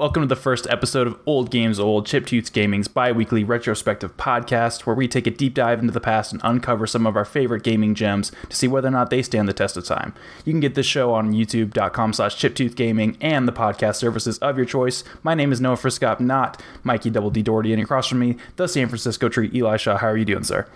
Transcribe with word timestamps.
Welcome 0.00 0.22
to 0.22 0.26
the 0.28 0.34
first 0.34 0.66
episode 0.70 1.06
of 1.06 1.18
Old 1.26 1.50
Games 1.50 1.78
Old, 1.78 2.06
Chiptooth 2.06 2.54
Gaming's 2.54 2.88
bi 2.88 3.12
weekly 3.12 3.44
retrospective 3.44 4.16
podcast, 4.16 4.86
where 4.86 4.96
we 4.96 5.06
take 5.06 5.26
a 5.26 5.30
deep 5.30 5.52
dive 5.52 5.78
into 5.78 5.92
the 5.92 6.00
past 6.00 6.32
and 6.32 6.40
uncover 6.42 6.86
some 6.86 7.06
of 7.06 7.16
our 7.16 7.26
favorite 7.26 7.62
gaming 7.62 7.94
gems 7.94 8.32
to 8.48 8.56
see 8.56 8.66
whether 8.66 8.88
or 8.88 8.92
not 8.92 9.10
they 9.10 9.20
stand 9.20 9.46
the 9.46 9.52
test 9.52 9.76
of 9.76 9.84
time. 9.84 10.14
You 10.46 10.54
can 10.54 10.60
get 10.60 10.74
this 10.74 10.86
show 10.86 11.12
on 11.12 11.34
youtube.com 11.34 12.14
slash 12.14 12.34
chiptoothgaming 12.36 13.18
and 13.20 13.46
the 13.46 13.52
podcast 13.52 13.96
services 13.96 14.38
of 14.38 14.56
your 14.56 14.64
choice. 14.64 15.04
My 15.22 15.34
name 15.34 15.52
is 15.52 15.60
Noah 15.60 15.76
Friscop, 15.76 16.18
not 16.18 16.62
Mikey 16.82 17.10
Double 17.10 17.28
D 17.28 17.42
Doherty, 17.42 17.74
and 17.74 17.82
across 17.82 18.08
from 18.08 18.20
me, 18.20 18.38
the 18.56 18.68
San 18.68 18.88
Francisco 18.88 19.28
tree, 19.28 19.50
Eli 19.52 19.76
Shaw. 19.76 19.98
How 19.98 20.06
are 20.06 20.16
you 20.16 20.24
doing, 20.24 20.44
sir? 20.44 20.66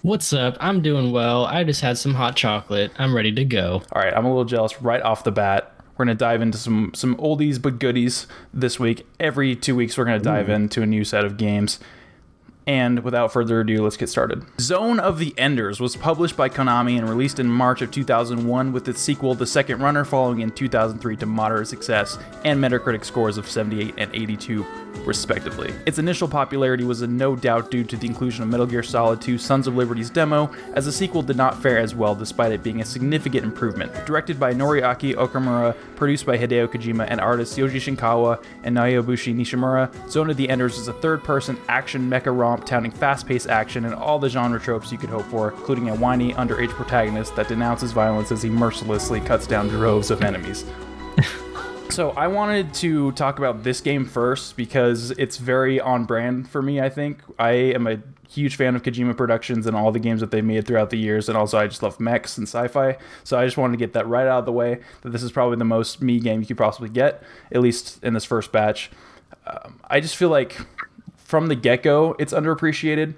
What's 0.00 0.32
up? 0.32 0.56
I'm 0.58 0.80
doing 0.80 1.12
well. 1.12 1.44
I 1.44 1.64
just 1.64 1.82
had 1.82 1.98
some 1.98 2.14
hot 2.14 2.34
chocolate. 2.34 2.92
I'm 2.98 3.14
ready 3.14 3.32
to 3.32 3.44
go. 3.44 3.82
All 3.92 4.00
right, 4.00 4.14
I'm 4.16 4.24
a 4.24 4.28
little 4.28 4.46
jealous 4.46 4.80
right 4.80 5.02
off 5.02 5.22
the 5.24 5.32
bat. 5.32 5.74
We're 5.98 6.04
going 6.04 6.16
to 6.16 6.24
dive 6.24 6.40
into 6.40 6.56
some 6.56 6.92
some 6.94 7.16
oldies 7.16 7.60
but 7.60 7.80
goodies 7.80 8.28
this 8.54 8.78
week. 8.78 9.04
Every 9.18 9.56
2 9.56 9.74
weeks 9.74 9.98
we're 9.98 10.04
going 10.04 10.20
to 10.20 10.24
dive 10.24 10.48
into 10.48 10.80
a 10.80 10.86
new 10.86 11.02
set 11.02 11.24
of 11.24 11.36
games. 11.36 11.80
And 12.68 13.02
without 13.02 13.32
further 13.32 13.60
ado, 13.60 13.82
let's 13.82 13.96
get 13.96 14.10
started. 14.10 14.44
Zone 14.60 15.00
of 15.00 15.18
the 15.18 15.32
Enders 15.38 15.80
was 15.80 15.96
published 15.96 16.36
by 16.36 16.50
Konami 16.50 16.98
and 16.98 17.08
released 17.08 17.40
in 17.40 17.46
March 17.46 17.80
of 17.80 17.90
2001 17.90 18.72
with 18.74 18.86
its 18.88 19.00
sequel 19.00 19.34
The 19.34 19.46
Second 19.46 19.80
Runner 19.80 20.04
following 20.04 20.40
in 20.40 20.50
2003 20.50 21.16
to 21.16 21.24
moderate 21.24 21.66
success 21.66 22.18
and 22.44 22.62
Metacritic 22.62 23.06
scores 23.06 23.38
of 23.38 23.48
78 23.48 23.94
and 23.96 24.14
82 24.14 24.66
respectively. 25.06 25.72
Its 25.86 25.98
initial 25.98 26.28
popularity 26.28 26.84
was 26.84 27.00
no 27.00 27.34
doubt 27.34 27.70
due 27.70 27.84
to 27.84 27.96
the 27.96 28.06
inclusion 28.06 28.42
of 28.42 28.50
Metal 28.50 28.66
Gear 28.66 28.82
Solid 28.82 29.22
2 29.22 29.38
Sons 29.38 29.66
of 29.66 29.74
Liberty's 29.74 30.10
demo, 30.10 30.50
as 30.74 30.84
the 30.84 30.92
sequel 30.92 31.22
did 31.22 31.36
not 31.36 31.62
fare 31.62 31.78
as 31.78 31.94
well 31.94 32.14
despite 32.14 32.52
it 32.52 32.62
being 32.62 32.82
a 32.82 32.84
significant 32.84 33.44
improvement. 33.44 33.92
Directed 34.04 34.38
by 34.38 34.52
Noriaki 34.52 35.14
Okamura, 35.14 35.74
produced 35.96 36.26
by 36.26 36.36
Hideo 36.36 36.68
Kojima 36.68 37.06
and 37.08 37.20
artists 37.20 37.56
Yoji 37.56 37.76
Shinkawa 37.76 38.42
and 38.64 38.76
Nobuyoshi 38.76 39.34
Nishimura, 39.34 40.10
Zone 40.10 40.28
of 40.28 40.36
the 40.36 40.50
Enders 40.50 40.76
is 40.76 40.88
a 40.88 40.92
third-person 40.92 41.56
action 41.68 42.10
mecha 42.10 42.36
romp 42.36 42.57
touting 42.64 42.90
fast-paced 42.90 43.48
action 43.48 43.84
and 43.84 43.94
all 43.94 44.18
the 44.18 44.28
genre 44.28 44.60
tropes 44.60 44.92
you 44.92 44.98
could 44.98 45.10
hope 45.10 45.26
for, 45.26 45.50
including 45.50 45.88
a 45.88 45.94
whiny 45.94 46.32
underage 46.34 46.70
protagonist 46.70 47.34
that 47.36 47.48
denounces 47.48 47.92
violence 47.92 48.32
as 48.32 48.42
he 48.42 48.48
mercilessly 48.48 49.20
cuts 49.20 49.46
down 49.46 49.68
droves 49.68 50.10
of 50.10 50.22
enemies. 50.22 50.64
So 51.90 52.10
I 52.10 52.28
wanted 52.28 52.74
to 52.74 53.12
talk 53.12 53.38
about 53.38 53.64
this 53.64 53.80
game 53.80 54.04
first 54.04 54.56
because 54.56 55.10
it's 55.12 55.38
very 55.38 55.80
on 55.80 56.04
brand 56.04 56.48
for 56.48 56.60
me. 56.60 56.80
I 56.80 56.90
think 56.90 57.22
I 57.38 57.50
am 57.50 57.86
a 57.86 57.98
huge 58.28 58.56
fan 58.56 58.76
of 58.76 58.82
Kojima 58.82 59.16
Productions 59.16 59.66
and 59.66 59.74
all 59.74 59.90
the 59.90 59.98
games 59.98 60.20
that 60.20 60.30
they 60.30 60.42
made 60.42 60.66
throughout 60.66 60.90
the 60.90 60.98
years, 60.98 61.28
and 61.28 61.36
also 61.36 61.58
I 61.58 61.66
just 61.66 61.82
love 61.82 61.98
mechs 61.98 62.36
and 62.36 62.46
sci-fi. 62.46 62.98
So 63.24 63.38
I 63.38 63.46
just 63.46 63.56
wanted 63.56 63.72
to 63.72 63.78
get 63.78 63.94
that 63.94 64.06
right 64.06 64.26
out 64.26 64.40
of 64.40 64.44
the 64.44 64.52
way. 64.52 64.80
That 65.00 65.10
this 65.10 65.22
is 65.22 65.32
probably 65.32 65.56
the 65.56 65.64
most 65.64 66.02
me 66.02 66.20
game 66.20 66.40
you 66.40 66.46
could 66.46 66.58
possibly 66.58 66.90
get, 66.90 67.22
at 67.50 67.62
least 67.62 68.04
in 68.04 68.12
this 68.12 68.24
first 68.24 68.52
batch. 68.52 68.90
Um, 69.46 69.80
I 69.88 70.00
just 70.00 70.16
feel 70.16 70.28
like 70.28 70.58
from 71.28 71.48
the 71.48 71.54
get-go, 71.54 72.16
it's 72.18 72.32
underappreciated 72.32 73.14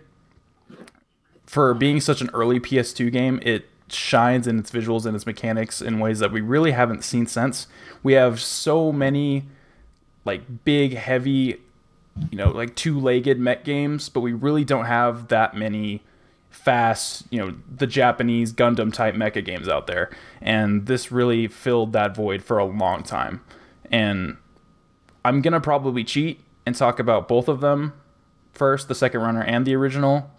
for 1.47 1.73
being 1.75 2.01
such 2.01 2.21
an 2.21 2.29
early 2.35 2.59
PS2 2.59 3.13
game. 3.13 3.39
It 3.41 3.69
shines 3.89 4.49
in 4.49 4.59
its 4.59 4.73
visuals 4.73 5.07
and 5.07 5.15
its 5.15 5.27
mechanics 5.27 5.81
in 5.81 6.01
ways 6.01 6.19
that 6.19 6.33
we 6.33 6.41
really 6.41 6.73
haven't 6.73 7.05
seen 7.05 7.29
since. 7.29 7.69
We 8.03 8.15
have 8.15 8.41
so 8.41 8.91
many 8.91 9.45
like 10.25 10.65
big, 10.65 10.95
heavy, 10.95 11.61
you 12.33 12.37
know, 12.37 12.51
like 12.51 12.75
two-legged 12.75 13.39
mech 13.39 13.63
games, 13.63 14.09
but 14.09 14.23
we 14.23 14.33
really 14.33 14.65
don't 14.65 14.87
have 14.87 15.29
that 15.29 15.55
many 15.55 16.03
fast, 16.51 17.29
you 17.31 17.39
know, 17.39 17.55
the 17.73 17.87
Japanese 17.87 18.53
Gundam 18.53 18.93
type 18.93 19.15
mecha 19.15 19.45
games 19.45 19.69
out 19.69 19.87
there. 19.87 20.11
And 20.41 20.87
this 20.87 21.13
really 21.13 21.47
filled 21.47 21.93
that 21.93 22.17
void 22.17 22.43
for 22.43 22.59
a 22.59 22.65
long 22.65 23.05
time. 23.05 23.41
And 23.89 24.37
I'm 25.25 25.43
going 25.43 25.53
to 25.53 25.61
probably 25.61 26.03
cheat 26.03 26.41
and 26.67 26.75
talk 26.75 26.99
about 26.99 27.29
both 27.29 27.47
of 27.47 27.61
them 27.61 27.93
first, 28.61 28.89
the 28.89 28.95
second 28.95 29.23
runner 29.23 29.43
and 29.43 29.67
the 29.67 29.75
original, 29.75 30.31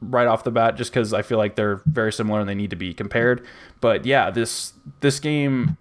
right 0.00 0.26
off 0.26 0.44
the 0.44 0.50
bat 0.50 0.76
just 0.78 0.90
because 0.90 1.12
I 1.12 1.20
feel 1.20 1.36
like 1.36 1.56
they're 1.56 1.82
very 1.84 2.10
similar 2.10 2.40
and 2.40 2.48
they 2.48 2.54
need 2.54 2.70
to 2.70 2.76
be 2.76 2.94
compared. 2.94 3.44
But 3.82 4.06
yeah, 4.06 4.30
this 4.30 4.72
this 5.00 5.20
game 5.20 5.76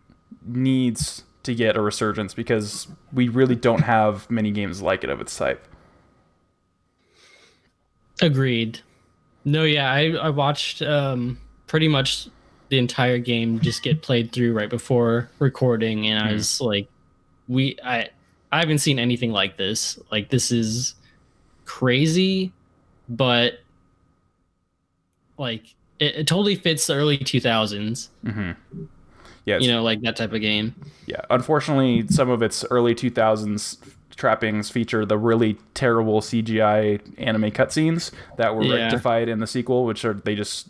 needs 0.46 1.24
to 1.44 1.56
get 1.56 1.78
a 1.78 1.82
resurgence 1.82 2.34
because 2.34 2.90
we 3.14 3.30
really 3.30 3.56
don't 3.56 3.84
have 3.84 4.30
many 4.30 4.52
games 4.52 4.82
like 4.82 5.06
it 5.06 5.10
of 5.10 5.22
its 5.22 5.34
type. 5.38 5.66
Agreed. 8.22 8.82
No, 9.46 9.64
yeah, 9.64 9.90
I, 9.90 10.12
I 10.22 10.30
watched 10.32 10.82
um, 10.82 11.40
pretty 11.68 11.88
much 11.88 12.28
the 12.68 12.78
entire 12.78 13.20
game 13.20 13.62
just 13.62 13.84
get 13.84 14.02
played 14.02 14.34
through 14.34 14.52
right 14.52 14.70
before 14.70 15.30
recording, 15.40 16.08
and 16.08 16.22
I 16.22 16.34
was 16.34 16.60
like, 16.60 16.90
we 17.48 17.78
I 17.86 18.10
I 18.52 18.60
haven't 18.60 18.80
seen 18.80 19.00
anything 19.00 19.32
like 19.32 19.56
this. 19.56 19.98
Like 20.12 20.28
this 20.28 20.52
is 20.52 20.96
crazy, 21.70 22.52
but 23.08 23.60
like 25.38 25.64
it, 26.00 26.16
it 26.16 26.28
totally 26.28 26.56
fits 26.56 26.88
the 26.88 26.96
early 26.96 27.18
2000s. 27.20 28.10
Mm-hmm. 28.26 28.84
Yeah, 29.46 29.60
You 29.60 29.72
know, 29.72 29.84
like 29.84 30.02
that 30.02 30.16
type 30.16 30.34
of 30.34 30.42
game. 30.42 30.74
yeah. 31.06 31.22
Unfortunately, 31.30 32.08
some 32.08 32.30
of 32.30 32.42
its 32.42 32.66
early 32.72 32.94
2000s 32.96 33.78
trappings 34.16 34.70
feature 34.70 35.06
the 35.06 35.18
really 35.18 35.58
terrible 35.76 36.22
CGI 36.22 37.00
anime 37.18 37.52
cutscenes 37.52 38.12
that 38.38 38.56
were 38.56 38.64
Yeah. 38.64 38.84
rectified 38.84 39.30
in 39.30 39.40
the 39.40 39.48
sequel, 39.48 39.86
which 39.86 40.04
are 40.06 40.14
they 40.14 40.36
just 40.36 40.70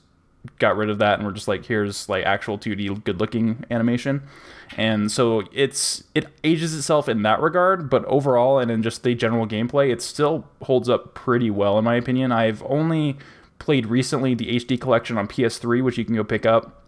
got 0.59 0.77
rid 0.77 0.89
of 0.89 0.99
that 0.99 1.17
and 1.19 1.25
were 1.27 1.33
just 1.33 1.47
like 1.47 1.65
here's 1.65 2.07
like 2.09 2.25
actual 2.25 2.57
2D 2.57 3.03
good 3.03 3.19
looking 3.19 3.63
animation. 3.71 4.21
And 4.77 5.11
so 5.11 5.43
it's 5.51 6.03
it 6.13 6.27
ages 6.43 6.75
itself 6.75 7.09
in 7.09 7.23
that 7.23 7.41
regard, 7.41 7.89
but 7.89 8.05
overall 8.05 8.59
and 8.59 8.69
in 8.69 8.83
just 8.83 9.03
the 9.03 9.15
general 9.15 9.47
gameplay, 9.47 9.91
it 9.91 10.01
still 10.01 10.45
holds 10.63 10.89
up 10.89 11.15
pretty 11.15 11.49
well 11.49 11.77
in 11.79 11.85
my 11.85 11.95
opinion. 11.95 12.31
I've 12.31 12.63
only 12.63 13.17
played 13.57 13.87
recently 13.87 14.35
the 14.35 14.55
HD 14.55 14.79
collection 14.79 15.17
on 15.17 15.27
PS3, 15.27 15.83
which 15.83 15.97
you 15.97 16.05
can 16.05 16.15
go 16.15 16.23
pick 16.23 16.45
up 16.45 16.79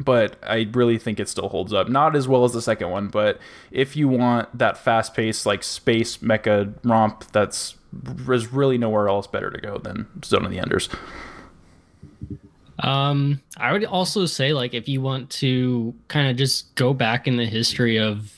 but 0.00 0.36
I 0.42 0.68
really 0.72 0.98
think 0.98 1.20
it 1.20 1.28
still 1.28 1.48
holds 1.48 1.72
up. 1.72 1.88
Not 1.88 2.16
as 2.16 2.26
well 2.26 2.44
as 2.44 2.52
the 2.52 2.62
second 2.62 2.90
one, 2.90 3.08
but 3.08 3.38
if 3.70 3.96
you 3.96 4.08
want 4.08 4.56
that 4.58 4.76
fast 4.76 5.14
paced, 5.14 5.46
like 5.46 5.62
space 5.62 6.18
mecha 6.18 6.74
romp, 6.82 7.30
that's 7.32 7.76
there's 7.92 8.52
really 8.52 8.76
nowhere 8.76 9.08
else 9.08 9.26
better 9.26 9.50
to 9.50 9.60
go 9.60 9.78
than 9.78 10.06
Zone 10.24 10.44
of 10.44 10.50
the 10.50 10.58
Enders. 10.58 10.88
Um, 12.84 13.40
I 13.56 13.72
would 13.72 13.86
also 13.86 14.26
say 14.26 14.52
like 14.52 14.74
if 14.74 14.88
you 14.88 15.00
want 15.00 15.30
to 15.30 15.94
kind 16.08 16.28
of 16.28 16.36
just 16.36 16.74
go 16.74 16.92
back 16.92 17.26
in 17.26 17.38
the 17.38 17.46
history 17.46 17.98
of 17.98 18.30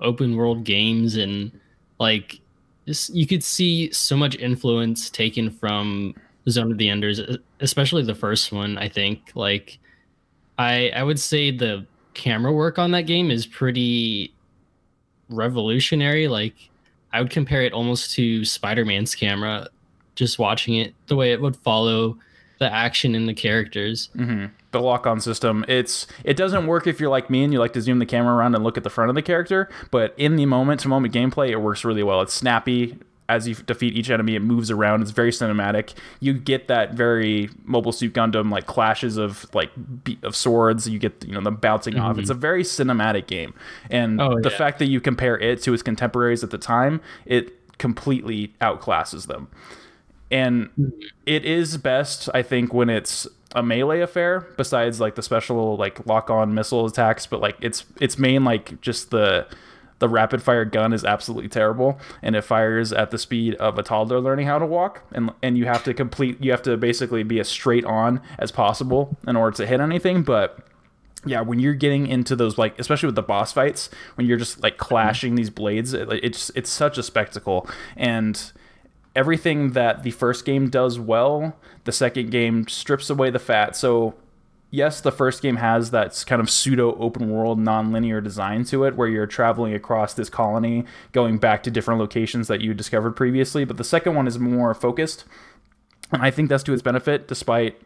open 0.00 0.36
world 0.36 0.64
games 0.64 1.16
and 1.16 1.52
like 1.98 2.40
just 2.86 3.14
you 3.14 3.26
could 3.26 3.44
see 3.44 3.92
so 3.92 4.16
much 4.16 4.36
influence 4.36 5.10
taken 5.10 5.50
from 5.50 6.14
Zone 6.48 6.72
of 6.72 6.78
the 6.78 6.88
Enders, 6.88 7.20
especially 7.60 8.02
the 8.02 8.14
first 8.14 8.52
one. 8.52 8.78
I 8.78 8.88
think 8.88 9.32
like 9.34 9.78
I 10.56 10.90
I 10.96 11.02
would 11.02 11.20
say 11.20 11.50
the 11.50 11.84
camera 12.14 12.52
work 12.52 12.78
on 12.78 12.92
that 12.92 13.02
game 13.02 13.30
is 13.30 13.46
pretty 13.46 14.32
revolutionary. 15.28 16.26
Like 16.26 16.54
I 17.12 17.20
would 17.20 17.30
compare 17.30 17.62
it 17.64 17.74
almost 17.74 18.12
to 18.12 18.46
Spider-Man's 18.46 19.14
camera. 19.14 19.68
Just 20.14 20.38
watching 20.38 20.76
it, 20.76 20.94
the 21.06 21.16
way 21.16 21.32
it 21.32 21.40
would 21.40 21.56
follow 21.56 22.16
the 22.60 22.72
action 22.72 23.14
and 23.16 23.28
the 23.28 23.34
characters. 23.34 24.10
Mm-hmm. 24.14 24.46
The 24.72 24.80
lock 24.80 25.04
on 25.04 25.18
system, 25.20 25.64
it's 25.66 26.06
it 26.22 26.36
doesn't 26.36 26.68
work 26.68 26.86
if 26.86 27.00
you're 27.00 27.10
like 27.10 27.28
me 27.28 27.42
and 27.42 27.52
you 27.52 27.58
like 27.58 27.72
to 27.72 27.80
zoom 27.80 27.98
the 27.98 28.06
camera 28.06 28.36
around 28.36 28.54
and 28.54 28.62
look 28.62 28.76
at 28.76 28.84
the 28.84 28.90
front 28.90 29.08
of 29.08 29.16
the 29.16 29.22
character, 29.22 29.68
but 29.90 30.14
in 30.16 30.36
the 30.36 30.46
moment 30.46 30.78
to 30.82 30.88
moment 30.88 31.12
gameplay, 31.12 31.48
it 31.48 31.56
works 31.56 31.84
really 31.84 32.04
well. 32.04 32.20
It's 32.20 32.32
snappy. 32.34 32.96
As 33.28 33.46
you 33.46 33.54
defeat 33.54 33.94
each 33.94 34.10
enemy, 34.10 34.34
it 34.34 34.40
moves 34.40 34.72
around. 34.72 35.02
It's 35.02 35.12
very 35.12 35.30
cinematic. 35.30 35.94
You 36.18 36.34
get 36.34 36.66
that 36.66 36.94
very 36.94 37.48
Mobile 37.64 37.92
Suit 37.92 38.12
Gundam 38.12 38.50
like 38.50 38.66
clashes 38.66 39.16
of 39.16 39.46
like 39.54 39.70
be- 40.04 40.18
of 40.24 40.34
swords. 40.36 40.88
You 40.88 40.98
get 40.98 41.24
you 41.24 41.32
know 41.32 41.40
them 41.40 41.54
bouncing 41.56 41.96
off. 41.96 42.12
Mm-hmm. 42.12 42.20
It's 42.20 42.30
a 42.30 42.34
very 42.34 42.62
cinematic 42.64 43.26
game, 43.28 43.54
and 43.88 44.20
Oh, 44.20 44.40
the 44.40 44.50
yeah. 44.50 44.56
fact 44.58 44.78
that 44.80 44.86
you 44.86 45.00
compare 45.00 45.38
it 45.38 45.62
to 45.62 45.72
its 45.72 45.82
contemporaries 45.82 46.42
at 46.44 46.50
the 46.50 46.58
time, 46.58 47.00
it 47.24 47.78
completely 47.78 48.52
outclasses 48.60 49.26
them. 49.28 49.48
And 50.30 50.70
mm-hmm. 50.70 50.88
it 51.26 51.44
is 51.44 51.76
best, 51.76 52.28
I 52.32 52.42
think, 52.42 52.72
when 52.72 52.88
it's 52.88 53.26
a 53.54 53.62
melee 53.62 54.00
affair. 54.00 54.46
Besides, 54.56 55.00
like 55.00 55.14
the 55.14 55.22
special 55.22 55.76
like 55.76 56.06
lock 56.06 56.30
on 56.30 56.54
missile 56.54 56.86
attacks, 56.86 57.26
but 57.26 57.40
like 57.40 57.56
it's 57.60 57.84
its 58.00 58.18
main 58.18 58.44
like 58.44 58.80
just 58.80 59.10
the 59.10 59.46
the 59.98 60.08
rapid 60.08 60.42
fire 60.42 60.64
gun 60.64 60.92
is 60.92 61.04
absolutely 61.04 61.48
terrible, 61.48 61.98
and 62.22 62.34
it 62.34 62.42
fires 62.42 62.92
at 62.92 63.10
the 63.10 63.18
speed 63.18 63.54
of 63.56 63.78
a 63.78 63.82
toddler 63.82 64.20
learning 64.20 64.46
how 64.46 64.58
to 64.58 64.66
walk, 64.66 65.02
and 65.12 65.30
and 65.42 65.58
you 65.58 65.66
have 65.66 65.84
to 65.84 65.94
complete 65.94 66.42
you 66.42 66.50
have 66.50 66.62
to 66.62 66.76
basically 66.76 67.22
be 67.22 67.38
as 67.38 67.48
straight 67.48 67.84
on 67.84 68.20
as 68.38 68.50
possible 68.50 69.16
in 69.26 69.36
order 69.36 69.56
to 69.56 69.66
hit 69.66 69.80
anything, 69.80 70.22
but 70.22 70.66
yeah, 71.26 71.42
when 71.42 71.58
you're 71.58 71.74
getting 71.74 72.06
into 72.06 72.34
those 72.34 72.56
like, 72.56 72.78
especially 72.78 73.08
with 73.08 73.14
the 73.14 73.22
boss 73.22 73.52
fights, 73.52 73.90
when 74.14 74.26
you're 74.26 74.38
just 74.38 74.62
like 74.62 74.74
mm-hmm. 74.74 74.88
clashing 74.88 75.34
these 75.34 75.50
blades, 75.50 75.92
it, 75.92 76.08
it's 76.10 76.50
it's 76.54 76.70
such 76.70 76.96
a 76.96 77.02
spectacle, 77.02 77.68
and 77.96 78.52
everything 79.14 79.72
that 79.72 80.02
the 80.02 80.10
first 80.12 80.44
game 80.44 80.68
does 80.68 80.98
well, 80.98 81.56
the 81.84 81.92
second 81.92 82.30
game 82.30 82.68
strips 82.68 83.10
away 83.10 83.30
the 83.30 83.38
fat. 83.38 83.74
So 83.76 84.14
yes, 84.70 85.00
the 85.00 85.12
first 85.12 85.42
game 85.42 85.56
has 85.56 85.90
that 85.90 86.24
kind 86.26 86.40
of 86.40 86.48
pseudo 86.48 86.96
open 86.96 87.30
world, 87.30 87.58
non-linear 87.58 88.20
design 88.20 88.64
to 88.64 88.84
it, 88.84 88.96
where 88.96 89.08
you're 89.08 89.26
traveling 89.26 89.74
across 89.74 90.14
this 90.14 90.30
colony, 90.30 90.84
going 91.12 91.38
back 91.38 91.62
to 91.64 91.70
different 91.70 92.00
locations 92.00 92.48
that 92.48 92.60
you 92.60 92.72
discovered 92.72 93.12
previously. 93.12 93.64
But 93.64 93.76
the 93.76 93.84
second 93.84 94.14
one 94.14 94.26
is 94.26 94.38
more 94.38 94.74
focused, 94.74 95.24
and 96.12 96.22
I 96.22 96.30
think 96.30 96.48
that's 96.48 96.62
to 96.64 96.72
its 96.72 96.82
benefit. 96.82 97.26
Despite 97.26 97.80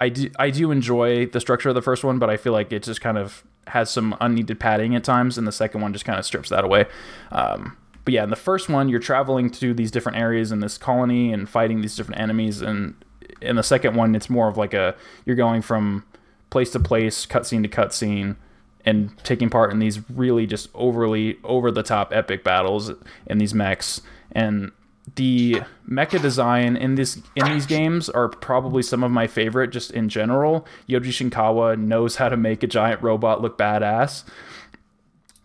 I 0.00 0.08
do 0.08 0.30
I 0.38 0.50
do 0.50 0.70
enjoy 0.70 1.26
the 1.26 1.40
structure 1.40 1.68
of 1.68 1.74
the 1.74 1.82
first 1.82 2.02
one, 2.02 2.18
but 2.18 2.30
I 2.30 2.36
feel 2.36 2.52
like 2.52 2.72
it 2.72 2.82
just 2.82 3.00
kind 3.00 3.18
of 3.18 3.44
has 3.68 3.90
some 3.90 4.16
unneeded 4.20 4.58
padding 4.58 4.96
at 4.96 5.04
times, 5.04 5.38
and 5.38 5.46
the 5.46 5.52
second 5.52 5.80
one 5.80 5.92
just 5.92 6.04
kind 6.04 6.18
of 6.18 6.24
strips 6.24 6.48
that 6.48 6.64
away. 6.64 6.86
Um, 7.30 7.76
but 8.04 8.14
yeah, 8.14 8.24
in 8.24 8.30
the 8.30 8.36
first 8.36 8.68
one, 8.68 8.88
you're 8.88 9.00
traveling 9.00 9.50
to 9.50 9.74
these 9.74 9.90
different 9.90 10.18
areas 10.18 10.52
in 10.52 10.60
this 10.60 10.78
colony 10.78 11.32
and 11.32 11.48
fighting 11.48 11.80
these 11.80 11.96
different 11.96 12.20
enemies, 12.20 12.60
and 12.62 12.94
in 13.40 13.56
the 13.56 13.62
second 13.62 13.96
one, 13.96 14.14
it's 14.14 14.30
more 14.30 14.48
of 14.48 14.56
like 14.56 14.74
a 14.74 14.94
you're 15.24 15.36
going 15.36 15.62
from 15.62 16.04
place 16.50 16.70
to 16.70 16.80
place, 16.80 17.26
cutscene 17.26 17.62
to 17.62 17.68
cutscene, 17.68 18.36
and 18.84 19.16
taking 19.24 19.50
part 19.50 19.72
in 19.72 19.78
these 19.78 20.08
really 20.10 20.46
just 20.46 20.68
overly 20.74 21.38
over 21.44 21.70
the 21.70 21.82
top 21.82 22.12
epic 22.12 22.44
battles 22.44 22.90
in 23.26 23.38
these 23.38 23.54
mechs. 23.54 24.00
And 24.32 24.72
the 25.16 25.62
mecha 25.88 26.20
design 26.22 26.76
in 26.76 26.94
this 26.94 27.20
in 27.36 27.44
these 27.52 27.66
games 27.66 28.08
are 28.08 28.28
probably 28.28 28.82
some 28.82 29.02
of 29.02 29.10
my 29.10 29.26
favorite 29.26 29.70
just 29.70 29.90
in 29.90 30.08
general. 30.08 30.66
Yoji 30.88 31.08
Shinkawa 31.08 31.78
knows 31.78 32.16
how 32.16 32.28
to 32.28 32.36
make 32.36 32.62
a 32.62 32.66
giant 32.66 33.02
robot 33.02 33.42
look 33.42 33.58
badass. 33.58 34.24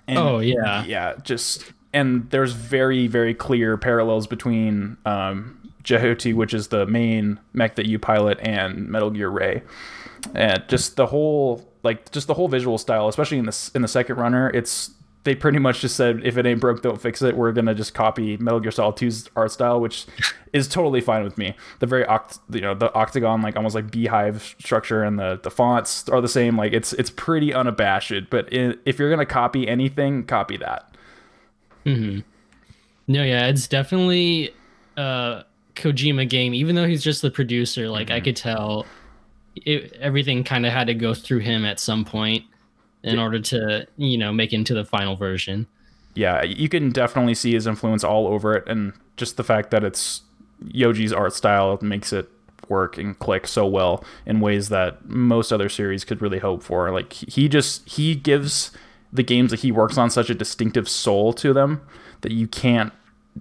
And 0.07 0.17
oh 0.17 0.39
yeah. 0.39 0.85
Yeah, 0.85 1.15
just 1.23 1.71
and 1.97 2.29
there's 2.29 2.53
very 2.53 3.07
very 3.07 3.33
clear 3.33 3.77
parallels 3.77 4.27
between 4.27 4.97
um 5.05 5.53
Jehuty, 5.83 6.33
which 6.33 6.53
is 6.53 6.67
the 6.67 6.85
main 6.85 7.39
mech 7.53 7.75
that 7.75 7.85
you 7.85 7.97
pilot, 7.97 8.39
and 8.41 8.89
Metal 8.89 9.09
Gear 9.09 9.29
Ray 9.29 9.63
and 10.35 10.63
just 10.67 10.95
the 10.95 11.07
whole 11.07 11.67
like 11.83 12.11
just 12.11 12.27
the 12.27 12.33
whole 12.33 12.47
visual 12.47 12.77
style, 12.77 13.07
especially 13.07 13.37
in 13.37 13.45
the 13.45 13.71
in 13.75 13.81
the 13.81 13.87
second 13.87 14.17
runner, 14.17 14.49
it's 14.49 14.91
they 15.23 15.35
pretty 15.35 15.59
much 15.59 15.81
just 15.81 15.95
said 15.95 16.21
if 16.23 16.37
it 16.37 16.45
ain't 16.45 16.61
broke, 16.61 16.81
don't 16.81 17.01
fix 17.01 17.21
it. 17.21 17.35
We're 17.35 17.51
gonna 17.51 17.75
just 17.75 17.93
copy 17.93 18.37
Metal 18.37 18.59
Gear 18.59 18.71
Solid 18.71 18.95
2's 18.95 19.29
art 19.35 19.51
style, 19.51 19.79
which 19.79 20.05
is 20.53 20.67
totally 20.67 21.01
fine 21.01 21.23
with 21.23 21.37
me. 21.37 21.55
The 21.79 21.85
very 21.85 22.05
oct, 22.05 22.39
you 22.49 22.61
know, 22.61 22.73
the 22.73 22.93
octagon 22.93 23.41
like 23.41 23.55
almost 23.55 23.75
like 23.75 23.91
beehive 23.91 24.55
structure 24.59 25.03
and 25.03 25.19
the 25.19 25.39
the 25.41 25.51
fonts 25.51 26.07
are 26.09 26.21
the 26.21 26.29
same. 26.29 26.57
Like 26.57 26.73
it's 26.73 26.93
it's 26.93 27.09
pretty 27.09 27.53
unabashed. 27.53 28.29
But 28.29 28.47
if 28.51 28.99
you're 28.99 29.09
gonna 29.09 29.25
copy 29.25 29.67
anything, 29.67 30.25
copy 30.25 30.57
that. 30.57 30.86
Hmm. 31.95 32.19
No, 33.07 33.23
yeah, 33.23 33.47
it's 33.47 33.67
definitely 33.67 34.53
a 34.97 35.43
Kojima 35.75 36.27
game. 36.29 36.53
Even 36.53 36.75
though 36.75 36.85
he's 36.87 37.03
just 37.03 37.21
the 37.21 37.31
producer, 37.31 37.89
like 37.89 38.07
mm-hmm. 38.07 38.15
I 38.15 38.21
could 38.21 38.35
tell 38.35 38.85
it, 39.65 39.93
everything 39.99 40.43
kind 40.43 40.65
of 40.65 40.73
had 40.73 40.87
to 40.87 40.93
go 40.93 41.13
through 41.13 41.39
him 41.39 41.65
at 41.65 41.79
some 41.79 42.05
point 42.05 42.43
in 43.03 43.15
yeah. 43.15 43.23
order 43.23 43.39
to 43.39 43.87
you 43.97 44.17
know 44.17 44.33
make 44.33 44.53
into 44.53 44.73
the 44.73 44.83
final 44.83 45.15
version 45.15 45.67
yeah 46.15 46.43
you 46.43 46.67
can 46.67 46.89
definitely 46.89 47.33
see 47.33 47.53
his 47.53 47.67
influence 47.67 48.03
all 48.03 48.27
over 48.27 48.55
it 48.55 48.67
and 48.67 48.93
just 49.17 49.37
the 49.37 49.43
fact 49.43 49.71
that 49.71 49.83
it's 49.83 50.21
yoji's 50.65 51.13
art 51.13 51.33
style 51.33 51.77
makes 51.81 52.11
it 52.11 52.29
work 52.69 52.97
and 52.97 53.17
click 53.19 53.47
so 53.47 53.65
well 53.65 54.03
in 54.25 54.39
ways 54.39 54.69
that 54.69 55.05
most 55.07 55.53
other 55.53 55.69
series 55.69 56.03
could 56.03 56.21
really 56.21 56.39
hope 56.39 56.63
for 56.63 56.91
like 56.91 57.13
he 57.13 57.47
just 57.47 57.87
he 57.87 58.15
gives 58.15 58.71
the 59.11 59.23
games 59.23 59.51
that 59.51 59.61
he 59.61 59.71
works 59.71 59.97
on 59.97 60.09
such 60.09 60.29
a 60.29 60.35
distinctive 60.35 60.89
soul 60.89 61.33
to 61.33 61.53
them 61.53 61.81
that 62.21 62.31
you 62.31 62.47
can't 62.47 62.91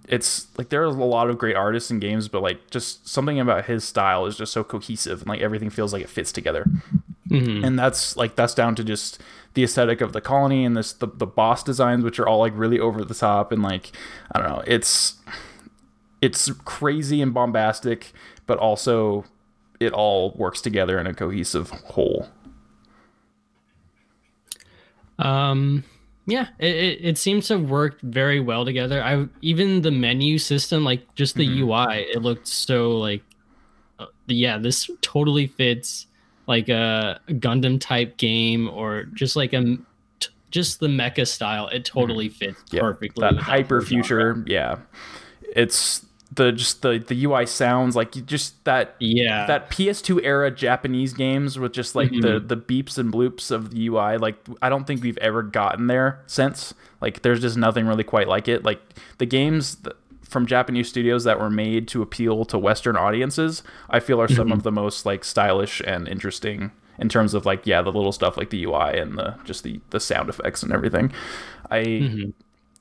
it's 0.09 0.47
like 0.59 0.69
there 0.69 0.83
are 0.83 0.87
a 0.87 0.91
lot 0.91 1.31
of 1.31 1.39
great 1.39 1.57
artists 1.57 1.91
and 1.91 2.01
games, 2.01 2.29
but 2.29 2.43
like 2.43 2.71
just 2.71 3.09
something 3.09 3.41
about 3.41 3.67
his 3.67 3.85
style 3.85 4.27
is 4.27 4.37
just 4.37 4.53
so 4.53 4.63
cohesive 4.65 5.21
and 5.21 5.29
like 5.29 5.41
everything 5.41 5.71
feels 5.71 5.93
like 5.93 6.03
it 6.03 6.09
fits 6.09 6.33
together. 6.33 6.67
Mm-hmm. 7.29 7.65
And 7.65 7.79
that's 7.79 8.17
like 8.17 8.37
that's 8.37 8.55
down 8.55 8.75
to 8.77 8.85
just 8.85 9.21
the 9.55 9.65
aesthetic 9.65 10.01
of 10.01 10.13
the 10.13 10.21
colony 10.21 10.65
and 10.65 10.77
this 10.77 10.93
the, 10.93 11.07
the 11.07 11.27
boss 11.27 11.63
designs, 11.63 12.05
which 12.05 12.19
are 12.19 12.29
all 12.29 12.39
like 12.39 12.53
really 12.55 12.79
over 12.79 13.05
the 13.05 13.15
top 13.15 13.53
and 13.53 13.63
like 13.63 13.93
I 14.33 14.39
don't 14.39 14.49
know, 14.49 14.63
it's 14.67 15.15
it's 16.21 16.51
crazy 16.65 17.21
and 17.21 17.33
bombastic, 17.33 18.13
but 18.47 18.59
also 18.59 19.25
it 19.81 19.93
all 19.93 20.33
works 20.33 20.61
together 20.61 20.99
in 20.99 21.07
a 21.07 21.15
cohesive 21.15 21.71
whole. 21.71 22.29
Um 25.19 25.85
yeah, 26.27 26.49
it, 26.59 26.75
it, 26.75 26.99
it, 27.03 27.19
seems 27.19 27.47
to 27.49 27.59
have 27.59 27.71
worked 27.71 28.03
very 28.03 28.41
well 28.41 28.65
together. 28.65 29.03
I 29.03 29.29
even 29.43 29.83
the 29.83 29.93
menu 29.93 30.39
system, 30.39 30.83
like 30.83 31.15
just 31.15 31.37
the 31.37 31.47
mm-hmm. 31.47 31.71
UI, 31.71 32.03
it 32.13 32.21
looked 32.21 32.49
so 32.49 32.99
like, 32.99 33.23
uh, 34.01 34.07
yeah, 34.27 34.59
this 34.59 34.91
totally 35.03 35.47
fits 35.47 36.09
like 36.49 36.69
a 36.69 37.21
Gundam 37.29 37.81
type 37.81 38.17
game 38.17 38.69
or 38.69 39.05
just 39.05 39.37
like 39.37 39.53
a 39.53 39.79
just 40.51 40.81
the 40.81 40.89
mecha 40.89 41.29
style. 41.29 41.69
It 41.69 41.85
totally 41.85 42.29
mm-hmm. 42.29 42.39
fits 42.39 42.63
yeah, 42.73 42.81
perfectly. 42.81 43.21
That 43.21 43.37
hyper 43.37 43.81
future, 43.81 44.43
yeah, 44.49 44.79
it's 45.55 46.06
the 46.33 46.51
just 46.53 46.83
the 46.83 46.99
the 46.99 47.25
UI 47.25 47.47
sounds 47.47 47.95
like 47.95 48.13
just 48.27 48.65
that 48.65 48.97
yeah 48.99 49.47
that 49.47 49.71
PS2 49.71 50.25
era 50.25 50.51
Japanese 50.51 51.13
games 51.13 51.59
with 51.59 51.73
just 51.73 51.95
like 51.95 52.11
mm-hmm. 52.11 52.21
the 52.21 52.41
the 52.41 52.57
beeps 52.57 52.99
and 52.99 53.13
bloops 53.13 53.51
of 53.51 53.71
the 53.71 53.87
UI 53.87 54.19
like 54.19 54.37
I 54.61 54.69
don't 54.69 54.87
think 54.87 55.03
we've 55.03 55.19
ever 55.19 55.43
gotten 55.43 55.87
there 55.87 56.21
since 56.27 56.75
like 57.01 57.23
there's 57.23 57.41
just 57.41 57.57
nothing 57.57 57.87
really 57.87 58.05
quite 58.05 58.27
like 58.27 58.49
it 58.49 58.65
like 58.65 58.81
the 59.19 59.27
games 59.27 59.77
from 60.23 60.47
Japanese 60.47 60.89
studios 60.89 61.23
that 61.25 61.39
were 61.39 61.51
made 61.51 61.87
to 61.89 62.03
appeal 62.03 62.45
to 62.47 62.59
western 62.59 62.97
audiences 62.97 63.63
I 63.89 64.01
feel 64.01 64.21
are 64.21 64.27
some 64.27 64.47
mm-hmm. 64.49 64.53
of 64.53 64.63
the 64.65 64.73
most 64.73 65.07
like 65.07 65.23
stylish 65.23 65.81
and 65.87 66.09
interesting 66.09 66.73
in 66.99 67.09
terms 67.09 67.35
of 67.35 67.47
like 67.47 67.67
yeah 67.69 67.83
the 67.83 67.93
little 67.93 68.13
stuff 68.13 68.37
like 68.37 68.51
the 68.51 68.65
UI 68.65 68.99
and 68.99 69.17
the 69.17 69.37
just 69.45 69.63
the 69.63 69.81
the 69.91 70.01
sound 70.01 70.29
effects 70.29 70.65
and 70.65 70.73
everything 70.73 71.13
I 71.71 71.79
mm-hmm. 71.79 72.31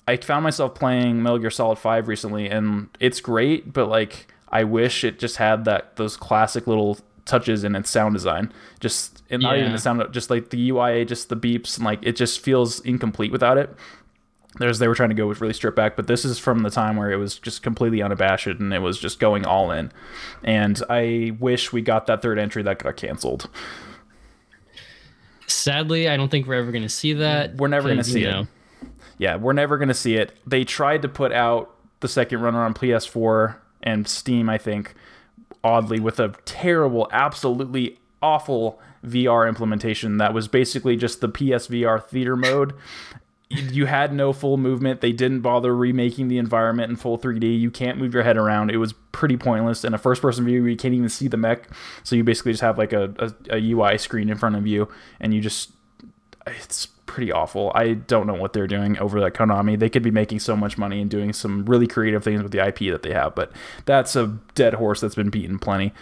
I 0.08 0.18
found 0.18 0.44
myself 0.44 0.76
playing 0.76 1.24
Metal 1.24 1.40
Gear 1.40 1.50
Solid 1.50 1.78
5 1.78 2.08
recently 2.08 2.50
and 2.50 2.90
it's 3.00 3.20
great, 3.20 3.74
but 3.74 3.88
like 3.88 4.28
I 4.50 4.64
wish 4.64 5.04
it 5.04 5.20
just 5.20 5.38
had 5.38 5.66
that 5.66 5.96
those 5.96 6.16
classic 6.16 6.68
little 6.68 7.00
touches 7.26 7.64
in 7.64 7.76
its 7.76 7.90
sound 7.90 8.14
design. 8.14 8.54
Just 8.80 9.24
and 9.30 9.42
not 9.42 9.56
yeah. 9.56 9.62
even 9.62 9.72
the 9.72 9.80
sound 9.80 10.04
just 10.12 10.30
like 10.30 10.52
the 10.52 10.70
UI, 10.70 11.06
just 11.06 11.30
the 11.30 11.36
beeps 11.36 11.78
and 11.78 11.86
like 11.86 12.00
it 12.04 12.16
just 12.16 12.40
feels 12.40 12.80
incomplete 12.82 13.32
without 13.32 13.58
it. 13.58 13.76
There's 14.58 14.80
they 14.80 14.88
were 14.88 14.96
trying 14.96 15.10
to 15.10 15.16
go 15.16 15.28
with 15.28 15.42
really 15.42 15.54
stripped 15.54 15.76
back, 15.76 15.96
but 15.96 16.08
this 16.08 16.24
is 16.24 16.40
from 16.40 16.60
the 16.60 16.70
time 16.70 16.96
where 16.96 17.12
it 17.12 17.18
was 17.18 17.38
just 17.38 17.62
completely 17.62 18.02
unabashed 18.02 18.48
and 18.48 18.74
it 18.74 18.80
was 18.80 19.00
just 19.00 19.20
going 19.20 19.46
all 19.46 19.72
in. 19.72 19.92
And 20.44 20.82
I 20.90 21.36
wish 21.40 21.74
we 21.74 21.82
got 21.82 22.08
that 22.08 22.22
third 22.22 22.40
entry 22.40 22.64
that 22.64 22.80
got 22.80 22.96
canceled. 22.96 23.50
Sadly, 25.48 26.08
I 26.08 26.16
don't 26.16 26.30
think 26.30 26.48
we're 26.48 26.56
ever 26.56 26.72
going 26.72 26.84
to 26.84 26.90
see 26.90 27.14
that. 27.14 27.56
We're 27.58 27.68
never 27.68 27.88
going 27.88 27.98
to 27.98 28.04
see 28.04 28.24
it. 28.24 28.32
Know, 28.32 28.48
yeah, 29.18 29.36
we're 29.36 29.54
never 29.54 29.78
going 29.78 29.88
to 29.88 29.94
see 29.94 30.16
it. 30.16 30.38
They 30.46 30.64
tried 30.64 31.02
to 31.04 31.10
put 31.10 31.32
out 31.32 31.74
the 32.00 32.08
second 32.08 32.42
runner 32.42 32.64
on 32.64 32.74
PS4 32.74 33.58
and 33.84 34.08
Steam, 34.08 34.50
I 34.50 34.58
think, 34.58 34.94
oddly, 35.64 36.00
with 36.00 36.20
a 36.20 36.36
terrible, 36.46 37.08
absolutely 37.12 38.00
awful 38.22 38.80
VR 39.06 39.48
implementation 39.48 40.18
that 40.18 40.34
was 40.34 40.48
basically 40.48 40.98
just 40.98 41.22
the 41.22 41.30
PSVR 41.30 42.04
theater 42.04 42.36
mode. 42.36 42.74
you 43.50 43.86
had 43.86 44.12
no 44.12 44.34
full 44.34 44.58
movement. 44.58 45.02
They 45.02 45.12
didn't 45.12 45.42
bother 45.42 45.76
remaking 45.76 46.28
the 46.28 46.38
environment 46.38 46.90
in 46.90 46.96
full 46.96 47.18
3D. 47.18 47.60
You 47.60 47.70
can't 47.70 47.98
move 47.98 48.14
your 48.14 48.24
head 48.24 48.38
around. 48.38 48.72
It 48.72 48.78
was 48.78 48.94
pretty 49.12 49.38
pointless. 49.38 49.86
In 49.86 49.94
a 49.94 50.00
first 50.00 50.22
person 50.22 50.46
view, 50.46 50.66
you 50.66 50.76
can't 50.76 50.94
even 50.94 51.10
see 51.10 51.28
the 51.28 51.38
mech. 51.38 51.70
So 52.04 52.16
you 52.16 52.24
basically 52.24 52.54
just 52.54 52.64
have 52.64 52.78
like 52.78 52.92
a, 52.92 53.14
a, 53.20 53.58
a 53.58 53.72
UI 53.72 53.98
screen 53.98 54.30
in 54.30 54.38
front 54.38 54.56
of 54.56 54.66
you 54.68 54.90
and 55.20 55.34
you 55.34 55.42
just. 55.42 55.72
It's 56.48 56.90
pretty 57.06 57.32
awful. 57.32 57.72
I 57.76 57.94
don't 57.94 58.28
know 58.28 58.34
what 58.34 58.54
they're 58.54 58.68
doing 58.68 58.98
over 59.00 59.24
at 59.26 59.34
Konami. 59.34 59.78
They 59.78 59.90
could 59.90 60.04
be 60.04 60.12
making 60.12 60.40
so 60.40 60.56
much 60.56 60.78
money 60.78 61.02
and 61.02 61.10
doing 61.10 61.34
some 61.34 61.66
really 61.66 61.88
creative 61.88 62.24
things 62.24 62.42
with 62.42 62.52
the 62.52 62.66
IP 62.66 62.80
that 62.92 63.04
they 63.04 63.14
have, 63.14 63.36
but 63.36 63.52
that's 63.86 64.16
a 64.16 64.38
dead 64.56 64.74
horse 64.74 65.02
that's 65.02 65.16
been 65.16 65.30
beaten 65.30 65.60
plenty. 65.60 65.94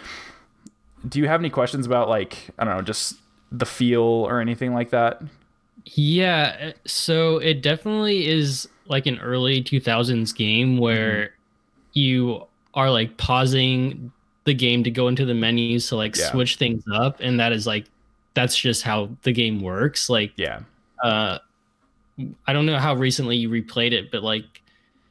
Do 1.06 1.18
you 1.18 1.28
have 1.28 1.40
any 1.40 1.50
questions 1.50 1.86
about 1.86 2.08
like 2.08 2.50
I 2.58 2.64
don't 2.64 2.76
know, 2.76 2.82
just 2.82 3.16
the 3.52 3.66
feel 3.66 4.02
or 4.02 4.40
anything 4.40 4.72
like 4.72 4.90
that? 4.90 5.22
Yeah, 5.84 6.72
so 6.86 7.38
it 7.38 7.60
definitely 7.60 8.26
is 8.26 8.68
like 8.86 9.06
an 9.06 9.18
early 9.20 9.62
2000s 9.62 10.34
game 10.34 10.78
where 10.78 11.24
mm-hmm. 11.24 11.30
you 11.92 12.46
are 12.74 12.90
like 12.90 13.16
pausing 13.16 14.12
the 14.44 14.54
game 14.54 14.84
to 14.84 14.90
go 14.90 15.08
into 15.08 15.24
the 15.24 15.34
menus 15.34 15.88
to 15.88 15.96
like 15.96 16.16
yeah. 16.16 16.30
switch 16.30 16.56
things 16.56 16.82
up 16.94 17.18
and 17.20 17.40
that 17.40 17.52
is 17.52 17.66
like 17.66 17.86
that's 18.34 18.56
just 18.56 18.82
how 18.82 19.08
the 19.22 19.32
game 19.32 19.62
works 19.62 20.10
like 20.10 20.32
yeah 20.36 20.60
uh, 21.04 21.38
I 22.46 22.52
don't 22.52 22.66
know 22.66 22.78
how 22.78 22.94
recently 22.94 23.36
you 23.36 23.50
replayed 23.50 23.92
it, 23.92 24.10
but 24.10 24.22
like, 24.22 24.62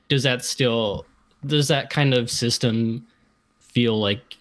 does 0.10 0.24
that 0.24 0.44
still 0.44 1.06
does 1.46 1.68
that 1.68 1.90
kind 1.90 2.14
of 2.14 2.30
system 2.30 3.06
feel 3.60 4.00
like 4.00 4.38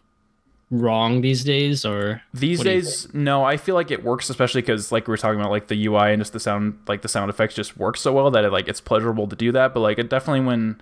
wrong 0.71 1.21
these 1.21 1.44
days 1.44 1.85
or 1.85 2.23
these 2.32 2.62
days 2.62 3.12
no 3.12 3.44
i 3.44 3.59
feel 3.59 3.75
like 3.75 3.90
it 3.90 4.02
works 4.02 4.30
especially 4.30 4.62
because 4.62 4.90
like 4.90 5.06
we 5.06 5.12
are 5.12 5.18
talking 5.18 5.38
about 5.38 5.50
like 5.50 5.68
the 5.68 5.87
ui 5.87 6.12
and 6.12 6.21
just 6.21 6.32
the 6.32 6.40
sound 6.40 6.78
like 6.88 7.02
the 7.02 7.09
sound 7.09 7.28
effects 7.28 7.54
just 7.54 7.76
work 7.76 7.94
so 7.94 8.11
well 8.11 8.30
that 8.30 8.42
it 8.42 8.50
like 8.50 8.68
it's 8.68 8.80
pleasurable 8.80 9.26
to 9.26 9.37
do 9.37 9.52
that 9.52 9.75
but 9.75 9.80
like 9.80 9.99
it 9.99 10.09
definitely 10.09 10.40
when 10.40 10.80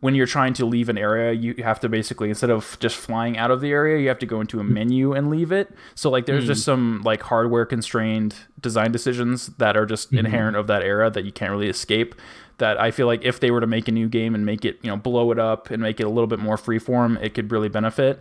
when 0.00 0.14
you're 0.14 0.26
trying 0.26 0.52
to 0.54 0.66
leave 0.66 0.88
an 0.88 0.98
area, 0.98 1.32
you 1.32 1.54
have 1.62 1.80
to 1.80 1.88
basically 1.88 2.28
instead 2.28 2.50
of 2.50 2.76
just 2.80 2.96
flying 2.96 3.38
out 3.38 3.50
of 3.50 3.60
the 3.60 3.70
area, 3.70 3.98
you 3.98 4.08
have 4.08 4.18
to 4.18 4.26
go 4.26 4.40
into 4.40 4.60
a 4.60 4.62
hmm. 4.62 4.74
menu 4.74 5.12
and 5.12 5.30
leave 5.30 5.52
it. 5.52 5.72
So 5.94 6.10
like 6.10 6.26
there's 6.26 6.46
just 6.46 6.62
hmm. 6.62 6.70
some 6.70 7.02
like 7.04 7.22
hardware 7.22 7.64
constrained 7.64 8.34
design 8.60 8.92
decisions 8.92 9.46
that 9.58 9.76
are 9.76 9.86
just 9.86 10.10
hmm. 10.10 10.18
inherent 10.18 10.56
of 10.56 10.66
that 10.66 10.82
era 10.82 11.10
that 11.10 11.24
you 11.24 11.32
can't 11.32 11.50
really 11.50 11.68
escape. 11.68 12.14
That 12.58 12.80
I 12.80 12.90
feel 12.90 13.06
like 13.06 13.22
if 13.24 13.40
they 13.40 13.50
were 13.50 13.60
to 13.60 13.66
make 13.66 13.88
a 13.88 13.92
new 13.92 14.08
game 14.08 14.34
and 14.34 14.46
make 14.46 14.64
it, 14.64 14.78
you 14.82 14.90
know, 14.90 14.96
blow 14.96 15.30
it 15.30 15.38
up 15.38 15.70
and 15.70 15.82
make 15.82 16.00
it 16.00 16.04
a 16.04 16.08
little 16.08 16.26
bit 16.26 16.38
more 16.38 16.56
freeform, 16.56 17.22
it 17.22 17.34
could 17.34 17.52
really 17.52 17.68
benefit. 17.68 18.20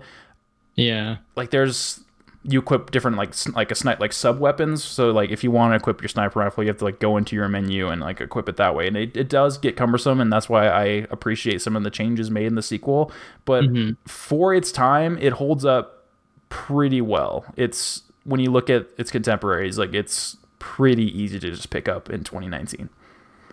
Yeah. 0.76 1.18
Like 1.36 1.52
there's 1.52 2.02
you 2.48 2.60
equip 2.60 2.92
different 2.92 3.18
like 3.18 3.34
like 3.56 3.72
a 3.72 3.76
snipe 3.76 4.00
like 4.00 4.14
sub 4.14 4.40
weapons. 4.40 4.84
So 4.84 5.10
like 5.12 5.32
if 5.32 5.44
you 5.44 5.50
want 5.50 5.72
to 5.72 5.78
equip 5.78 6.02
your 6.02 6.10
sniper 6.10 6.40
rifle, 6.40 6.64
you 6.64 6.70
have 6.70 6.78
to 6.78 6.86
like 6.86 7.00
go 7.00 7.18
into 7.18 7.36
your 7.36 7.48
menu 7.48 7.90
and 7.90 8.02
like 8.02 8.22
equip 8.22 8.48
it 8.48 8.58
that 8.58 8.76
way. 8.76 8.88
And 8.88 8.96
it, 8.96 9.18
it 9.18 9.30
does 9.30 9.58
get 9.58 9.76
cumbersome, 9.76 10.22
and 10.22 10.32
that's 10.32 10.48
why 10.48 10.68
I 10.68 10.84
appreciate 11.10 11.62
some 11.62 11.76
of 11.76 11.84
the 11.84 11.90
changes 11.90 12.30
made 12.30 12.46
in 12.46 12.56
the 12.56 12.62
sequel. 12.62 13.12
But 13.46 13.66
for 14.06 14.54
its 14.54 14.72
time, 14.72 15.18
it 15.18 15.34
holds 15.34 15.66
up 15.66 16.06
pretty 16.50 17.02
well. 17.02 17.46
It's 17.56 18.04
when 18.26 18.40
you 18.40 18.52
look 18.52 18.70
at 18.70 18.88
its 18.98 19.10
contemporaries, 19.10 19.80
like 19.80 19.94
it's 19.94 20.38
pretty 20.60 21.06
easy 21.20 21.40
to 21.40 21.50
just 21.50 21.70
pick 21.72 21.90
up 21.90 22.10
in 22.10 22.24
2019. 22.24 22.90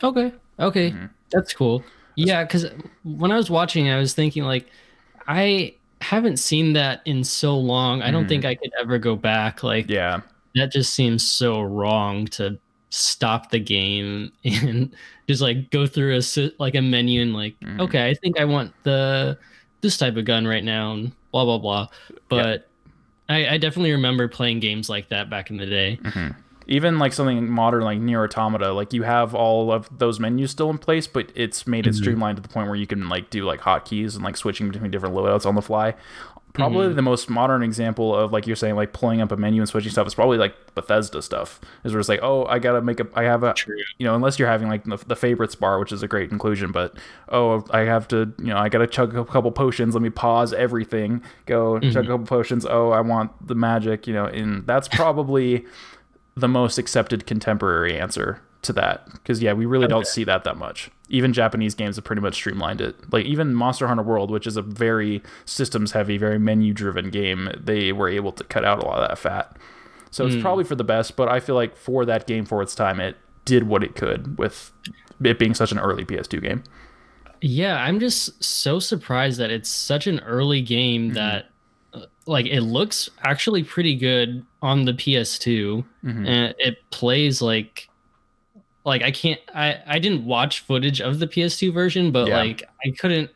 Okay. 0.03 0.33
Okay. 0.59 0.91
Mm-hmm. 0.91 1.07
That's 1.31 1.55
cool. 1.55 1.83
Yeah, 2.15 2.45
because 2.45 2.67
when 3.05 3.33
I 3.33 3.37
was 3.37 3.49
watching, 3.49 3.89
I 3.89 3.99
was 3.99 4.13
thinking 4.13 4.45
like, 4.45 4.67
I 5.27 5.75
haven't 6.03 6.39
seen 6.39 6.73
that 6.75 7.01
in 7.05 7.25
so 7.25 7.57
long. 7.57 8.03
I 8.03 8.11
don't 8.11 8.29
think 8.29 8.45
I 8.45 8.55
could 8.55 8.73
ever 8.79 8.99
go 8.99 9.17
back. 9.17 9.63
Like, 9.63 9.87
Mm-hmm. 9.87 9.93
Yeah. 9.93 10.21
that 10.57 10.71
just 10.73 10.93
seems 10.95 11.27
so 11.27 11.63
wrong 11.63 12.27
to 12.27 12.59
stop 12.91 13.51
the 13.51 13.59
game 13.59 14.31
and 14.45 14.95
just 15.29 15.41
like 15.41 15.71
go 15.71 15.87
through 15.87 16.19
a 16.19 16.51
like 16.59 16.75
a 16.75 16.83
menu 16.83 17.23
and 17.23 17.33
like, 17.33 17.59
Mm-hmm. 17.61 17.81
okay, 17.83 18.09
I 18.11 18.15
think 18.15 18.39
I 18.39 18.45
want 18.45 18.73
the 18.83 19.39
this 19.81 19.97
type 19.97 20.17
of 20.17 20.25
gun 20.25 20.47
right 20.47 20.63
now 20.65 20.93
and 20.93 21.13
blah 21.33 21.45
blah 21.45 21.59
blah. 21.59 21.89
But 22.29 22.69
I, 23.29 23.55
I 23.55 23.59
definitely 23.59 23.93
remember 23.93 24.29
playing 24.29 24.61
games 24.61 24.89
like 24.91 25.09
that 25.09 25.31
back 25.31 25.51
in 25.51 25.57
the 25.57 25.67
day. 25.67 25.99
Even 26.73 26.99
like 26.99 27.13
something 27.13 27.51
modern 27.51 27.83
like 27.83 27.99
Nier 27.99 28.25
Automata 28.25 28.73
like 28.73 28.93
you 28.93 29.03
have 29.03 29.35
all 29.35 29.71
of 29.71 29.89
those 29.97 30.19
menus 30.19 30.51
still 30.51 30.71
in 30.71 30.79
place 30.79 31.07
but 31.07 31.31
it's 31.35 31.67
made 31.67 31.87
it 31.87 31.91
mm-hmm. 31.91 32.03
streamlined 32.03 32.37
to 32.37 32.43
the 32.43 32.49
point 32.49 32.69
where 32.69 32.77
you 32.77 32.87
can 32.87 33.09
like 33.09 33.31
do 33.31 33.45
like 33.45 33.61
hotkeys 33.61 34.15
and 34.15 34.25
like 34.25 34.37
switching 34.37 34.69
between 34.71 34.91
different 34.91 35.15
loadouts 35.15 35.47
on 35.47 35.55
the 35.55 35.63
fly. 35.63 35.95
Probably 36.55 36.89
mm-hmm. 36.89 36.97
the 36.97 37.03
most 37.03 37.31
modern 37.31 37.63
example 37.63 38.15
of 38.15 38.31
like 38.31 38.47
you're 38.47 38.57
saying 38.57 38.75
like 38.75 38.93
pulling 38.93 39.23
up 39.23 39.33
a 39.33 39.37
menu 39.39 39.63
and 39.63 39.69
switching 39.69 39.91
stuff 39.91 40.07
is 40.07 40.15
probably 40.15 40.37
like 40.37 40.55
bethesda 40.75 41.23
stuff 41.23 41.61
is 41.85 41.93
where 41.93 42.01
it's 42.01 42.09
like 42.09 42.21
oh 42.23 42.45
i 42.47 42.59
gotta 42.59 42.83
make 42.83 43.01
a 43.01 43.07
i 43.15 43.23
have 43.23 43.43
a 43.43 43.53
True. 43.55 43.77
you 43.99 44.07
know 44.07 44.15
unless 44.15 44.39
you're 44.39 44.49
having 44.49 44.69
like 44.69 44.85
the, 44.85 44.97
the 45.07 45.17
favorites 45.17 45.55
bar 45.55 45.79
which 45.79 45.93
is 45.93 46.03
a 46.03 46.09
great 46.09 46.31
inclusion 46.31 46.73
but 46.73 46.97
oh 47.31 47.65
i 47.71 47.81
have 47.81 48.07
to 48.09 48.33
you 48.39 48.47
know 48.47 48.57
i 48.57 48.69
gotta 48.69 48.87
chug 48.87 49.17
a 49.17 49.25
couple 49.25 49.51
potions 49.51 49.95
let 49.95 50.03
me 50.03 50.11
pause 50.11 50.53
everything 50.53 51.23
go 51.47 51.79
chug 51.79 51.91
mm-hmm. 51.91 51.99
a 51.99 52.07
couple 52.07 52.27
potions 52.27 52.67
oh 52.67 52.91
i 52.91 53.01
want 53.01 53.31
the 53.47 53.55
magic 53.55 54.07
you 54.07 54.13
know 54.13 54.27
and 54.27 54.67
that's 54.67 54.89
probably 54.89 55.65
the 56.35 56.49
most 56.49 56.79
accepted 56.79 57.27
contemporary 57.27 57.99
answer 57.99 58.41
to 58.63 58.73
that. 58.73 59.07
Because 59.13 59.43
yeah 59.43 59.53
we 59.53 59.67
really 59.67 59.89
don't 59.89 60.07
see 60.07 60.25
that 60.25 60.45
that 60.45 60.57
much. 60.57 60.91
Even 61.09 61.33
japanese 61.33 61.75
games 61.75 61.97
have 61.97 62.05
pretty 62.05 62.23
much 62.23 62.35
streamlined 62.35 62.81
it. 62.81 63.13
Like 63.13 63.27
even 63.27 63.55
monster 63.55 63.87
hunter 63.89 64.03
world 64.03 64.31
which 64.31 64.47
is 64.47 64.57
a 64.57 64.63
very 64.63 65.23
systems 65.45 65.93
heavy 65.93 66.17
very 66.19 66.39
menu 66.39 66.73
driven 66.73 67.11
game 67.11 67.51
they 67.59 67.93
were 67.93 68.09
able 68.09 68.33
to 68.33 68.45
cut 68.45 68.65
out 68.65 68.83
a 68.83 68.87
lot 68.87 69.01
of 69.03 69.09
that 69.09 69.19
fat. 69.19 69.57
So 70.11 70.27
it's 70.27 70.41
probably 70.41 70.65
for 70.65 70.75
the 70.75 70.85
best 70.85 71.17
but 71.17 71.29
i 71.29 71.41
feel 71.41 71.55
like 71.55 71.77
for 71.77 72.05
that 72.05 72.27
game 72.27 72.45
for 72.45 72.61
its 72.63 72.75
time 72.75 73.01
it 73.01 73.17
did 73.45 73.65
what 73.65 73.83
it 73.83 73.95
could 73.97 74.39
with 74.39 74.71
it 75.25 75.39
being 75.39 75.55
such 75.55 75.73
an 75.73 75.79
early 75.79 76.05
ps2 76.05 76.41
game. 76.43 76.63
Yeah, 77.41 77.77
I'm 77.83 77.99
just 77.99 78.43
so 78.43 78.79
surprised 78.79 79.41
that 79.41 79.51
it's 79.51 79.69
such 79.69 80.07
an 80.07 80.21
early 80.21 80.63
game 80.63 81.07
Mm-hmm. 81.07 81.15
that 81.15 81.47
like 82.27 82.47
it 82.47 82.61
looks 82.63 83.09
actually 83.25 83.63
pretty 83.65 83.97
good 83.97 84.45
on 84.63 84.85
the 84.85 84.93
PS2 84.93 85.85
Mm-hmm. 86.05 86.27
and 86.27 86.55
it 86.59 86.79
plays 86.91 87.41
like 87.43 87.89
like 88.85 89.03
I 89.03 89.11
can't 89.11 89.41
I 89.55 89.79
I 89.87 89.99
didn't 89.99 90.25
watch 90.25 90.61
footage 90.61 91.01
of 91.01 91.19
the 91.19 91.27
PS2 91.27 91.73
version 91.73 92.11
but 92.13 92.29
Yeah. 92.29 92.39
like 92.39 92.63
I 92.85 92.91
couldn't 92.99 93.31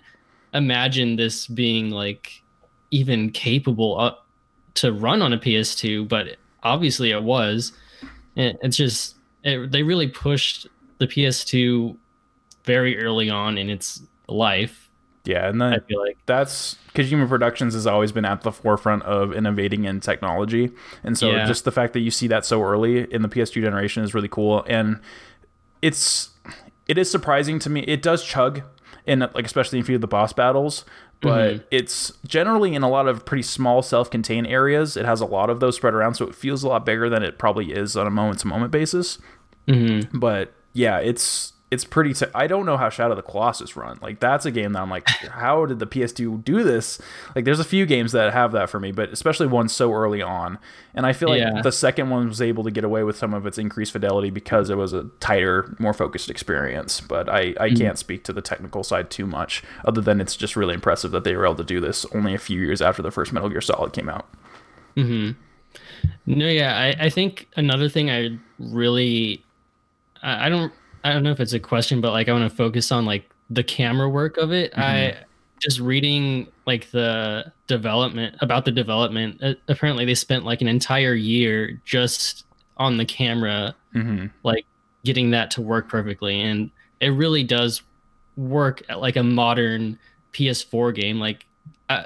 imagine 0.55 1.17
this 1.17 1.47
being 1.47 1.91
like 1.91 2.43
even 2.91 3.31
capable 3.31 3.99
uh, 4.01 4.15
to 4.75 4.93
run 4.93 5.21
on 5.23 5.33
a 5.33 5.39
PS2 5.39 6.09
but 6.09 6.37
obviously 6.63 7.11
it 7.11 7.23
was 7.23 7.73
it, 8.37 8.57
it's 8.63 8.77
just 8.77 9.17
it, 9.45 9.71
they 9.71 9.83
really 9.83 10.09
pushed 10.09 10.67
the 10.99 11.07
PS2 11.07 11.97
very 12.65 12.99
early 12.99 13.31
on 13.31 13.59
in 13.59 13.71
its 13.71 14.03
life. 14.29 14.86
Yeah 15.27 15.49
and 15.49 15.61
then 15.61 15.75
I 15.75 15.79
feel 15.81 16.01
like 16.01 16.19
that's 16.27 16.77
Kojima 16.95 17.29
Productions 17.29 17.75
has 17.75 17.87
always 17.87 18.11
been 18.13 18.25
at 18.25 18.41
the 18.41 18.51
forefront 18.53 19.03
of 19.03 19.35
innovating 19.35 19.85
in 19.85 20.01
technology, 20.01 20.71
and 21.05 21.17
so 21.19 21.31
Yeah. 21.31 21.47
just 21.47 21.65
the 21.65 21.73
fact 21.73 21.93
that 21.93 22.01
you 22.01 22.11
see 22.11 22.27
that 22.29 22.47
so 22.47 22.63
early 22.63 23.13
in 23.13 23.21
the 23.23 23.29
PS2 23.29 23.61
generation 23.61 24.03
is 24.03 24.15
really 24.15 24.29
cool. 24.29 24.65
And 24.67 25.01
it's 25.83 26.31
it 26.89 26.97
is 26.97 27.11
surprising 27.11 27.59
to 27.61 27.71
me. 27.71 27.81
It 27.81 28.01
does 28.01 28.25
chug 28.25 28.63
in 29.05 29.21
like 29.21 29.45
especially 29.45 29.79
in 29.79 29.83
a 29.83 29.87
few 29.87 29.97
of 29.97 30.01
the 30.01 30.07
boss 30.07 30.33
battles, 30.33 30.85
but 31.21 31.55
mm-hmm. 31.55 31.65
it's 31.71 32.13
generally 32.27 32.75
in 32.75 32.83
a 32.83 32.89
lot 32.89 33.09
of 33.09 33.25
pretty 33.25 33.43
small 33.43 33.83
self-contained 33.83 34.47
areas. 34.47 34.97
It 34.97 35.05
has 35.05 35.21
a 35.21 35.27
lot 35.27 35.51
of 35.51 35.61
those 35.61 35.77
spread 35.77 35.95
around, 35.95 36.15
so 36.15 36.27
it 36.27 36.35
feels 36.35 36.63
a 36.63 36.69
lot 36.69 36.87
bigger 36.87 37.09
than 37.09 37.23
it 37.23 37.39
probably 37.39 37.73
is 37.73 37.97
on 37.97 38.07
a 38.07 38.11
moment-to-moment 38.11 38.71
basis. 38.73 39.19
Mm-hmm. 39.69 40.19
But 40.19 40.53
yeah, 40.73 40.99
it's 40.99 41.53
it's 41.71 41.85
pretty. 41.85 42.15
T- 42.15 42.27
I 42.35 42.47
don't 42.47 42.65
know 42.65 42.77
how 42.77 42.89
Shadow 42.91 43.11
of 43.13 43.17
the 43.17 43.23
Colossus 43.23 43.75
run. 43.77 43.99
Like 44.01 44.21
that's 44.21 44.47
a 44.47 44.53
game 44.53 44.73
that 44.75 44.83
I'm 44.83 44.89
like, 44.91 45.09
how 45.31 45.67
did 45.67 45.81
the 45.81 45.87
PS2 45.87 46.45
do 46.45 46.63
this? 46.63 47.01
Like 47.35 47.45
there's 47.45 47.59
a 47.59 47.65
few 47.65 47.87
games 47.87 48.13
that 48.13 48.33
have 48.33 48.53
that 48.53 48.71
for 48.71 48.79
me, 48.79 48.93
but 48.93 49.11
especially 49.11 49.49
one 49.49 49.69
so 49.69 49.93
early 49.93 50.23
on. 50.23 50.59
And 50.95 51.05
I 51.05 51.13
feel 51.13 51.29
like 51.29 51.41
Yeah. 51.41 51.61
the 51.63 51.73
second 51.73 52.09
one 52.11 52.29
was 52.29 52.41
able 52.41 52.63
to 52.65 52.71
get 52.71 52.85
away 52.85 53.03
with 53.03 53.17
some 53.19 53.35
of 53.35 53.47
its 53.47 53.59
increased 53.59 53.91
fidelity 53.93 54.31
because 54.31 54.71
it 54.71 54.77
was 54.77 54.93
a 54.93 55.05
tighter, 55.19 55.75
more 55.81 55.93
focused 55.93 56.31
experience. 56.31 57.01
But 57.01 57.29
I 57.29 57.55
I 57.59 57.71
can't 57.71 57.99
speak 57.99 58.23
to 58.25 58.33
the 58.33 58.43
technical 58.43 58.85
side 58.85 59.11
too 59.11 59.27
much, 59.27 59.65
other 59.85 60.01
than 60.01 60.21
it's 60.21 60.37
just 60.37 60.55
really 60.55 60.75
impressive 60.75 61.11
that 61.11 61.25
they 61.25 61.35
were 61.35 61.47
able 61.47 61.57
to 61.57 61.65
do 61.65 61.81
this 61.81 62.07
only 62.15 62.33
a 62.35 62.39
few 62.39 62.61
years 62.61 62.81
after 62.81 63.03
the 63.03 63.11
first 63.11 63.33
Metal 63.33 63.49
Gear 63.49 63.61
Solid 63.61 63.93
came 63.93 64.09
out. 64.09 64.29
Hmm. 64.95 65.33
No, 66.27 66.47
yeah, 66.47 66.77
I, 66.79 67.07
I 67.07 67.11
think 67.11 67.49
another 67.57 67.89
thing 67.89 68.09
I 68.11 68.39
really 68.59 69.43
I, 70.23 70.47
I 70.47 70.49
don't 70.49 70.73
I 71.05 71.13
don't 71.13 71.23
know 71.23 71.31
if 71.31 71.41
it's 71.41 71.53
a 71.53 71.61
question, 71.61 72.01
but 72.01 72.13
like 72.13 72.29
I 72.29 72.33
want 72.33 72.49
to 72.51 72.57
focus 72.57 72.91
on 72.93 73.05
like 73.05 73.31
the 73.51 73.63
camera 73.63 74.09
work 74.09 74.37
of 74.37 74.53
it. 74.53 74.73
I 74.77 75.17
just 75.61 75.81
reading 75.81 76.49
like 76.67 76.91
the 76.91 77.53
development 77.67 78.37
about 78.41 78.65
the 78.65 78.73
development. 78.73 79.43
Uh, 79.43 79.55
apparently, 79.69 80.05
they 80.05 80.15
spent 80.15 80.45
like 80.45 80.61
an 80.61 80.69
entire 80.69 81.15
year 81.15 81.81
just 81.85 82.45
on 82.77 82.97
the 82.97 83.05
camera 83.05 83.75
Mm-hmm. 83.95 84.27
like 84.43 84.67
getting 85.05 85.31
that 85.31 85.51
to 85.53 85.63
work 85.63 85.89
perfectly 85.89 86.39
and 86.43 86.71
it 87.01 87.09
really 87.09 87.43
does 87.43 87.81
work 88.37 88.83
at 88.91 89.01
like 89.01 89.17
a 89.17 89.23
modern 89.23 89.99
ps4 90.35 90.95
game 90.95 91.19
like 91.19 91.47
i, 91.89 92.05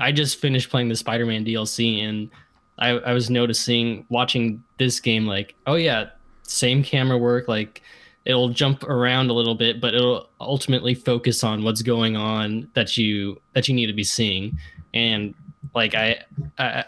I 0.00 0.10
just 0.10 0.40
finished 0.40 0.70
playing 0.70 0.88
the 0.88 0.96
spider-man 0.96 1.44
dlc 1.44 2.02
and 2.02 2.30
I, 2.78 2.90
I 2.90 3.12
was 3.12 3.28
noticing 3.28 4.06
watching 4.08 4.64
this 4.78 5.00
game 5.00 5.26
like 5.26 5.54
oh 5.66 5.74
yeah 5.74 6.10
same 6.44 6.82
camera 6.82 7.18
work 7.18 7.46
like 7.46 7.82
it'll 8.28 8.50
jump 8.50 8.84
around 8.84 9.30
a 9.30 9.32
little 9.32 9.54
bit 9.54 9.80
but 9.80 9.94
it'll 9.94 10.28
ultimately 10.40 10.94
focus 10.94 11.42
on 11.42 11.64
what's 11.64 11.82
going 11.82 12.16
on 12.16 12.70
that 12.74 12.96
you 12.96 13.40
that 13.54 13.66
you 13.66 13.74
need 13.74 13.86
to 13.86 13.92
be 13.92 14.04
seeing. 14.04 14.56
And 14.94 15.34
like 15.74 15.94
i 15.94 16.22
i 16.58 16.84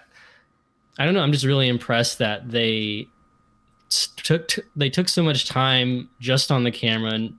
i 0.99 1.05
don't 1.05 1.13
know 1.13 1.21
i'm 1.21 1.33
just 1.33 1.45
really 1.45 1.69
impressed 1.69 2.19
that 2.19 2.51
they 2.51 3.09
took 3.89 4.53
they 4.77 4.89
took 4.89 5.09
so 5.09 5.23
much 5.23 5.49
time 5.49 6.09
just 6.21 6.53
on 6.53 6.63
the 6.63 6.71
camera. 6.71 7.13
And 7.13 7.37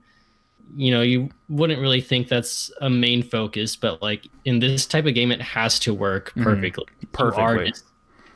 you 0.76 0.90
know 0.90 1.02
you 1.02 1.30
wouldn't 1.48 1.80
really 1.80 2.00
think 2.00 2.28
that's 2.28 2.70
a 2.80 2.88
main 2.88 3.22
focus 3.22 3.76
but 3.76 4.00
like 4.00 4.26
in 4.46 4.58
this 4.58 4.86
type 4.86 5.04
of 5.04 5.14
game 5.14 5.30
it 5.30 5.40
has 5.40 5.78
to 5.80 5.94
work 5.94 6.30
mm-hmm. 6.30 6.42
perfectly. 6.42 6.84
You 7.00 7.08
are 7.18 7.30
Perfectly. 7.30 7.70
just- 7.70 7.84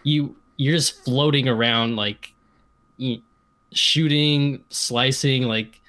you 0.04 0.36
you're 0.56 0.76
just 0.76 1.04
floating 1.04 1.48
around 1.48 1.96
like 1.96 2.32
you, 2.96 3.20
shooting 3.72 4.62
slicing 4.70 5.42
like 5.44 5.80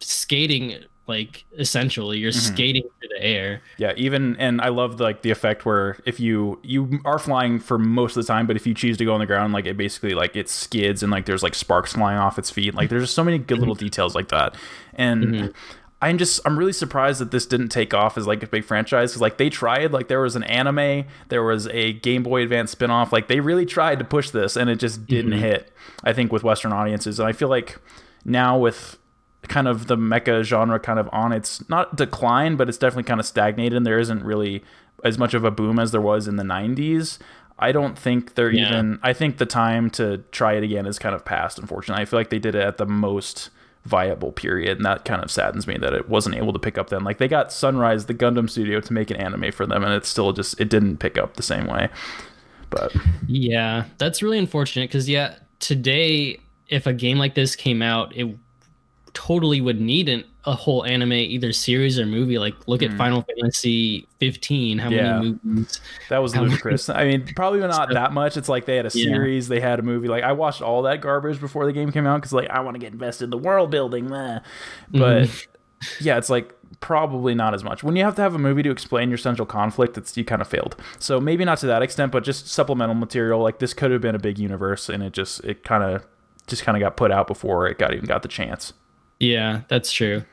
skating 0.00 0.74
like 1.10 1.44
essentially 1.58 2.18
you're 2.18 2.30
mm-hmm. 2.30 2.54
skating 2.54 2.82
through 2.82 3.08
the 3.08 3.22
air 3.22 3.60
Yeah, 3.78 3.92
even 3.96 4.36
and 4.36 4.60
I 4.60 4.68
love 4.68 4.98
the, 4.98 5.04
like 5.04 5.22
the 5.22 5.30
effect 5.30 5.66
where 5.66 5.98
if 6.06 6.20
you 6.20 6.60
you 6.62 7.00
are 7.04 7.18
flying 7.18 7.58
for 7.58 7.78
most 7.78 8.16
of 8.16 8.24
the 8.24 8.32
time, 8.32 8.46
but 8.46 8.54
if 8.54 8.66
you 8.66 8.74
choose 8.74 8.96
to 8.98 9.04
go 9.04 9.12
on 9.12 9.20
the 9.20 9.26
ground, 9.26 9.52
like 9.52 9.66
it 9.66 9.76
basically 9.76 10.14
like 10.14 10.36
it 10.36 10.48
skids 10.48 11.02
and 11.02 11.10
like 11.10 11.26
there's 11.26 11.42
like 11.42 11.56
sparks 11.56 11.94
flying 11.94 12.18
off 12.18 12.38
its 12.38 12.50
feet. 12.50 12.74
Like 12.74 12.90
there's 12.90 13.02
just 13.02 13.14
so 13.14 13.24
many 13.24 13.38
good 13.38 13.58
little 13.58 13.74
mm-hmm. 13.74 13.86
details 13.86 14.14
like 14.14 14.28
that, 14.28 14.54
and. 14.94 15.24
Mm-hmm. 15.24 15.46
I'm 16.02 16.16
just 16.18 16.40
I'm 16.44 16.58
really 16.58 16.72
surprised 16.72 17.20
that 17.20 17.30
this 17.30 17.46
didn't 17.46 17.68
take 17.68 17.92
off 17.92 18.16
as 18.16 18.26
like 18.26 18.42
a 18.42 18.46
big 18.46 18.64
franchise 18.64 19.10
because 19.10 19.20
like 19.20 19.36
they 19.36 19.50
tried 19.50 19.92
like 19.92 20.08
there 20.08 20.20
was 20.20 20.34
an 20.34 20.44
anime 20.44 21.04
there 21.28 21.42
was 21.42 21.66
a 21.68 21.92
Game 21.92 22.22
Boy 22.22 22.42
Advance 22.42 22.74
spinoff 22.74 23.12
like 23.12 23.28
they 23.28 23.40
really 23.40 23.66
tried 23.66 23.98
to 23.98 24.04
push 24.04 24.30
this 24.30 24.56
and 24.56 24.70
it 24.70 24.76
just 24.76 25.06
didn't 25.06 25.32
mm-hmm. 25.32 25.42
hit 25.42 25.72
I 26.02 26.12
think 26.14 26.32
with 26.32 26.42
Western 26.42 26.72
audiences 26.72 27.20
and 27.20 27.28
I 27.28 27.32
feel 27.32 27.48
like 27.48 27.78
now 28.24 28.56
with 28.56 28.96
kind 29.48 29.68
of 29.68 29.86
the 29.86 29.96
mecha 29.96 30.42
genre 30.42 30.78
kind 30.78 30.98
of 30.98 31.08
on 31.12 31.32
its 31.32 31.68
not 31.68 31.96
decline, 31.96 32.56
but 32.56 32.68
it's 32.68 32.78
definitely 32.78 33.04
kind 33.04 33.20
of 33.20 33.26
stagnated. 33.26 33.74
And 33.76 33.86
there 33.86 33.98
isn't 33.98 34.22
really 34.22 34.62
as 35.04 35.18
much 35.18 35.34
of 35.34 35.44
a 35.44 35.50
boom 35.50 35.78
as 35.78 35.92
there 35.92 36.00
was 36.00 36.28
in 36.28 36.36
the 36.36 36.44
90s. 36.44 37.18
I 37.58 37.72
don't 37.72 37.98
think 37.98 38.34
they're 38.34 38.50
Yeah. 38.50 38.68
even. 38.68 38.98
I 39.02 39.12
think 39.12 39.38
the 39.38 39.46
time 39.46 39.90
to 39.90 40.18
try 40.30 40.54
it 40.54 40.62
again 40.62 40.86
is 40.86 40.98
kind 40.98 41.14
of 41.14 41.24
past. 41.24 41.58
Unfortunately, 41.58 42.02
I 42.02 42.04
feel 42.06 42.18
like 42.18 42.30
they 42.30 42.38
did 42.38 42.54
it 42.54 42.62
at 42.62 42.78
the 42.78 42.86
most 42.86 43.50
viable 43.84 44.32
period, 44.32 44.78
and 44.78 44.86
that 44.86 45.04
kind 45.04 45.22
of 45.22 45.30
saddens 45.30 45.66
me 45.66 45.76
that 45.78 45.94
it 45.94 46.08
wasn't 46.08 46.34
able 46.34 46.52
to 46.52 46.58
pick 46.58 46.78
up 46.78 46.90
then. 46.90 47.04
Like 47.04 47.18
they 47.18 47.28
got 47.28 47.52
Sunrise, 47.52 48.06
the 48.06 48.14
Gundam 48.14 48.48
studio, 48.48 48.80
to 48.80 48.92
make 48.92 49.10
an 49.10 49.16
anime 49.16 49.52
for 49.52 49.66
them, 49.66 49.82
and 49.84 49.92
it 49.92 50.04
still 50.04 50.32
just 50.32 50.60
it 50.60 50.68
didn't 50.68 50.98
pick 50.98 51.18
up 51.18 51.36
the 51.36 51.42
same 51.42 51.66
way. 51.66 51.88
But 52.68 52.94
Yeah, 53.26 53.84
that's 53.98 54.22
really 54.22 54.38
unfortunate 54.38 54.88
because 54.88 55.08
yeah, 55.08 55.36
today 55.58 56.40
if 56.68 56.86
a 56.86 56.92
game 56.92 57.18
like 57.18 57.34
this 57.34 57.56
came 57.56 57.82
out, 57.82 58.14
it 58.16 58.36
totally 59.14 59.60
would 59.60 59.80
need 59.80 60.08
an, 60.08 60.24
a 60.44 60.52
whole 60.54 60.84
anime, 60.84 61.12
either 61.12 61.52
series 61.52 61.98
or 61.98 62.06
movie. 62.06 62.38
Like 62.38 62.54
look 62.68 62.82
at 62.82 62.92
Final 62.94 63.22
Fantasy 63.22 64.06
15. 64.18 64.78
How 64.78 64.88
Hmm. 64.88 64.94
Yeah. 64.94 65.12
many 65.18 65.38
movies? 65.42 65.80
That 66.08 66.18
was 66.18 66.34
ludicrous. 66.36 66.88
I 66.88 67.04
mean, 67.04 67.26
probably 67.36 67.60
not 67.60 67.88
So- 67.88 67.94
that 67.94 68.12
much. 68.12 68.36
It's 68.36 68.48
like 68.48 68.64
they 68.66 68.76
had 68.76 68.86
a 68.86 68.90
Yeah. 68.94 69.04
series, 69.12 69.48
they 69.48 69.60
had 69.60 69.78
a 69.78 69.82
movie. 69.82 70.08
Like 70.08 70.24
I 70.24 70.32
watched 70.32 70.62
all 70.62 70.82
that 70.82 71.00
garbage 71.00 71.40
before 71.40 71.66
the 71.66 71.72
game 71.72 71.92
came 71.92 72.06
out 72.06 72.16
because 72.20 72.32
like 72.32 72.48
I 72.50 72.60
want 72.60 72.74
to 72.74 72.78
get 72.78 72.92
invested 72.92 73.24
in 73.24 73.30
the 73.30 73.38
world 73.38 73.70
building. 73.70 74.08
Meh. 74.08 74.40
But 74.90 75.24
Mm-hmm. 75.24 76.04
yeah, 76.04 76.16
it's 76.18 76.30
like 76.30 76.54
probably 76.80 77.34
not 77.34 77.52
as 77.52 77.62
much. 77.64 77.82
When 77.82 77.96
you 77.96 78.04
have 78.04 78.14
to 78.16 78.22
have 78.22 78.34
a 78.34 78.38
movie 78.38 78.62
to 78.62 78.70
explain 78.70 79.08
your 79.10 79.18
central 79.18 79.44
conflict, 79.46 79.98
it's 79.98 80.16
you 80.16 80.24
kind 80.24 80.40
of 80.40 80.48
failed. 80.48 80.76
So 80.98 81.20
maybe 81.20 81.44
not 81.44 81.58
to 81.58 81.66
that 81.66 81.82
extent, 81.82 82.12
but 82.12 82.24
just 82.24 82.48
supplemental 82.48 82.94
material. 82.94 83.40
Like 83.40 83.58
this 83.58 83.74
could 83.74 83.90
have 83.90 84.00
been 84.00 84.14
a 84.14 84.18
big 84.18 84.38
universe, 84.38 84.88
and 84.88 85.02
it 85.02 85.12
just 85.12 85.44
it 85.44 85.64
kind 85.64 85.82
of 85.84 86.06
just 86.46 86.62
kind 86.64 86.76
of 86.76 86.80
got 86.80 86.96
put 86.96 87.12
out 87.12 87.26
before 87.28 87.66
it 87.68 87.78
got 87.78 87.92
even 87.92 88.06
got 88.06 88.22
the 88.22 88.28
chance 88.28 88.72
Yeah, 89.20 89.62
that's 89.68 89.92
true. 89.92 90.24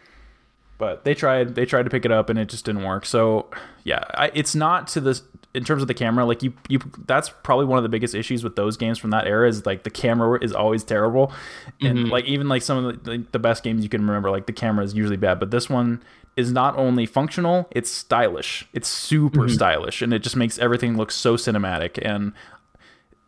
but 0.77 1.03
they 1.03 1.13
tried 1.13 1.55
they 1.55 1.65
tried 1.65 1.83
to 1.83 1.89
pick 1.89 2.05
it 2.05 2.11
up 2.11 2.29
and 2.29 2.39
it 2.39 2.47
just 2.49 2.65
didn't 2.65 2.83
work. 2.83 3.05
So 3.05 3.47
yeah 3.83 4.03
I, 4.15 4.31
it's 4.33 4.55
not 4.55 4.87
to 4.89 5.01
this 5.01 5.21
in 5.53 5.63
terms 5.63 5.81
of 5.81 5.87
the 5.87 5.93
camera 5.93 6.25
like 6.25 6.43
you 6.43 6.53
you 6.69 6.79
that's 7.05 7.29
probably 7.29 7.65
one 7.65 7.77
of 7.77 7.83
the 7.83 7.89
biggest 7.89 8.13
issues 8.13 8.43
with 8.43 8.55
those 8.55 8.77
games 8.77 8.99
from 8.99 9.09
that 9.09 9.25
era 9.25 9.47
is 9.47 9.65
like 9.65 9.83
the 9.83 9.89
camera 9.89 10.37
is 10.43 10.53
always 10.53 10.83
terrible. 10.83 11.31
And 11.81 11.97
mm-hmm. 11.97 12.11
like 12.11 12.25
even 12.25 12.47
like 12.47 12.61
some 12.61 12.85
of 12.85 13.03
the, 13.03 13.11
like, 13.11 13.31
the 13.31 13.39
best 13.39 13.63
games 13.63 13.83
you 13.83 13.89
can 13.89 14.05
remember 14.05 14.29
like 14.29 14.45
the 14.45 14.53
camera 14.53 14.85
is 14.85 14.93
usually 14.93 15.17
bad. 15.17 15.39
But 15.39 15.51
this 15.51 15.69
one 15.69 16.03
is 16.35 16.51
not 16.51 16.77
only 16.77 17.05
functional 17.05 17.67
it's 17.71 17.89
stylish. 17.89 18.67
It's 18.73 18.87
super 18.87 19.41
mm-hmm. 19.41 19.55
stylish 19.55 20.01
and 20.01 20.13
it 20.13 20.19
just 20.19 20.35
makes 20.35 20.59
everything 20.59 20.95
look 20.95 21.11
so 21.11 21.35
cinematic. 21.35 21.99
And 22.03 22.33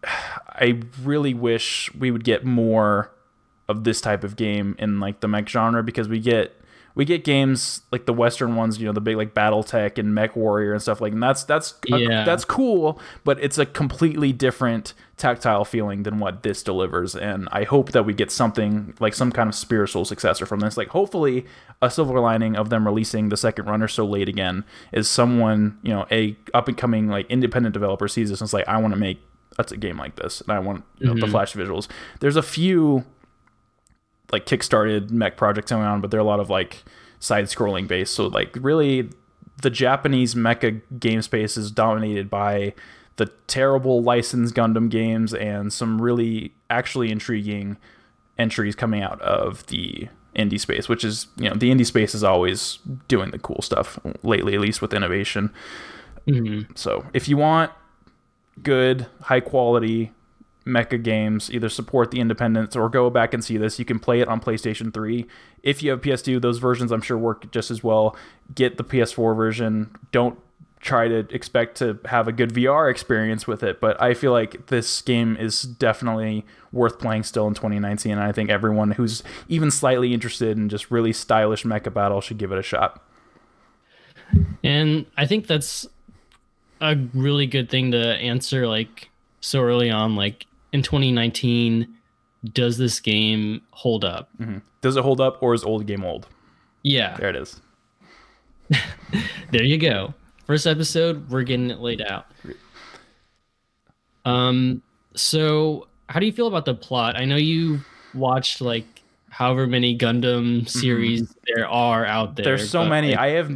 I 0.05 0.81
really 1.01 1.33
wish 1.33 1.93
we 1.95 2.11
would 2.11 2.23
get 2.23 2.45
more 2.45 3.11
of 3.69 3.85
this 3.85 4.01
type 4.01 4.23
of 4.25 4.35
game 4.35 4.75
in 4.79 4.99
like 4.99 5.21
the 5.21 5.27
mech 5.27 5.47
genre 5.47 5.81
because 5.83 6.09
we 6.09 6.19
get 6.19 6.59
we 6.95 7.05
get 7.05 7.23
games 7.23 7.83
like 7.91 8.05
the 8.05 8.13
western 8.13 8.55
ones 8.55 8.79
you 8.79 8.85
know 8.85 8.91
the 8.91 8.99
big 8.99 9.15
like 9.15 9.33
battletech 9.33 9.97
and 9.97 10.13
mech 10.13 10.35
warrior 10.35 10.73
and 10.73 10.81
stuff 10.81 10.99
like 10.99 11.13
and 11.13 11.23
that's 11.23 11.43
that's 11.43 11.75
Yeah. 11.87 12.25
that's 12.25 12.43
cool 12.43 12.99
but 13.23 13.41
it's 13.41 13.57
a 13.57 13.65
completely 13.65 14.33
different 14.33 14.93
tactile 15.15 15.63
feeling 15.65 16.03
than 16.03 16.19
what 16.19 16.43
this 16.43 16.63
delivers 16.63 17.15
and 17.15 17.47
i 17.51 17.63
hope 17.63 17.91
that 17.91 18.05
we 18.05 18.13
get 18.13 18.31
something 18.31 18.93
like 18.99 19.13
some 19.13 19.31
kind 19.31 19.47
of 19.47 19.55
spiritual 19.55 20.03
successor 20.03 20.45
from 20.45 20.59
this. 20.59 20.75
Like 20.77 20.89
hopefully 20.89 21.45
a 21.81 21.89
silver 21.89 22.19
lining 22.19 22.55
of 22.55 22.69
them 22.69 22.85
releasing 22.85 23.29
the 23.29 23.37
second 23.37 23.65
runner 23.65 23.87
so 23.87 24.05
late 24.05 24.27
again 24.27 24.65
is 24.91 25.07
someone 25.07 25.77
you 25.83 25.91
know 25.93 26.05
a 26.11 26.35
up 26.53 26.67
and 26.67 26.77
coming 26.77 27.07
like 27.07 27.29
independent 27.29 27.73
developer 27.73 28.07
sees 28.07 28.29
this 28.29 28.41
and 28.41 28.47
is 28.47 28.53
like 28.53 28.67
i 28.67 28.77
want 28.77 28.93
to 28.93 28.99
make 28.99 29.21
that's 29.57 29.71
a 29.71 29.77
game 29.77 29.97
like 29.97 30.15
this 30.15 30.41
and 30.41 30.51
i 30.51 30.59
want 30.59 30.83
you 30.97 31.07
know, 31.07 31.13
the 31.13 31.21
mm-hmm. 31.21 31.31
flash 31.31 31.53
visuals. 31.53 31.87
There's 32.19 32.35
a 32.35 32.41
few 32.41 33.05
like 34.31 34.45
kickstarted 34.45 35.11
mech 35.11 35.37
projects 35.37 35.71
going 35.71 35.83
on, 35.85 36.01
but 36.01 36.11
they're 36.11 36.19
a 36.19 36.25
lot 36.25 36.39
of 36.39 36.49
like 36.49 36.83
side 37.19 37.45
scrolling 37.45 37.87
based. 37.87 38.13
So 38.13 38.27
like 38.27 38.55
really 38.59 39.09
the 39.61 39.69
Japanese 39.69 40.35
mecha 40.35 40.81
game 40.99 41.21
space 41.21 41.57
is 41.57 41.71
dominated 41.71 42.29
by 42.29 42.73
the 43.17 43.25
terrible 43.47 44.01
licensed 44.01 44.55
Gundam 44.55 44.89
games 44.89 45.33
and 45.33 45.73
some 45.73 46.01
really 46.01 46.53
actually 46.69 47.11
intriguing 47.11 47.77
entries 48.37 48.75
coming 48.75 49.01
out 49.03 49.21
of 49.21 49.65
the 49.67 50.07
indie 50.35 50.59
space, 50.59 50.87
which 50.87 51.03
is 51.03 51.27
you 51.35 51.49
know, 51.49 51.55
the 51.55 51.69
indie 51.69 51.85
space 51.85 52.15
is 52.15 52.23
always 52.23 52.79
doing 53.09 53.31
the 53.31 53.39
cool 53.39 53.61
stuff 53.61 53.99
lately, 54.23 54.55
at 54.55 54.61
least 54.61 54.81
with 54.81 54.93
innovation. 54.93 55.51
Mhm. 56.27 56.77
So 56.77 57.05
if 57.13 57.27
you 57.27 57.35
want 57.35 57.71
good, 58.63 59.07
high 59.23 59.39
quality 59.41 60.11
mecha 60.69 61.01
games, 61.01 61.51
either 61.51 61.69
support 61.69 62.11
the 62.11 62.19
independents 62.19 62.75
or 62.75 62.89
go 62.89 63.09
back 63.09 63.33
and 63.33 63.43
see 63.43 63.57
this. 63.57 63.79
You 63.79 63.85
can 63.85 63.99
play 63.99 64.21
it 64.21 64.27
on 64.27 64.39
PlayStation 64.39 64.93
3. 64.93 65.25
If 65.63 65.83
you 65.83 65.91
have 65.91 66.01
PS2, 66.01 66.41
those 66.41 66.59
versions 66.59 66.91
I'm 66.91 67.01
sure 67.01 67.17
work 67.17 67.51
just 67.51 67.71
as 67.71 67.83
well. 67.83 68.15
Get 68.53 68.77
the 68.77 68.83
PS4 68.83 69.35
version. 69.35 69.95
Don't 70.11 70.39
try 70.79 71.07
to 71.07 71.19
expect 71.33 71.77
to 71.77 71.99
have 72.05 72.27
a 72.27 72.31
good 72.31 72.53
VR 72.53 72.89
experience 72.89 73.45
with 73.45 73.63
it, 73.63 73.81
but 73.81 74.01
I 74.01 74.13
feel 74.13 74.31
like 74.31 74.67
this 74.67 75.01
game 75.01 75.35
is 75.35 75.63
definitely 75.63 76.45
worth 76.71 76.99
playing 76.99 77.23
still 77.23 77.47
in 77.47 77.53
2019 77.53 78.13
and 78.13 78.21
I 78.21 78.31
think 78.31 78.49
everyone 78.49 78.91
who's 78.91 79.23
even 79.49 79.71
slightly 79.71 80.13
interested 80.13 80.57
in 80.57 80.69
just 80.69 80.89
really 80.89 81.11
stylish 81.11 81.63
mecha 81.63 81.93
battle 81.93 82.21
should 82.21 82.37
give 82.37 82.51
it 82.51 82.57
a 82.57 82.63
shot. 82.63 83.03
And 84.63 85.05
I 85.17 85.25
think 85.25 85.47
that's 85.47 85.87
a 86.79 86.95
really 87.13 87.45
good 87.45 87.69
thing 87.69 87.91
to 87.91 88.15
answer 88.15 88.67
like 88.67 89.09
so 89.41 89.61
early 89.61 89.89
on 89.89 90.15
like 90.15 90.45
in 90.73 90.81
2019 90.83 91.87
does 92.53 92.77
this 92.77 92.99
game 92.99 93.61
hold 93.71 94.05
up? 94.05 94.29
Does 94.81 94.95
it 94.95 95.03
hold 95.03 95.19
up 95.19 95.41
or 95.43 95.53
is 95.53 95.63
old 95.63 95.85
game 95.85 96.03
old? 96.05 96.27
Yeah. 96.83 97.17
There 97.17 97.29
it 97.29 97.35
is. 97.35 97.59
There 99.51 99.63
you 99.63 99.77
go. 99.79 100.13
First 100.45 100.67
episode, 100.67 101.27
we're 101.31 101.41
getting 101.41 101.71
it 101.71 101.79
laid 101.79 102.01
out. 102.03 102.27
Um, 104.25 104.81
so 105.15 105.87
how 106.07 106.19
do 106.19 106.25
you 106.25 106.31
feel 106.31 106.47
about 106.47 106.65
the 106.65 106.75
plot? 106.75 107.15
I 107.15 107.25
know 107.25 107.35
you 107.35 107.79
watched 108.13 108.61
like 108.61 108.85
however 109.29 109.67
many 109.67 109.97
Gundam 109.97 110.67
series 110.69 111.33
there 111.47 111.67
are 111.67 112.05
out 112.05 112.35
there. 112.35 112.43
Mm-hmm. 112.45 112.57
There's 112.57 112.69
so 112.69 112.85
many. 112.85 113.09
like, 113.11 113.19
I 113.19 113.27
have 113.29 113.55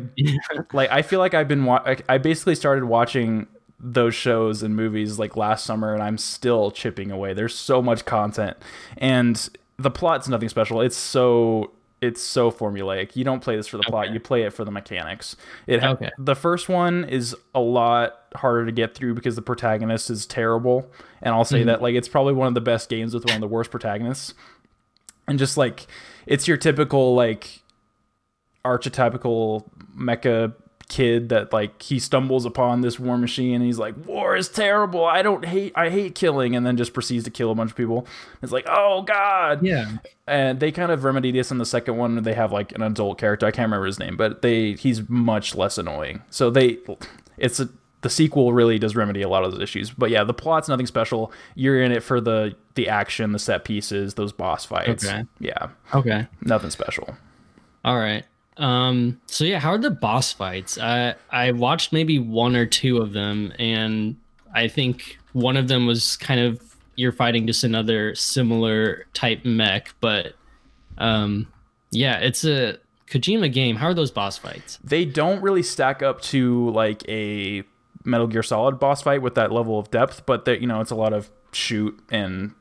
like 0.74 0.90
I 0.92 1.02
feel 1.02 1.20
like 1.20 1.34
I've 1.34 1.48
been 1.48 1.66
wa- 1.66 1.84
I- 1.86 1.98
I 2.10 2.18
basically 2.18 2.56
started 2.56 2.86
watching 2.86 3.48
those 3.84 4.16
shows 4.16 4.64
and 4.64 4.76
movies 4.76 5.20
like 5.20 5.36
last 5.36 5.66
summer 5.66 5.94
and 5.94 6.02
I'm 6.02 6.18
still 6.18 6.72
chipping 6.72 7.12
away. 7.12 7.34
There's 7.34 7.54
so 7.54 7.82
much 7.82 8.06
content 8.06 8.56
and 8.98 9.50
the 9.78 9.92
plot's 9.92 10.30
nothing 10.30 10.48
special. 10.48 10.80
It's 10.80 10.96
so 10.96 11.72
it's 12.00 12.22
so 12.22 12.50
formulaic. 12.50 13.16
You 13.16 13.26
don't 13.26 13.42
play 13.42 13.58
this 13.58 13.68
for 13.68 13.78
the 13.78 13.84
plot, 13.84 14.12
you 14.12 14.20
play 14.20 14.44
it 14.44 14.52
for 14.52 14.64
the 14.64 14.72
mechanics. 14.72 15.36
It 15.68 15.84
ha- 15.84 15.92
Okay. 15.92 16.12
the 16.18 16.36
first 16.36 16.70
one 16.70 17.04
is 17.04 17.36
a 17.54 17.60
lot 17.60 18.20
harder 18.36 18.66
to 18.66 18.72
get 18.72 18.96
through 18.96 19.16
because 19.16 19.36
the 19.36 19.42
protagonist 19.42 20.10
is 20.10 20.26
terrible 20.26 20.90
and 21.22 21.36
I'll 21.36 21.46
say 21.46 21.60
mm-hmm. 21.60 21.68
that 21.68 21.82
like 21.82 21.96
it's 21.96 22.08
probably 22.08 22.34
one 22.34 22.48
of 22.48 22.54
the 22.54 22.62
best 22.62 22.90
games 22.90 23.14
with 23.14 23.26
one 23.26 23.36
of 23.36 23.42
the 23.42 23.48
worst 23.48 23.70
protagonists. 23.70 24.34
And 25.28 25.38
just 25.38 25.58
like 25.58 25.88
it's 26.26 26.48
your 26.48 26.56
typical 26.56 27.16
like 27.16 27.62
archetypical 28.64 29.70
mecha 29.98 30.54
kid 30.94 31.30
that 31.30 31.52
like 31.52 31.82
he 31.82 31.98
stumbles 31.98 32.46
upon 32.46 32.82
this 32.82 33.00
war 33.00 33.18
machine 33.18 33.56
and 33.56 33.64
he's 33.64 33.80
like 33.80 33.96
war 34.06 34.36
is 34.36 34.48
terrible. 34.48 35.04
I 35.04 35.24
don't 35.24 35.44
hate 35.44 35.74
i 35.76 35.90
hate 35.90 36.14
killing 36.14 36.56
and 36.56 36.64
then 36.64 36.78
just 36.78 36.94
proceeds 36.94 37.24
to 37.24 37.32
kill 37.32 37.50
a 37.50 37.56
bunch 37.56 37.72
of 37.72 37.78
people. 37.78 38.06
It's 38.44 38.52
like 38.52 38.68
oh 38.70 39.02
god. 39.02 39.64
Yeah. 39.64 39.98
and 40.28 40.60
they 40.60 40.72
kind 40.72 40.92
of 40.92 41.04
remedy 41.04 41.32
this 41.32 41.50
in 41.50 41.58
the 41.58 41.66
second 41.66 41.98
one. 41.98 42.22
They 42.22 42.36
have 42.36 42.52
like 42.52 42.74
an 42.74 42.84
adult 42.84 43.18
character. 43.18 43.48
I 43.48 43.52
can't 43.52 43.66
remember 43.66 43.88
his 43.88 43.98
name 43.98 44.16
but 44.16 44.44
they 44.44 44.74
he's 44.74 45.10
much 45.10 45.56
less 45.56 45.80
annoying. 45.80 46.22
So 46.30 46.52
they 46.52 46.78
it's 47.40 47.60
a 47.60 47.70
the 48.02 48.10
sequel 48.10 48.54
really 48.54 48.78
does 48.78 48.96
remedy 48.96 49.24
a 49.24 49.30
lot 49.30 49.44
of 49.44 49.52
those 49.52 49.62
issues. 49.62 49.90
But 49.90 50.12
yeah 50.12 50.24
the 50.24 50.34
plot's 50.34 50.70
nothing 50.70 50.86
special. 50.86 51.32
You're 51.56 51.82
in 51.82 51.92
it 51.92 52.04
for 52.04 52.22
the 52.22 52.56
the 52.76 52.88
action 52.88 53.32
the 53.32 53.40
set 53.40 53.66
pieces 53.66 54.14
those 54.14 54.32
boss 54.32 54.64
fights. 54.64 55.04
Okay. 55.04 55.26
yeah. 55.40 55.70
Okay. 55.96 56.28
nothing 56.42 56.70
special. 56.70 57.18
All 57.84 57.98
right. 57.98 58.26
Um 58.58 59.20
so 59.26 59.44
yeah, 59.46 59.60
how 59.60 59.72
are 59.72 59.78
the 59.78 59.92
boss 59.92 60.32
fights? 60.34 60.78
I 60.78 61.16
I 61.32 61.52
watched 61.52 61.92
maybe 61.94 62.20
one 62.20 62.56
or 62.56 62.66
two 62.66 62.98
of 62.98 63.14
them 63.14 63.54
and 63.60 64.16
I 64.54 64.68
think 64.68 65.18
one 65.34 65.58
of 65.58 65.68
them 65.68 65.88
was 65.88 66.18
kind 66.18 66.40
of 66.40 66.62
you're 66.96 67.12
fighting 67.12 67.48
just 67.48 67.64
another 67.64 68.14
similar 68.16 69.06
type 69.14 69.44
mech, 69.46 69.94
but 70.00 70.34
um 70.98 71.48
yeah, 71.92 72.20
it's 72.20 72.44
a 72.44 72.78
Kojima 73.08 73.52
game. 73.54 73.76
How 73.76 73.88
are 73.88 73.94
those 73.94 74.12
boss 74.12 74.38
fights? 74.38 74.80
they 74.84 75.06
don't 75.06 75.42
really 75.42 75.64
stack 75.64 76.02
up 76.02 76.22
to 76.22 76.70
like 76.72 77.08
a 77.08 77.64
Metal 78.06 78.28
Gear 78.28 78.44
Solid 78.44 78.80
boss 78.80 79.02
fight 79.02 79.22
with 79.22 79.36
that 79.36 79.52
level 79.52 79.80
of 79.80 79.90
depth, 79.92 80.26
but 80.26 80.46
that 80.46 80.62
you 80.62 80.68
know 80.68 80.82
it's 80.82 80.92
a 80.92 80.96
lot 80.96 81.14
of 81.14 81.30
shoot 81.52 81.98
and 82.12 82.54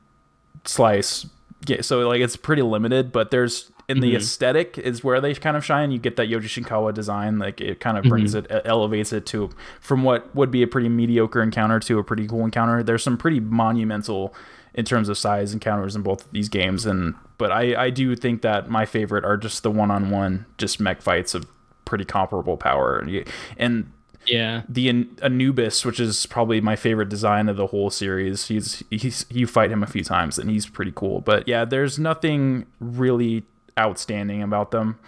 slice. 0.64 1.26
Yeah, 1.66 1.80
so 1.80 2.06
like 2.08 2.20
it's 2.20 2.36
pretty 2.36 2.62
limited, 2.62 3.10
but 3.12 3.30
there's 3.30 3.71
in 3.88 4.00
the 4.00 4.12
Mhm. 4.12 4.16
aesthetic 4.16 4.78
is 4.78 5.02
where 5.04 5.20
they 5.20 5.34
kind 5.34 5.56
of 5.56 5.64
shine. 5.64 5.90
You 5.90 5.98
get 5.98 6.16
that 6.16 6.28
Yoji 6.28 6.44
Shinkawa 6.62 6.94
design, 6.94 7.38
like 7.38 7.60
it 7.60 7.80
kind 7.80 7.96
of 7.98 8.02
Mm-hmm. 8.04 8.10
brings 8.10 8.34
it, 8.34 8.46
elevates 8.64 9.12
it 9.12 9.26
to 9.26 9.50
from 9.80 10.02
what 10.02 10.34
would 10.34 10.50
be 10.50 10.62
a 10.62 10.66
pretty 10.66 10.88
mediocre 10.88 11.42
encounter 11.42 11.78
to 11.80 11.98
a 11.98 12.04
pretty 12.04 12.26
cool 12.26 12.44
encounter. 12.44 12.82
There's 12.82 13.02
some 13.02 13.16
pretty 13.16 13.40
monumental 13.40 14.34
in 14.74 14.84
terms 14.84 15.08
of 15.08 15.18
size 15.18 15.52
encounters 15.52 15.94
in 15.94 16.02
both 16.02 16.24
of 16.24 16.32
these 16.32 16.48
games, 16.48 16.86
and 16.86 17.14
but 17.38 17.50
I 17.52 17.74
I 17.86 17.90
do 17.90 18.14
think 18.16 18.42
that 18.42 18.70
my 18.70 18.86
favorite 18.86 19.24
are 19.24 19.36
just 19.36 19.62
the 19.62 19.70
one 19.70 19.90
on 19.90 20.10
one 20.10 20.46
just 20.58 20.80
mech 20.80 21.02
fights 21.02 21.34
of 21.34 21.44
pretty 21.84 22.04
comparable 22.04 22.56
power, 22.56 22.98
and 22.98 23.24
and 23.58 23.86
Yeah. 24.24 24.62
the 24.68 24.88
An- 24.88 25.08
Anubis, 25.20 25.84
which 25.84 25.98
is 26.00 26.24
probably 26.26 26.60
my 26.60 26.76
favorite 26.76 27.08
design 27.08 27.48
of 27.48 27.56
the 27.56 27.66
whole 27.66 27.90
series. 27.90 28.46
He's 28.46 28.82
he's 28.88 29.26
you 29.28 29.46
fight 29.46 29.70
him 29.70 29.82
a 29.82 29.86
few 29.86 30.04
times 30.04 30.38
and 30.38 30.48
he's 30.48 30.64
pretty 30.66 30.92
cool. 30.94 31.20
But 31.20 31.46
yeah, 31.48 31.64
there's 31.66 31.98
nothing 31.98 32.64
really 32.80 33.42
outstanding 33.78 34.42
about 34.42 34.70
them. 34.70 34.98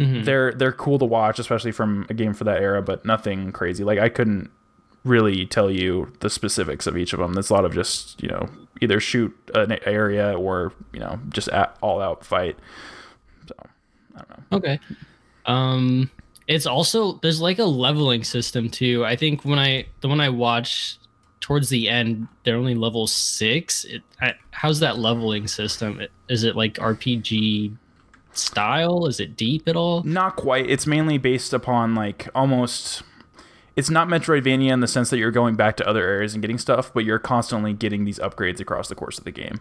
Mhm. 0.00 0.24
They're 0.24 0.52
they're 0.52 0.72
cool 0.72 0.98
to 0.98 1.04
watch, 1.04 1.38
especially 1.38 1.72
from 1.72 2.06
a 2.08 2.14
game 2.14 2.32
for 2.34 2.44
that 2.44 2.62
era, 2.62 2.82
but 2.82 3.04
nothing 3.04 3.50
crazy. 3.52 3.82
Like 3.84 3.98
I 3.98 4.08
couldn't 4.08 4.50
really 5.04 5.46
tell 5.46 5.70
you 5.70 6.12
the 6.20 6.30
specifics 6.30 6.86
of 6.86 6.96
each 6.96 7.12
of 7.12 7.18
them. 7.18 7.32
There's 7.32 7.50
a 7.50 7.54
lot 7.54 7.64
of 7.64 7.74
just 7.74 8.22
you 8.22 8.28
know 8.28 8.48
either 8.80 9.00
shoot 9.00 9.34
an 9.54 9.76
area 9.86 10.38
or 10.38 10.72
you 10.92 11.00
know 11.00 11.18
just 11.30 11.48
at, 11.48 11.76
all 11.80 12.00
out 12.00 12.24
fight. 12.24 12.56
So 13.46 13.54
I 14.14 14.18
don't 14.18 14.30
know. 14.30 14.56
Okay. 14.58 14.80
Um 15.46 16.10
it's 16.46 16.66
also 16.66 17.14
there's 17.22 17.40
like 17.40 17.58
a 17.58 17.64
leveling 17.64 18.22
system 18.24 18.70
too. 18.70 19.04
I 19.04 19.16
think 19.16 19.44
when 19.44 19.58
I 19.58 19.86
the 20.00 20.08
one 20.08 20.20
I 20.20 20.28
watched 20.28 21.00
towards 21.40 21.68
the 21.70 21.88
end, 21.88 22.28
they're 22.44 22.56
only 22.56 22.74
level 22.74 23.06
6. 23.06 23.84
It 23.84 24.02
I, 24.20 24.34
how's 24.52 24.80
that 24.80 24.98
leveling 24.98 25.48
system? 25.48 26.00
Is 26.28 26.44
it 26.44 26.54
like 26.56 26.74
RPG 26.74 27.76
style? 28.38 29.06
Is 29.06 29.20
it 29.20 29.36
deep 29.36 29.68
at 29.68 29.76
all? 29.76 30.02
Not 30.02 30.36
quite. 30.36 30.68
It's 30.68 30.86
mainly 30.86 31.18
based 31.18 31.52
upon 31.52 31.94
like 31.94 32.28
almost. 32.34 33.02
It's 33.76 33.90
not 33.90 34.08
Metroidvania 34.08 34.72
in 34.72 34.80
the 34.80 34.88
sense 34.88 35.08
that 35.10 35.18
you're 35.18 35.30
going 35.30 35.54
back 35.54 35.76
to 35.76 35.88
other 35.88 36.04
areas 36.04 36.34
and 36.34 36.42
getting 36.42 36.58
stuff, 36.58 36.92
but 36.92 37.04
you're 37.04 37.20
constantly 37.20 37.72
getting 37.72 38.04
these 38.04 38.18
upgrades 38.18 38.58
across 38.58 38.88
the 38.88 38.96
course 38.96 39.18
of 39.18 39.24
the 39.24 39.30
game, 39.30 39.60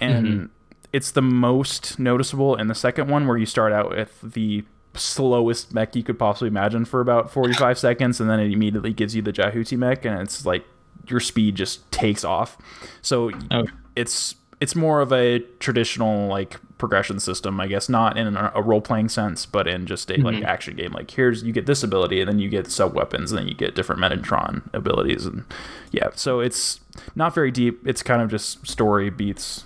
and 0.00 0.26
mm-hmm. 0.26 0.46
it's 0.92 1.10
the 1.10 1.20
most 1.20 1.98
noticeable 1.98 2.56
in 2.56 2.68
the 2.68 2.74
second 2.74 3.08
one 3.08 3.26
where 3.26 3.36
you 3.36 3.44
start 3.44 3.72
out 3.72 3.90
with 3.90 4.18
the 4.22 4.64
slowest 4.94 5.74
mech 5.74 5.94
you 5.94 6.02
could 6.02 6.18
possibly 6.18 6.48
imagine 6.48 6.86
for 6.86 7.00
about 7.00 7.30
45 7.30 7.78
seconds, 7.88 8.20
and 8.20 8.30
then 8.30 8.40
it 8.40 8.50
immediately 8.50 8.94
gives 8.94 9.14
you 9.14 9.20
the 9.20 9.32
Jehuty 9.32 9.76
mech, 9.76 10.04
and 10.06 10.20
it's 10.20 10.46
like 10.46 10.64
your 11.06 11.20
speed 11.20 11.54
just 11.54 11.90
takes 11.92 12.24
off. 12.24 12.56
So 13.02 13.30
Oh. 13.50 13.64
it's 13.96 14.34
it's 14.60 14.74
more 14.74 15.00
of 15.00 15.12
a 15.12 15.40
traditional 15.60 16.28
like 16.28 16.58
progression 16.78 17.18
system, 17.20 17.60
I 17.60 17.66
guess, 17.66 17.88
not 17.88 18.16
in 18.16 18.36
a, 18.36 18.62
role 18.62 18.80
playing 18.80 19.08
sense, 19.08 19.44
but 19.46 19.66
in 19.66 19.84
just 19.84 20.10
a 20.10 20.16
like 20.16 20.42
action 20.44 20.76
game. 20.76 20.92
Like 20.92 21.10
here's 21.10 21.42
you 21.42 21.52
get 21.52 21.66
this 21.66 21.82
ability, 21.82 22.20
and 22.20 22.28
then 22.28 22.38
you 22.38 22.48
get 22.48 22.70
sub 22.70 22.94
weapons, 22.94 23.32
and 23.32 23.38
then 23.40 23.48
you 23.48 23.54
get 23.54 23.74
different 23.74 24.00
Metatron 24.00 24.62
abilities, 24.72 25.26
and 25.26 25.44
yeah. 25.90 26.08
So 26.14 26.40
it's 26.40 26.80
not 27.14 27.34
very 27.34 27.50
deep. 27.50 27.86
It's 27.86 28.02
kind 28.02 28.22
of 28.22 28.30
just 28.30 28.66
story 28.66 29.10
beats. 29.10 29.64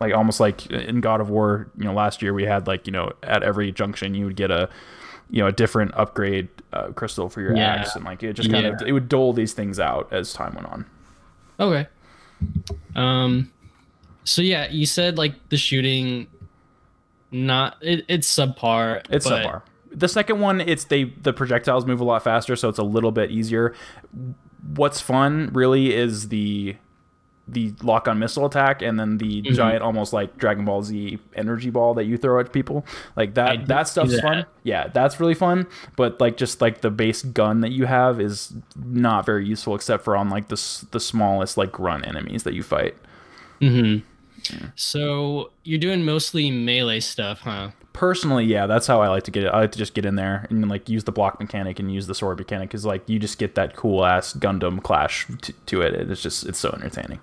Like 0.00 0.12
almost 0.12 0.40
like 0.40 0.66
in 0.66 1.00
God 1.00 1.20
of 1.20 1.30
War, 1.30 1.68
you 1.78 1.84
know, 1.84 1.92
last 1.94 2.20
year 2.20 2.34
we 2.34 2.44
had 2.44 2.66
like 2.66 2.86
you 2.86 2.92
know 2.92 3.12
at 3.22 3.42
every 3.42 3.70
junction 3.70 4.14
you 4.14 4.24
would 4.24 4.36
get 4.36 4.50
a 4.50 4.68
you 5.30 5.40
know 5.40 5.46
a 5.48 5.52
different 5.52 5.92
upgrade 5.94 6.48
uh, 6.72 6.88
crystal 6.88 7.28
for 7.28 7.40
your 7.40 7.54
Yeah. 7.56 7.74
axe, 7.74 7.94
and 7.94 8.04
like 8.04 8.22
it 8.22 8.32
just 8.32 8.50
kind 8.50 8.66
of 8.66 8.82
it 8.86 8.92
would 8.92 9.08
dole 9.08 9.32
these 9.32 9.52
things 9.52 9.78
out 9.78 10.08
as 10.12 10.32
time 10.32 10.54
went 10.54 10.66
on. 10.68 10.86
Okay. 11.60 11.86
Um 12.96 13.50
so 14.24 14.42
yeah, 14.42 14.70
you 14.70 14.86
said 14.86 15.18
like 15.18 15.34
the 15.50 15.56
shooting 15.56 16.26
not 17.34 17.76
it, 17.82 18.04
it's 18.08 18.34
subpar. 18.34 19.02
It's 19.10 19.28
but- 19.28 19.44
subpar. 19.44 19.62
The 19.96 20.08
second 20.08 20.40
one, 20.40 20.60
it's 20.60 20.84
they 20.84 21.04
the 21.04 21.32
projectiles 21.32 21.86
move 21.86 22.00
a 22.00 22.04
lot 22.04 22.24
faster, 22.24 22.56
so 22.56 22.68
it's 22.68 22.80
a 22.80 22.82
little 22.84 23.12
bit 23.12 23.30
easier. 23.30 23.74
What's 24.74 25.00
fun 25.00 25.50
really 25.52 25.94
is 25.94 26.28
the 26.30 26.76
the 27.46 27.74
lock 27.82 28.08
on 28.08 28.18
missile 28.18 28.46
attack 28.46 28.80
and 28.82 28.98
then 28.98 29.18
the 29.18 29.42
Mm-hmm. 29.42 29.54
giant 29.54 29.82
almost 29.82 30.12
like 30.14 30.36
Dragon 30.38 30.64
Ball 30.64 30.82
Z 30.82 31.18
energy 31.36 31.68
ball 31.70 31.92
that 31.94 32.04
you 32.06 32.16
throw 32.16 32.40
at 32.40 32.52
people. 32.52 32.84
Like 33.16 33.34
that 33.34 33.66
that 33.68 33.86
stuff's 33.86 34.12
that. 34.14 34.22
fun. 34.22 34.46
Yeah, 34.64 34.88
that's 34.88 35.20
really 35.20 35.34
fun. 35.34 35.66
But 35.94 36.20
like 36.20 36.36
just 36.38 36.60
like 36.60 36.80
the 36.80 36.90
base 36.90 37.22
gun 37.22 37.60
that 37.60 37.70
you 37.70 37.84
have 37.86 38.18
is 38.20 38.52
not 38.74 39.24
very 39.26 39.46
useful 39.46 39.74
except 39.76 40.02
for 40.02 40.16
on 40.16 40.28
like 40.30 40.48
the 40.48 40.60
the 40.90 40.98
smallest 40.98 41.56
like 41.56 41.70
grunt 41.70 42.04
enemies 42.06 42.42
that 42.44 42.54
you 42.54 42.62
fight. 42.64 42.96
Mhm. 43.60 44.02
So 44.76 45.52
you're 45.64 45.78
doing 45.78 46.04
mostly 46.04 46.50
melee 46.50 47.00
stuff, 47.00 47.40
huh? 47.40 47.70
personally 47.94 48.44
yeah 48.44 48.66
that's 48.66 48.88
how 48.88 49.00
i 49.00 49.06
like 49.06 49.22
to 49.22 49.30
get 49.30 49.44
it. 49.44 49.46
I 49.46 49.60
like 49.60 49.70
to 49.70 49.78
just 49.78 49.94
get 49.94 50.04
in 50.04 50.16
there 50.16 50.48
and 50.50 50.68
like 50.68 50.88
use 50.88 51.04
the 51.04 51.12
block 51.12 51.38
mechanic 51.38 51.78
and 51.78 51.94
use 51.94 52.08
the 52.08 52.14
sword 52.14 52.38
mechanic 52.38 52.68
because 52.68 52.84
like 52.84 53.08
you 53.08 53.20
just 53.20 53.38
get 53.38 53.54
that 53.54 53.76
cool 53.76 54.04
ass 54.04 54.32
gundam 54.32 54.82
clash 54.82 55.28
t- 55.40 55.54
to 55.66 55.80
it 55.80 55.94
it's 56.10 56.20
just 56.20 56.44
it's 56.44 56.58
so 56.58 56.70
entertaining. 56.70 57.20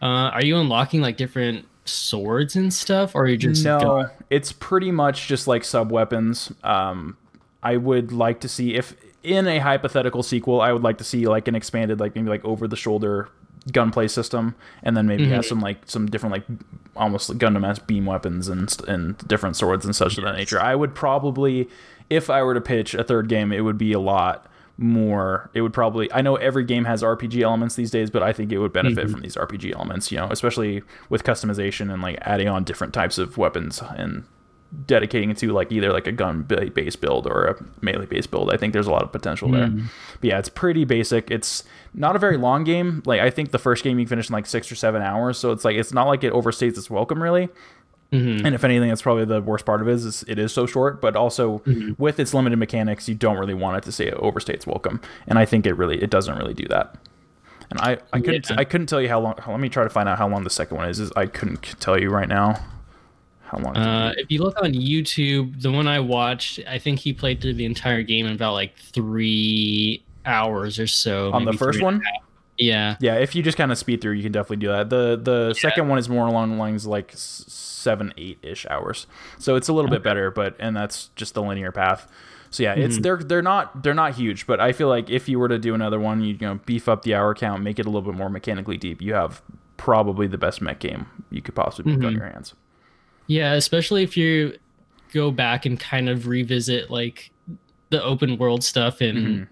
Uh 0.00 0.30
are 0.30 0.44
you 0.44 0.56
unlocking 0.56 1.00
like 1.00 1.16
different 1.16 1.66
swords 1.84 2.54
and 2.54 2.72
stuff 2.72 3.16
or 3.16 3.22
are 3.24 3.26
you 3.26 3.36
just 3.36 3.64
no 3.64 3.80
go- 3.80 4.08
it's 4.30 4.52
pretty 4.52 4.92
much 4.92 5.26
just 5.26 5.48
like 5.48 5.64
sub 5.64 5.90
weapons 5.90 6.52
um 6.62 7.16
i 7.64 7.76
would 7.76 8.12
like 8.12 8.38
to 8.42 8.48
see 8.48 8.76
if 8.76 8.94
in 9.24 9.48
a 9.48 9.58
hypothetical 9.58 10.22
sequel 10.22 10.60
i 10.60 10.72
would 10.72 10.84
like 10.84 10.98
to 10.98 11.04
see 11.04 11.26
like 11.26 11.48
an 11.48 11.56
expanded 11.56 11.98
like 11.98 12.14
maybe 12.14 12.28
like 12.28 12.44
over 12.44 12.68
the 12.68 12.76
shoulder 12.76 13.28
gunplay 13.72 14.08
system 14.08 14.54
and 14.82 14.96
then 14.96 15.06
maybe 15.06 15.28
have 15.28 15.44
mhm. 15.44 15.48
some 15.48 15.60
like 15.60 15.78
some 15.84 16.06
different 16.06 16.32
like 16.32 16.44
almost 16.96 17.28
like 17.28 17.38
gundam 17.38 17.68
esque 17.68 17.86
beam 17.86 18.06
weapons 18.06 18.48
and 18.48 18.76
and 18.88 19.18
different 19.28 19.56
swords 19.56 19.84
and 19.84 19.94
such 19.94 20.16
of 20.18 20.24
that 20.24 20.36
nature. 20.36 20.60
I 20.60 20.74
would 20.74 20.94
probably 20.94 21.68
if 22.10 22.28
i 22.28 22.42
were 22.42 22.52
to 22.52 22.60
pitch 22.60 22.92
a 22.92 23.04
third 23.04 23.28
game 23.28 23.52
it 23.52 23.60
would 23.60 23.78
be 23.78 23.92
a 23.92 24.00
lot 24.00 24.46
more 24.76 25.50
it 25.54 25.60
would 25.60 25.72
probably 25.72 26.12
i 26.12 26.20
know 26.20 26.36
every 26.36 26.64
game 26.64 26.84
has 26.84 27.02
rpg 27.02 27.40
elements 27.40 27.76
these 27.76 27.90
days 27.90 28.10
but 28.10 28.22
i 28.22 28.32
think 28.32 28.50
it 28.50 28.58
would 28.58 28.72
benefit 28.72 29.06
mhm. 29.06 29.12
from 29.12 29.20
these 29.20 29.36
rpg 29.36 29.72
elements 29.74 30.10
you 30.10 30.18
know 30.18 30.26
especially 30.30 30.82
with 31.08 31.22
customization 31.22 31.92
and 31.92 32.02
like 32.02 32.18
adding 32.22 32.48
on 32.48 32.64
different 32.64 32.92
types 32.92 33.16
of 33.16 33.38
weapons 33.38 33.80
and 33.96 34.24
dedicating 34.86 35.30
it 35.30 35.36
to 35.36 35.52
like 35.52 35.72
either 35.72 35.92
like 35.92 36.06
a 36.06 36.12
gun 36.12 36.44
ba- 36.46 36.70
base 36.70 36.94
build 36.94 37.26
or 37.26 37.44
a 37.46 37.64
melee 37.84 38.06
base 38.06 38.26
build 38.26 38.52
i 38.52 38.56
think 38.56 38.72
there's 38.72 38.86
a 38.86 38.90
lot 38.90 39.02
of 39.02 39.10
potential 39.10 39.50
there 39.50 39.66
but 39.68 39.82
yeah 40.22 40.38
it's 40.38 40.48
pretty 40.48 40.84
basic 40.84 41.28
it's 41.30 41.64
not 41.92 42.14
a 42.14 42.18
very 42.20 42.36
long 42.36 42.62
game 42.62 43.02
like 43.04 43.20
i 43.20 43.30
think 43.30 43.50
the 43.50 43.58
first 43.58 43.82
game 43.82 43.98
you 43.98 44.06
finish 44.06 44.28
in 44.28 44.32
like 44.32 44.46
six 44.46 44.70
or 44.70 44.76
seven 44.76 45.02
hours 45.02 45.36
so 45.38 45.50
it's 45.50 45.64
like 45.64 45.74
it's 45.76 45.92
not 45.92 46.06
like 46.06 46.22
it 46.22 46.32
overstates 46.32 46.78
its 46.78 46.88
welcome 46.88 47.20
really 47.22 47.48
Mhm. 48.12 48.44
and 48.44 48.56
if 48.56 48.64
anything, 48.64 48.88
that's 48.88 49.02
probably 49.02 49.24
the 49.24 49.40
worst 49.40 49.64
part 49.64 49.80
of 49.80 49.86
it 49.86 49.92
is 49.92 50.24
it 50.26 50.36
is 50.36 50.52
so 50.52 50.66
short. 50.66 51.00
But 51.00 51.14
also 51.14 51.62
with 51.96 52.18
its 52.18 52.34
limited 52.34 52.56
mechanics, 52.58 53.08
you 53.08 53.14
don't 53.14 53.36
really 53.38 53.54
want 53.54 53.76
it 53.76 53.84
to 53.84 53.92
say 53.92 54.08
it 54.08 54.14
overstates 54.16 54.66
welcome, 54.66 55.00
and 55.28 55.38
I 55.38 55.44
think 55.44 55.64
it 55.64 55.74
really 55.74 56.02
it 56.02 56.10
doesn't 56.10 56.36
really 56.36 56.52
do 56.52 56.66
that. 56.70 56.96
And 57.70 57.78
I, 57.80 57.98
I 58.12 58.18
couldn't 58.18 58.50
Yeah. 58.50 58.56
I 58.58 58.64
couldn't 58.64 58.88
tell 58.88 59.00
you 59.00 59.08
how 59.08 59.20
long. 59.20 59.34
Let 59.46 59.60
me 59.60 59.68
try 59.68 59.84
to 59.84 59.90
find 59.90 60.08
out 60.08 60.18
how 60.18 60.28
long 60.28 60.42
the 60.42 60.50
second 60.50 60.76
one 60.76 60.88
is. 60.88 60.98
is 60.98 61.12
I 61.14 61.26
couldn't 61.26 61.62
tell 61.78 62.00
you 62.00 62.10
right 62.10 62.26
now 62.28 62.56
how 63.50 63.58
long. 63.58 63.76
Uh, 63.76 64.12
if 64.16 64.30
you 64.30 64.42
look 64.42 64.62
on 64.62 64.72
YouTube, 64.72 65.60
the 65.60 65.72
one 65.72 65.88
I 65.88 66.00
watched, 66.00 66.60
I 66.68 66.78
think 66.78 67.00
he 67.00 67.12
played 67.12 67.40
through 67.40 67.54
the 67.54 67.64
entire 67.64 68.02
game 68.02 68.26
in 68.26 68.32
about 68.32 68.52
like 68.52 68.76
three 68.76 70.04
hours 70.24 70.78
or 70.78 70.86
so. 70.86 71.32
on 71.32 71.44
the 71.44 71.52
first 71.52 71.82
one. 71.82 72.02
Yeah. 72.56 72.96
yeah. 73.00 73.14
If 73.14 73.34
you 73.34 73.42
just 73.42 73.56
kind 73.56 73.72
of 73.72 73.78
speed 73.78 74.00
through, 74.00 74.12
you 74.12 74.22
can 74.22 74.32
definitely 74.32 74.58
do 74.58 74.68
that. 74.68 74.90
The 74.90 75.18
the 75.20 75.54
second 75.54 75.88
one 75.88 75.98
is 75.98 76.08
more 76.08 76.26
along 76.26 76.50
the 76.50 76.56
lines 76.56 76.86
like 76.86 77.12
seven 77.14 78.12
eight 78.16 78.38
ish 78.42 78.66
hours, 78.68 79.06
so 79.38 79.56
it's 79.56 79.68
a 79.68 79.72
little 79.72 79.90
bit 79.90 80.02
better. 80.02 80.30
But 80.30 80.56
and 80.58 80.76
that's 80.76 81.08
just 81.16 81.34
the 81.34 81.42
linear 81.42 81.72
path. 81.72 82.06
So 82.50 82.62
yeah, 82.62 82.74
it's 82.74 82.98
they're 82.98 83.16
they're 83.16 83.42
not 83.42 83.82
they're 83.82 83.94
not 83.94 84.14
huge, 84.14 84.46
but 84.46 84.60
I 84.60 84.72
feel 84.72 84.88
like 84.88 85.08
if 85.08 85.28
you 85.28 85.38
were 85.38 85.48
to 85.48 85.58
do 85.58 85.74
another 85.74 85.98
one, 85.98 86.20
you, 86.20 86.34
you 86.34 86.46
know 86.46 86.60
beef 86.66 86.88
up 86.88 87.02
the 87.02 87.14
hour 87.14 87.34
count, 87.34 87.62
make 87.62 87.78
it 87.78 87.86
a 87.86 87.88
little 87.88 88.02
bit 88.02 88.14
more 88.14 88.28
mechanically 88.28 88.76
deep. 88.76 89.00
You 89.00 89.14
have 89.14 89.40
probably 89.76 90.26
the 90.26 90.36
best 90.36 90.60
mech 90.60 90.80
game 90.80 91.06
you 91.30 91.40
could 91.40 91.54
possibly 91.54 91.96
put 91.96 92.04
on 92.04 92.12
your 92.12 92.26
hands. 92.26 92.54
Yeah, 93.30 93.52
especially 93.52 94.02
if 94.02 94.16
you 94.16 94.58
go 95.14 95.30
back 95.30 95.64
and 95.64 95.78
kind 95.78 96.08
of 96.08 96.26
revisit 96.26 96.90
like 96.90 97.30
the 97.90 98.02
open 98.02 98.36
world 98.38 98.64
stuff 98.64 99.00
and 99.00 99.18
Mm-hmm. 99.18 99.44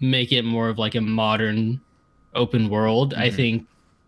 make 0.00 0.32
it 0.32 0.42
more 0.42 0.70
of 0.70 0.78
like 0.78 0.94
a 0.94 1.02
modern 1.02 1.82
open 2.34 2.70
world. 2.70 3.12
I 3.12 3.26
Mm-hmm. 3.28 3.36
think 3.36 3.66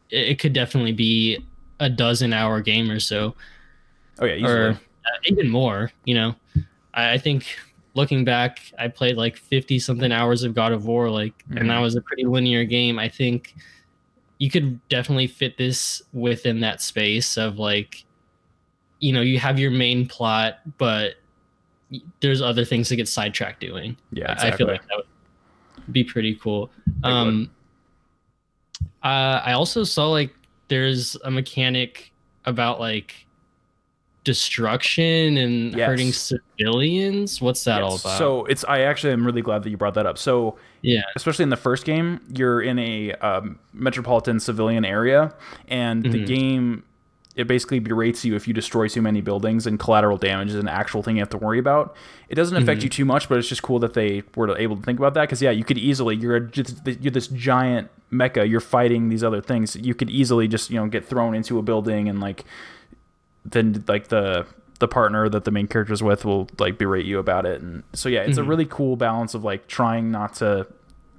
it, 0.08 0.38
could 0.38 0.54
definitely 0.54 0.92
be 0.92 1.44
a 1.78 1.90
dozen 1.90 2.32
hour 2.32 2.62
game 2.62 2.90
or 2.90 2.98
so, 2.98 3.34
Oh 4.18 4.24
yeah, 4.24 4.36
easily. 4.36 4.50
or 4.50 4.70
uh, 4.70 5.18
even 5.26 5.50
more. 5.50 5.92
You 6.04 6.14
know, 6.14 6.34
I, 6.94 7.12
I 7.12 7.18
think 7.18 7.44
looking 7.92 8.24
back, 8.24 8.60
I 8.78 8.88
played 8.88 9.18
like 9.18 9.36
fifty 9.36 9.78
something 9.78 10.10
hours 10.10 10.42
of 10.42 10.54
God 10.54 10.72
of 10.72 10.86
War, 10.86 11.10
like, 11.10 11.34
and 11.50 11.68
that 11.68 11.76
Mhm. 11.76 11.82
was 11.82 11.96
a 11.96 12.00
pretty 12.00 12.24
linear 12.24 12.64
game. 12.64 12.98
I 12.98 13.10
think 13.10 13.54
you 14.38 14.48
could 14.50 14.80
definitely 14.88 15.26
fit 15.26 15.58
this 15.58 16.00
within 16.14 16.60
that 16.60 16.80
space 16.80 17.36
of 17.36 17.58
like, 17.58 18.04
you 19.06 19.12
know, 19.12 19.20
you 19.20 19.38
have 19.38 19.56
your 19.56 19.70
main 19.70 20.04
plot, 20.08 20.58
but 20.78 21.14
there's 22.20 22.42
other 22.42 22.64
things 22.64 22.88
to 22.88 22.96
get 22.96 23.06
sidetracked 23.08 23.60
doing. 23.60 23.96
yeah, 24.10 24.30
I- 24.30 24.32
exactly. 24.32 24.50
I 24.52 24.56
feel 24.56 24.66
like 24.66 24.86
that 24.88 24.96
would 25.76 25.92
be 25.92 26.02
pretty 26.02 26.34
cool. 26.34 26.70
Um, 27.04 27.48
uh, 29.04 29.40
I 29.44 29.52
also 29.52 29.84
saw 29.84 30.08
like 30.08 30.34
there's 30.68 31.16
a 31.24 31.30
mechanic 31.30 32.10
about 32.46 32.80
like 32.80 33.14
destruction 34.24 35.36
and 35.36 35.72
Yes. 35.76 35.86
hurting 35.86 36.12
civilians. 36.12 37.40
What's 37.40 37.62
that 37.64 37.82
all 37.82 37.94
about? 37.96 38.18
So 38.18 38.44
it's 38.46 38.64
I 38.64 38.80
actually 38.80 39.12
am 39.12 39.24
really 39.24 39.42
glad 39.42 39.62
that 39.62 39.70
you 39.70 39.76
brought 39.76 39.94
that 39.94 40.06
up. 40.06 40.18
So 40.18 40.58
yeah. 40.82 41.02
especially 41.14 41.44
in 41.44 41.50
the 41.50 41.56
first 41.56 41.84
game, 41.84 42.20
you're 42.36 42.60
in 42.60 42.78
a 42.80 43.12
um, 43.14 43.60
metropolitan 43.72 44.40
civilian 44.40 44.84
area, 44.84 45.32
and 45.68 46.02
the 46.04 46.24
Mhm. 46.24 46.26
game 46.26 46.82
it 47.36 47.46
basically 47.46 47.78
berates 47.78 48.24
you 48.24 48.34
if 48.34 48.48
you 48.48 48.54
destroy 48.54 48.88
too 48.88 49.02
many 49.02 49.20
buildings, 49.20 49.66
and 49.66 49.78
collateral 49.78 50.16
damage 50.16 50.48
is 50.48 50.54
an 50.56 50.68
actual 50.68 51.02
thing 51.02 51.16
you 51.16 51.22
have 51.22 51.30
to 51.30 51.38
worry 51.38 51.58
about. 51.58 51.94
It 52.30 52.34
doesn't 52.34 52.56
affect 52.56 52.82
you 52.82 52.88
mm-hmm. 52.88 52.96
too 52.96 53.04
much, 53.04 53.28
but 53.28 53.38
it's 53.38 53.48
just 53.48 53.62
cool 53.62 53.78
that 53.80 53.92
they 53.92 54.22
were 54.34 54.56
able 54.56 54.76
to 54.76 54.82
think 54.82 54.98
about 54.98 55.14
that 55.14 55.22
because 55.22 55.42
yeah, 55.42 55.50
you 55.50 55.62
could 55.62 55.78
easily 55.78 56.16
you're 56.16 56.36
a, 56.36 56.50
you're 57.00 57.12
this 57.12 57.28
giant 57.28 57.90
mecha, 58.10 58.48
you're 58.48 58.60
fighting 58.60 59.10
these 59.10 59.22
other 59.22 59.42
things. 59.42 59.76
You 59.76 59.94
could 59.94 60.08
easily 60.08 60.48
just 60.48 60.70
you 60.70 60.76
know 60.80 60.86
get 60.86 61.04
thrown 61.04 61.34
into 61.34 61.58
a 61.58 61.62
building 61.62 62.08
and 62.08 62.20
like 62.20 62.44
then 63.44 63.84
like 63.86 64.08
the 64.08 64.46
the 64.78 64.88
partner 64.88 65.28
that 65.28 65.44
the 65.44 65.50
main 65.50 65.66
character 65.66 65.92
is 65.92 66.02
with 66.02 66.24
will 66.24 66.48
like 66.58 66.78
berate 66.78 67.06
you 67.06 67.18
about 67.18 67.46
it 67.46 67.62
and 67.62 67.82
so 67.94 68.08
yeah 68.10 68.20
it's 68.20 68.36
a 68.36 68.40
mm-hmm. 68.40 68.50
really 68.50 68.66
cool 68.66 68.94
balance 68.94 69.32
of 69.32 69.42
like 69.42 69.66
trying 69.66 70.10
not 70.10 70.34
to 70.34 70.66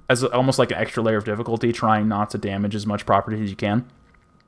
as 0.08 0.22
almost 0.22 0.60
like 0.60 0.70
an 0.70 0.78
extra 0.78 1.02
layer 1.02 1.16
of 1.16 1.24
difficulty 1.24 1.72
trying 1.72 2.06
not 2.06 2.30
to 2.30 2.38
damage 2.38 2.76
as 2.76 2.86
much 2.86 3.04
property 3.04 3.42
as 3.42 3.50
you 3.50 3.56
can 3.56 3.84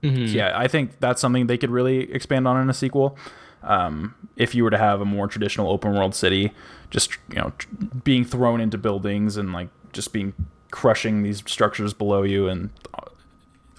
Mhm. 0.02 0.28
So, 0.30 0.36
yeah 0.36 0.52
i 0.58 0.66
think 0.68 0.98
that's 1.00 1.20
something 1.20 1.46
they 1.46 1.58
could 1.58 1.70
really 1.70 2.10
expand 2.12 2.48
on 2.48 2.60
in 2.60 2.70
a 2.70 2.74
sequel 2.74 3.16
um, 3.62 4.14
if 4.36 4.54
you 4.54 4.64
were 4.64 4.70
to 4.70 4.78
have 4.78 5.02
a 5.02 5.04
more 5.04 5.26
traditional 5.28 5.70
open 5.70 5.92
world 5.92 6.14
city 6.14 6.52
just 6.88 7.12
you 7.28 7.36
know 7.36 7.52
tr- 7.58 7.68
being 8.04 8.24
thrown 8.24 8.60
into 8.60 8.78
buildings 8.78 9.36
and 9.36 9.52
like 9.52 9.68
just 9.92 10.12
being 10.14 10.32
crushing 10.70 11.22
these 11.22 11.42
structures 11.46 11.92
below 11.92 12.22
you 12.22 12.48
and 12.48 12.70
uh, 12.94 13.02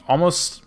almost 0.08 0.62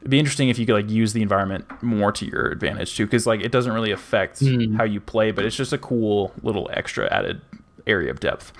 it'd 0.00 0.10
be 0.10 0.18
interesting 0.18 0.50
if 0.50 0.58
you 0.58 0.66
could 0.66 0.74
like 0.74 0.90
use 0.90 1.12
the 1.14 1.22
environment 1.22 1.64
more 1.82 2.12
to 2.12 2.26
your 2.26 2.46
advantage 2.50 2.94
too 2.96 3.06
because 3.06 3.26
like 3.26 3.40
it 3.40 3.50
doesn't 3.52 3.72
really 3.72 3.92
affect 3.92 4.40
Mm. 4.40 4.76
how 4.76 4.84
you 4.84 5.00
play 5.00 5.30
but 5.30 5.44
it's 5.46 5.56
just 5.56 5.72
a 5.72 5.78
cool 5.78 6.32
little 6.42 6.68
extra 6.74 7.10
added 7.10 7.40
area 7.86 8.10
of 8.10 8.20
depth 8.20 8.52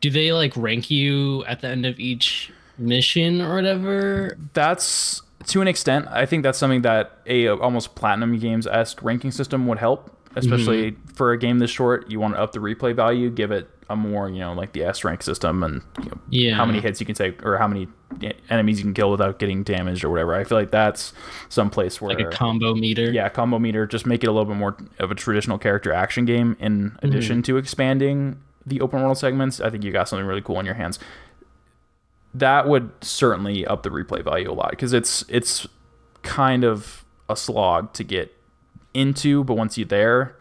Do 0.00 0.10
they 0.10 0.32
like 0.32 0.52
rank 0.56 0.90
you 0.90 1.44
at 1.46 1.60
the 1.62 1.68
end 1.68 1.84
of 1.84 1.98
each 1.98 2.52
mission 2.78 3.40
or 3.40 3.54
whatever? 3.54 4.36
that's 4.54 5.22
to 5.46 5.60
an 5.62 5.68
extent 5.68 6.06
i 6.10 6.26
think 6.26 6.42
that's 6.42 6.58
something 6.58 6.82
that 6.82 7.18
a 7.26 7.48
almost 7.48 7.94
platinum 7.94 8.36
games-esque 8.38 9.02
ranking 9.02 9.30
system 9.30 9.66
would 9.66 9.78
help 9.78 10.14
especially 10.36 10.96
for 11.14 11.32
a 11.32 11.38
game 11.38 11.58
this 11.58 11.70
short 11.70 12.10
you 12.10 12.20
want 12.20 12.34
to 12.34 12.40
up 12.40 12.52
the 12.52 12.58
replay 12.58 12.94
value 12.94 13.30
give 13.30 13.50
it 13.50 13.68
a 13.90 13.96
more 13.96 14.28
you 14.28 14.40
know 14.40 14.52
like 14.52 14.72
the 14.72 14.82
s 14.84 15.02
rank 15.04 15.22
system 15.22 15.62
and 15.62 15.80
you 16.02 16.10
know, 16.10 16.18
Yeah. 16.28 16.54
how 16.54 16.66
many 16.66 16.80
hits 16.80 17.00
you 17.00 17.06
can 17.06 17.14
take 17.14 17.44
or 17.46 17.56
how 17.56 17.66
many 17.66 17.88
enemies 18.50 18.78
you 18.78 18.84
can 18.84 18.92
kill 18.94 19.10
without 19.10 19.38
getting 19.38 19.62
damaged 19.62 20.04
or 20.04 20.10
whatever 20.10 20.34
i 20.34 20.44
feel 20.44 20.58
like 20.58 20.70
that's 20.70 21.12
some 21.48 21.70
place 21.70 22.00
where 22.00 22.14
Like 22.14 22.26
a 22.26 22.30
combo 22.30 22.74
meter. 22.74 23.10
yeah 23.10 23.28
combo 23.30 23.58
meter 23.58 23.86
just 23.86 24.04
make 24.06 24.22
it 24.22 24.26
a 24.26 24.32
little 24.32 24.44
bit 24.44 24.56
more 24.56 24.76
of 24.98 25.10
a 25.10 25.14
traditional 25.14 25.56
character 25.56 25.92
action 25.92 26.24
game 26.26 26.56
in 26.60 26.90
Mm-hmm. 26.90 27.06
addition 27.06 27.42
to 27.44 27.56
expanding 27.56 28.38
the 28.66 28.80
open 28.82 29.00
world 29.02 29.16
segments 29.16 29.60
i 29.60 29.70
think 29.70 29.82
you 29.84 29.92
got 29.92 30.08
something 30.08 30.26
really 30.26 30.42
cool 30.42 30.60
in 30.60 30.66
your 30.66 30.74
hands 30.74 30.98
that 32.34 32.68
would 32.68 32.90
certainly 33.00 33.66
up 33.66 33.82
the 33.82 33.90
replay 33.90 34.22
value 34.22 34.50
a 34.50 34.52
lot 34.52 34.70
because 34.70 34.92
it's 34.92 35.24
it's 35.28 35.66
kind 36.22 36.64
of 36.64 37.04
a 37.28 37.36
slog 37.36 37.92
to 37.92 38.04
get 38.04 38.34
into 38.94 39.44
but 39.44 39.54
once 39.54 39.78
you're 39.78 39.86
there 39.86 40.36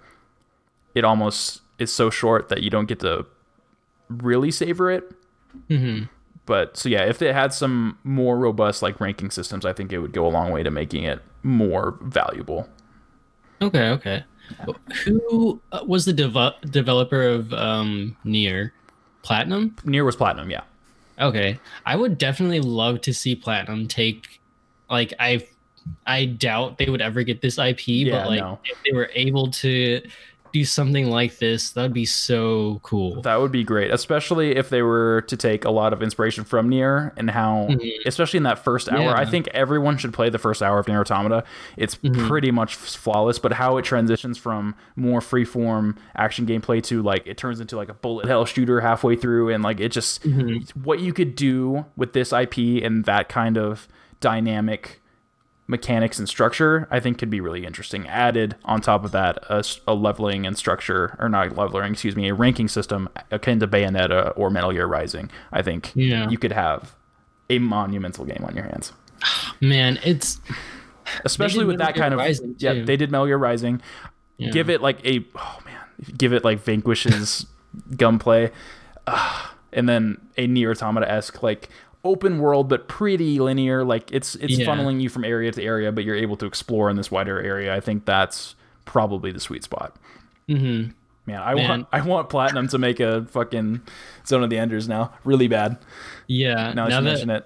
it 0.95 1.03
almost 1.03 1.61
is 1.79 1.91
so 1.93 2.09
short 2.09 2.49
that 2.49 2.61
you 2.63 2.69
don't 2.69 2.87
get 2.87 2.99
to 2.99 3.25
really 4.09 4.51
savor 4.51 4.89
it 4.91 5.11
hmm 5.67 6.03
but 6.45 6.75
so 6.77 6.87
yeah 6.89 7.03
if 7.03 7.21
it 7.21 7.33
had 7.33 7.53
some 7.53 7.97
more 8.03 8.37
robust 8.37 8.81
like 8.81 8.99
ranking 8.99 9.29
systems 9.29 9.65
i 9.65 9.73
think 9.73 9.91
it 9.91 9.99
would 9.99 10.13
go 10.13 10.25
a 10.25 10.29
long 10.29 10.51
way 10.51 10.63
to 10.63 10.71
making 10.71 11.03
it 11.03 11.21
more 11.43 11.97
valuable 12.01 12.67
Okay. 13.59 13.89
Okay. 13.89 14.23
Who 15.05 15.59
uh, 15.71 15.79
was 15.83 16.05
the 16.05 16.13
dev- 16.13 16.53
developer 16.69 17.23
of 17.23 17.51
um 17.53 18.15
Nier? 18.23 18.71
Platinum. 19.23 19.75
Nier 19.83 20.05
was 20.05 20.15
platinum 20.15 20.51
yeah 20.51 20.61
Okay. 21.19 21.59
I 21.85 21.95
would 21.95 22.17
definitely 22.17 22.59
love 22.59 23.01
to 23.01 23.13
see 23.13 23.35
Platinum 23.35 23.87
take 23.87 24.39
like 24.89 25.13
I 25.19 25.45
I 26.05 26.25
doubt 26.25 26.77
they 26.77 26.89
would 26.89 27.01
ever 27.01 27.23
get 27.23 27.41
this 27.41 27.57
IP, 27.57 27.87
Yeah, 27.87 28.19
but 28.19 28.27
like 28.27 28.39
no. 28.39 28.59
if 28.65 28.77
they 28.85 28.95
were 28.95 29.09
able 29.13 29.49
to 29.51 30.01
do 30.51 30.65
something 30.65 31.09
like 31.09 31.37
this, 31.39 31.71
that 31.71 31.81
would 31.83 31.93
be 31.93 32.05
so 32.05 32.79
cool. 32.83 33.21
That 33.21 33.39
would 33.39 33.51
be 33.51 33.63
great, 33.63 33.91
especially 33.91 34.55
if 34.55 34.69
they 34.69 34.81
were 34.81 35.21
to 35.27 35.37
take 35.37 35.65
a 35.65 35.69
lot 35.71 35.93
of 35.93 36.01
inspiration 36.01 36.43
from 36.43 36.69
Nier 36.69 37.13
and 37.17 37.29
how, 37.31 37.67
Mhm. 37.69 37.79
especially 38.05 38.37
in 38.37 38.43
that 38.43 38.59
first 38.59 38.89
hour. 38.89 39.01
Yeah. 39.01 39.13
I 39.15 39.25
think 39.25 39.47
everyone 39.53 39.97
should 39.97 40.13
play 40.13 40.29
the 40.29 40.37
first 40.37 40.61
hour 40.63 40.79
of 40.79 40.87
Nier 40.87 41.01
Automata. 41.01 41.43
It's 41.77 41.95
pretty 41.95 42.51
much 42.51 42.75
flawless, 42.75 43.39
but 43.39 43.53
how 43.53 43.77
it 43.77 43.85
transitions 43.85 44.37
from 44.37 44.75
more 44.95 45.19
freeform 45.19 45.95
action 46.15 46.45
gameplay 46.45 46.81
to 46.83 47.01
like 47.01 47.23
it 47.25 47.37
turns 47.37 47.59
into 47.59 47.75
like 47.75 47.89
a 47.89 47.93
bullet 47.93 48.27
hell 48.27 48.45
shooter 48.45 48.81
halfway 48.81 49.15
through, 49.15 49.49
and 49.49 49.63
like 49.63 49.79
it 49.79 49.89
just 49.91 50.25
what 50.83 50.99
you 50.99 51.13
could 51.13 51.35
do 51.35 51.85
with 51.95 52.13
this 52.13 52.31
IP 52.33 52.81
and 52.83 53.05
that 53.05 53.29
kind 53.29 53.57
of 53.57 53.87
dynamic 54.19 55.01
mechanics 55.67 56.17
and 56.17 56.27
structure, 56.29 56.87
I 56.89 56.99
think 57.01 57.17
could 57.17 57.29
be 57.29 57.41
really 57.41 57.65
interesting. 57.65 58.07
Added 58.07 58.55
on 58.63 58.79
top 58.81 59.03
of 59.03 59.11
that, 59.11 59.37
a 59.49 59.93
leveling 59.93 60.45
and 60.47 60.57
structure, 60.57 61.15
or 61.19 61.27
not 61.29 61.55
leveling, 61.57 61.91
excuse 61.91 62.15
me, 62.15 62.29
a 62.29 62.33
ranking 62.33 62.67
system 62.69 63.09
akin 63.31 63.59
to 63.59 63.67
Bayonetta 63.67 64.33
or 64.37 64.49
Metal 64.49 64.71
Gear 64.71 64.87
Rising. 64.87 65.29
I 65.51 65.61
think 65.61 65.91
Yeah. 65.93 66.29
you 66.29 66.37
could 66.37 66.53
have 66.53 66.95
a 67.49 67.59
monumental 67.59 68.23
game 68.25 68.43
on 68.45 68.55
your 68.55 68.63
hands, 68.65 68.93
Man, 69.61 69.99
it's 70.03 70.39
especially 71.25 71.65
with 71.65 71.77
Metal 71.77 71.87
that 71.87 71.95
Gear 71.95 72.01
kind 72.03 72.13
of. 72.13 72.19
Rising, 72.19 72.55
yeah, 72.59 72.73
too. 72.73 72.85
they 72.85 72.95
did 72.97 73.11
Metal 73.11 73.27
Gear 73.27 73.37
Rising. 73.37 73.81
yeah. 74.37 74.51
Give 74.51 74.69
it 74.69 74.81
like 74.81 75.05
a 75.05 75.25
oh 75.35 75.59
man, 75.65 75.79
give 76.17 76.31
it 76.33 76.43
like 76.45 76.63
Vanquish's 76.63 77.45
gunplay, 77.97 78.51
Ah, 79.05 79.55
and 79.73 79.87
then 79.87 80.17
a 80.37 80.47
Nier 80.47 80.71
Automata 80.71 81.09
esque 81.09 81.41
like 81.43 81.69
open 82.07 82.39
world 82.39 82.69
but 82.69 82.87
pretty 82.87 83.39
linear. 83.39 83.83
Like 83.83 84.11
it's 84.11 84.35
it's 84.35 84.57
Yeah. 84.57 84.65
funneling 84.65 85.01
you 85.01 85.09
from 85.09 85.23
area 85.23 85.51
to 85.51 85.61
area, 85.63 85.91
but 85.91 86.03
you're 86.03 86.15
able 86.15 86.37
to 86.37 86.45
explore 86.45 86.89
in 86.89 86.95
this 86.95 87.11
wider 87.11 87.39
area. 87.41 87.75
I 87.75 87.79
think 87.79 88.05
that's 88.05 88.55
probably 88.85 89.31
the 89.31 89.39
sweet 89.39 89.63
spot. 89.63 89.95
Mm-hmm. 90.49 90.91
Man, 91.25 91.41
I 91.41 91.55
Man. 91.55 91.69
want 91.69 91.87
I 91.91 92.01
want 92.01 92.29
Platinum 92.29 92.67
to 92.69 92.77
make 92.77 92.99
a 93.01 93.25
fucking 93.25 93.81
Zone 94.25 94.43
of 94.43 94.49
the 94.49 94.57
Enders 94.57 94.87
now, 94.87 95.13
really 95.25 95.47
bad. 95.49 95.77
yeah. 96.27 96.71
Now, 96.73 96.87
now 96.87 97.01
that 97.01 97.03
mention 97.03 97.29
it, 97.29 97.45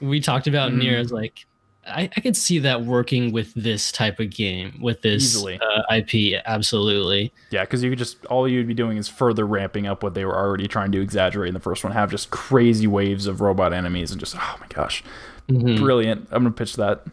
we 0.00 0.20
talked 0.20 0.46
about 0.46 0.70
Mm-hmm. 0.70 1.12
Like 1.14 1.44
I, 1.86 2.10
I 2.16 2.20
could 2.20 2.36
see 2.36 2.58
that 2.60 2.82
working 2.82 3.30
with 3.32 3.54
this 3.54 3.92
type 3.92 4.18
of 4.18 4.30
game 4.30 4.78
with 4.82 5.02
this 5.02 5.44
uh, 5.44 5.82
IP. 5.94 6.42
Absolutely. 6.44 7.32
yeah, 7.50 7.62
because 7.62 7.82
you 7.82 7.90
could 7.90 7.98
just 7.98 8.24
all 8.26 8.48
you'd 8.48 8.66
be 8.66 8.74
doing 8.74 8.96
is 8.98 9.08
further 9.08 9.46
ramping 9.46 9.86
up 9.86 10.02
what 10.02 10.14
they 10.14 10.24
were 10.24 10.36
already 10.36 10.66
trying 10.66 10.90
to 10.92 11.00
exaggerate 11.00 11.48
in 11.48 11.54
the 11.54 11.60
first 11.60 11.84
one. 11.84 11.92
Have 11.92 12.10
just 12.10 12.30
crazy 12.30 12.86
waves 12.86 13.26
of 13.26 13.40
robot 13.40 13.72
enemies 13.72 14.10
and 14.10 14.18
just 14.18 14.34
oh 14.36 14.56
my 14.60 14.66
gosh, 14.68 15.04
Mhm. 15.48 15.78
brilliant. 15.78 16.26
I'm 16.32 16.42
gonna 16.42 16.50
pitch 16.50 16.74
that. 16.76 17.04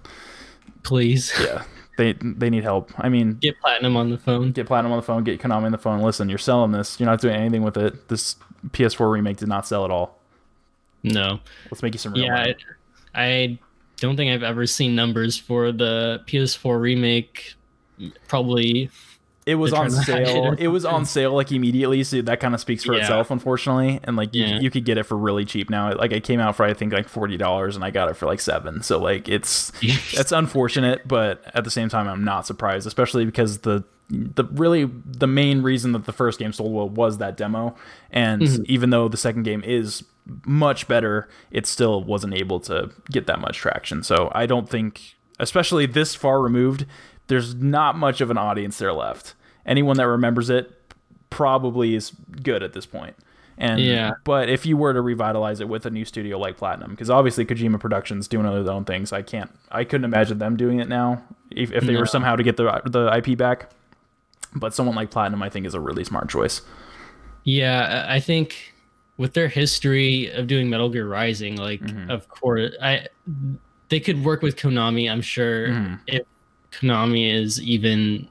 Please 0.83 1.31
Yeah, 1.41 1.63
they 1.97 2.13
they 2.13 2.49
need 2.49 2.63
help. 2.63 2.91
I 2.97 3.09
mean, 3.09 3.35
get 3.35 3.59
Platinum 3.61 3.95
on 3.95 4.09
the 4.09 4.17
phone. 4.17 4.51
get 4.51 4.67
Platinum 4.67 4.91
on 4.91 4.97
the 4.97 5.03
phone, 5.03 5.23
get 5.23 5.39
Konami 5.39 5.63
on 5.65 5.71
the 5.71 5.77
phone. 5.77 6.01
Listen, 6.01 6.29
you're 6.29 6.37
selling 6.37 6.71
this. 6.71 6.99
You're 6.99 7.09
not 7.09 7.21
doing 7.21 7.35
anything 7.35 7.63
with 7.63 7.77
it. 7.77 8.09
This 8.09 8.35
PS4 8.71 9.11
remake 9.11 9.37
did 9.37 9.47
not 9.47 9.67
sell 9.67 9.85
at 9.85 9.91
all. 9.91 10.19
No. 11.03 11.39
Let's 11.71 11.83
make 11.83 11.93
you 11.93 11.99
some 11.99 12.13
real 12.13 12.23
Yeah, 12.25 12.33
money. 12.35 12.55
I, 13.13 13.23
I 13.23 13.59
don't 14.03 14.17
think 14.17 14.31
I've 14.31 14.43
ever 14.43 14.67
seen 14.67 14.95
numbers 14.95 15.37
for 15.37 15.71
the 15.71 16.21
PS4 16.27 16.79
remake. 16.79 17.55
Probably, 18.27 18.89
It 19.45 19.55
was 19.55 19.71
on 19.73 19.87
it 19.87 19.91
sale. 19.91 20.55
It 20.59 20.67
was 20.67 20.83
on 20.85 21.05
sale 21.05 21.33
like 21.33 21.51
immediately, 21.51 22.03
so 22.03 22.21
that 22.21 22.39
kind 22.39 22.53
of 22.53 22.59
speaks 22.59 22.83
for 22.83 22.93
Yeah. 22.93 23.01
itself, 23.01 23.31
unfortunately. 23.31 23.99
And 24.03 24.15
like 24.17 24.33
you, 24.33 24.45
Yeah. 24.45 24.59
you 24.59 24.69
could 24.69 24.83
get 24.85 24.97
it 24.97 25.03
for 25.03 25.17
really 25.17 25.45
cheap 25.45 25.69
now. 25.69 25.93
Like 25.95 26.11
it 26.11 26.23
came 26.23 26.39
out 26.39 26.55
for 26.55 26.63
I 26.65 26.73
think 26.73 26.91
like 26.93 27.07
forty 27.07 27.37
dollars, 27.37 27.75
and 27.75 27.83
I 27.85 27.91
got 27.91 28.09
it 28.09 28.15
for 28.17 28.25
like 28.25 28.39
seven. 28.41 28.81
So 28.83 28.99
like 28.99 29.27
it's 29.29 29.71
that's 30.15 30.31
unfortunate, 30.31 31.07
but 31.07 31.43
at 31.53 31.63
the 31.63 31.71
same 31.71 31.87
time, 31.89 32.07
I'm 32.07 32.23
not 32.23 32.45
surprised, 32.45 32.85
especially 32.87 33.25
because 33.25 33.59
the 33.59 33.83
the 34.09 34.43
really 34.51 34.89
the 35.05 35.27
main 35.27 35.61
reason 35.61 35.93
that 35.93 36.05
the 36.05 36.13
first 36.13 36.39
game 36.39 36.51
sold 36.53 36.73
well 36.73 36.89
was 36.89 37.17
that 37.19 37.37
demo, 37.37 37.75
and 38.11 38.41
Mm-hmm. 38.41 38.63
even 38.67 38.89
though 38.89 39.07
the 39.07 39.17
second 39.17 39.43
game 39.43 39.61
is 39.65 40.03
much 40.45 40.87
better, 40.87 41.27
it 41.51 41.65
still 41.65 42.03
wasn't 42.03 42.33
able 42.33 42.59
to 42.61 42.91
get 43.11 43.27
that 43.27 43.39
much 43.39 43.57
traction. 43.57 44.03
So 44.03 44.31
I 44.33 44.45
don't 44.45 44.69
think, 44.69 45.15
especially 45.39 45.85
this 45.85 46.15
far 46.15 46.41
removed, 46.41 46.85
there's 47.27 47.55
not 47.55 47.97
much 47.97 48.21
of 48.21 48.29
an 48.31 48.37
audience 48.37 48.77
there 48.77 48.93
left. 48.93 49.33
Anyone 49.65 49.97
that 49.97 50.07
remembers 50.07 50.49
it 50.49 50.71
probably 51.29 51.95
is 51.95 52.11
good 52.41 52.63
at 52.63 52.73
this 52.73 52.85
point. 52.85 53.15
And 53.57 53.79
Yeah. 53.79 54.13
but 54.23 54.49
if 54.49 54.65
you 54.65 54.77
were 54.77 54.93
to 54.93 55.01
revitalize 55.01 55.59
it 55.59 55.69
with 55.69 55.85
a 55.85 55.89
new 55.89 56.05
studio 56.05 56.37
like 56.39 56.57
Platinum, 56.57 56.91
because 56.91 57.09
obviously 57.09 57.45
Kojima 57.45 57.79
Productions 57.79 58.27
doing 58.27 58.45
their 58.45 58.73
own 58.73 58.83
things, 58.85 59.13
I 59.13 59.21
can't, 59.21 59.51
I 59.71 59.83
couldn't 59.83 60.05
imagine 60.05 60.39
them 60.39 60.57
doing 60.57 60.79
it 60.79 60.87
now 60.89 61.21
if, 61.51 61.71
if 61.71 61.83
they 61.85 61.93
No. 61.93 61.99
were 61.99 62.05
somehow 62.07 62.35
to 62.35 62.43
get 62.43 62.57
the 62.57 62.81
the 62.85 63.07
IP 63.15 63.37
back. 63.37 63.69
But 64.55 64.73
someone 64.73 64.95
like 64.95 65.11
Platinum, 65.11 65.41
I 65.43 65.49
think, 65.49 65.65
is 65.65 65.73
a 65.75 65.79
really 65.79 66.03
smart 66.03 66.29
choice. 66.29 66.61
yeah. 67.43 68.05
I 68.09 68.15
I 68.15 68.19
think 68.19 68.72
with 69.17 69.33
their 69.33 69.47
history 69.47 70.31
of 70.31 70.47
doing 70.47 70.69
Metal 70.69 70.89
Gear 70.89 71.07
Rising, 71.07 71.55
like 71.57 71.81
Mm-hmm. 71.81 72.09
of 72.09 72.27
course, 72.27 72.71
I 72.81 73.07
they 73.89 73.99
could 73.99 74.23
work 74.23 74.41
with 74.41 74.55
Konami. 74.55 75.11
I'm 75.11 75.21
sure 75.21 75.67
Mhm. 75.69 75.99
if 76.07 76.23
Konami 76.71 77.31
is 77.31 77.61
even 77.61 78.27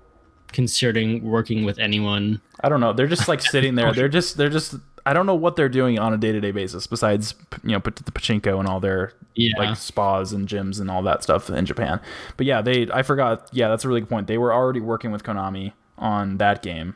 considering 0.52 1.22
working 1.22 1.64
with 1.64 1.78
anyone. 1.78 2.40
I 2.62 2.68
don't 2.68 2.80
know. 2.80 2.92
They're 2.92 3.06
just 3.06 3.28
like 3.28 3.40
sitting 3.54 3.74
there. 3.74 3.92
They're 3.92 4.08
just 4.08 4.36
they're 4.36 4.50
just 4.50 4.74
I 5.06 5.12
don't 5.12 5.26
know 5.26 5.34
what 5.34 5.56
they're 5.56 5.68
doing 5.68 5.98
on 5.98 6.12
a 6.14 6.16
day 6.16 6.30
to 6.32 6.40
day 6.40 6.50
basis 6.52 6.86
besides 6.86 7.34
you 7.64 7.70
know 7.72 7.80
put 7.80 7.96
the 7.96 8.04
pachinko 8.12 8.58
and 8.58 8.68
all 8.68 8.80
their 8.80 9.12
Yeah. 9.34 9.52
like 9.58 9.76
spas 9.76 10.32
and 10.32 10.46
gyms 10.48 10.80
and 10.80 10.90
all 10.90 11.02
that 11.04 11.22
stuff 11.22 11.48
in 11.50 11.64
Japan. 11.66 12.00
But 12.36 12.46
yeah, 12.46 12.60
they 12.60 12.88
I 12.92 13.02
forgot. 13.02 13.48
Yeah, 13.52 13.68
that's 13.68 13.84
a 13.84 13.88
really 13.88 14.00
good 14.00 14.10
point. 14.10 14.26
They 14.26 14.38
were 14.38 14.52
already 14.52 14.80
working 14.80 15.10
with 15.12 15.22
Konami 15.22 15.72
on 15.98 16.38
that 16.38 16.62
game 16.62 16.94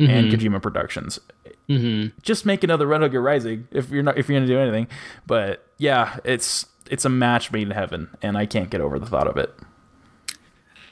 and 0.00 0.30
Kojima 0.32 0.62
Productions. 0.62 1.18
Hmm 1.68 2.06
Just 2.22 2.44
make 2.44 2.64
another 2.64 2.86
Red 2.86 3.02
Hook 3.02 3.12
Rising 3.14 3.68
if 3.70 3.90
you're 3.90 4.02
not 4.02 4.18
if 4.18 4.28
you're 4.28 4.38
gonna 4.40 4.50
do 4.50 4.58
anything. 4.58 4.88
But 5.26 5.64
yeah, 5.76 6.18
it's 6.24 6.66
it's 6.90 7.04
a 7.04 7.10
match 7.10 7.52
made 7.52 7.68
in 7.68 7.70
heaven, 7.70 8.08
and 8.22 8.36
I 8.36 8.46
can't 8.46 8.70
get 8.70 8.80
over 8.80 8.98
the 8.98 9.06
thought 9.06 9.28
of 9.28 9.36
it. 9.36 9.54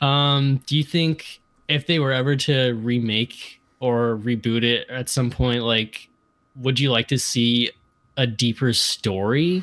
Um, 0.01 0.61
do 0.67 0.77
you 0.77 0.85
think 0.85 1.41
if 1.69 1.87
they 1.87 1.99
were 1.99 2.13
ever 2.13 2.37
to 2.37 2.73
remake 2.75 3.61
or 3.81 4.17
reboot 4.17 4.63
it 4.63 4.89
at 4.91 5.09
some 5.09 5.31
point, 5.31 5.63
like, 5.63 6.09
would 6.55 6.79
you 6.79 6.91
like 6.91 7.09
to 7.09 7.19
see 7.19 7.71
a 8.17 8.27
deeper 8.27 8.73
story? 8.73 9.63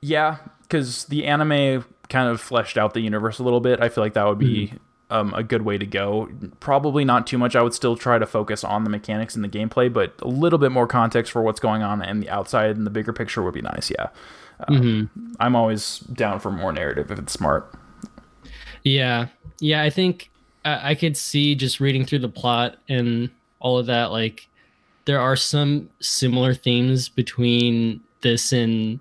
Yeah, 0.00 0.38
because 0.62 1.04
the 1.06 1.26
anime 1.26 1.84
kind 2.08 2.28
of 2.28 2.40
fleshed 2.40 2.76
out 2.76 2.94
the 2.94 3.00
universe 3.00 3.38
a 3.38 3.42
little 3.42 3.60
bit. 3.60 3.80
I 3.80 3.88
feel 3.88 4.02
like 4.02 4.14
that 4.14 4.26
would 4.26 4.38
be 4.38 4.72
um, 5.10 5.32
a 5.34 5.42
good 5.42 5.62
way 5.62 5.78
to 5.78 5.86
go. 5.86 6.28
Probably 6.60 7.04
not 7.04 7.26
too 7.26 7.38
much. 7.38 7.56
I 7.56 7.62
would 7.62 7.74
still 7.74 7.96
try 7.96 8.18
to 8.18 8.26
focus 8.26 8.62
on 8.64 8.84
the 8.84 8.90
mechanics 8.90 9.34
and 9.34 9.42
the 9.44 9.48
gameplay, 9.48 9.92
but 9.92 10.12
a 10.20 10.28
little 10.28 10.58
bit 10.58 10.70
more 10.72 10.86
context 10.86 11.32
for 11.32 11.42
what's 11.42 11.60
going 11.60 11.82
on 11.82 12.02
and 12.02 12.22
the 12.22 12.28
outside 12.28 12.76
and 12.76 12.86
the 12.86 12.90
bigger 12.90 13.12
picture 13.12 13.42
would 13.42 13.54
be 13.54 13.62
nice. 13.62 13.90
Yeah, 13.90 14.08
hmm 14.68 15.04
I'm 15.40 15.56
always 15.56 16.00
down 16.00 16.40
for 16.40 16.50
more 16.50 16.72
narrative 16.72 17.10
if 17.10 17.18
it's 17.18 17.32
smart. 17.32 17.72
Yeah, 18.84 19.28
yeah. 19.60 19.82
I 19.82 19.90
think 19.90 20.30
I, 20.64 20.90
I 20.90 20.94
could 20.94 21.16
see 21.16 21.54
just 21.54 21.80
reading 21.80 22.04
through 22.04 22.20
the 22.20 22.28
plot 22.28 22.76
and 22.88 23.30
all 23.60 23.78
of 23.78 23.86
that. 23.86 24.10
Like, 24.12 24.48
there 25.04 25.20
are 25.20 25.36
some 25.36 25.88
similar 26.00 26.54
themes 26.54 27.08
between 27.08 28.00
this 28.20 28.52
and 28.52 29.00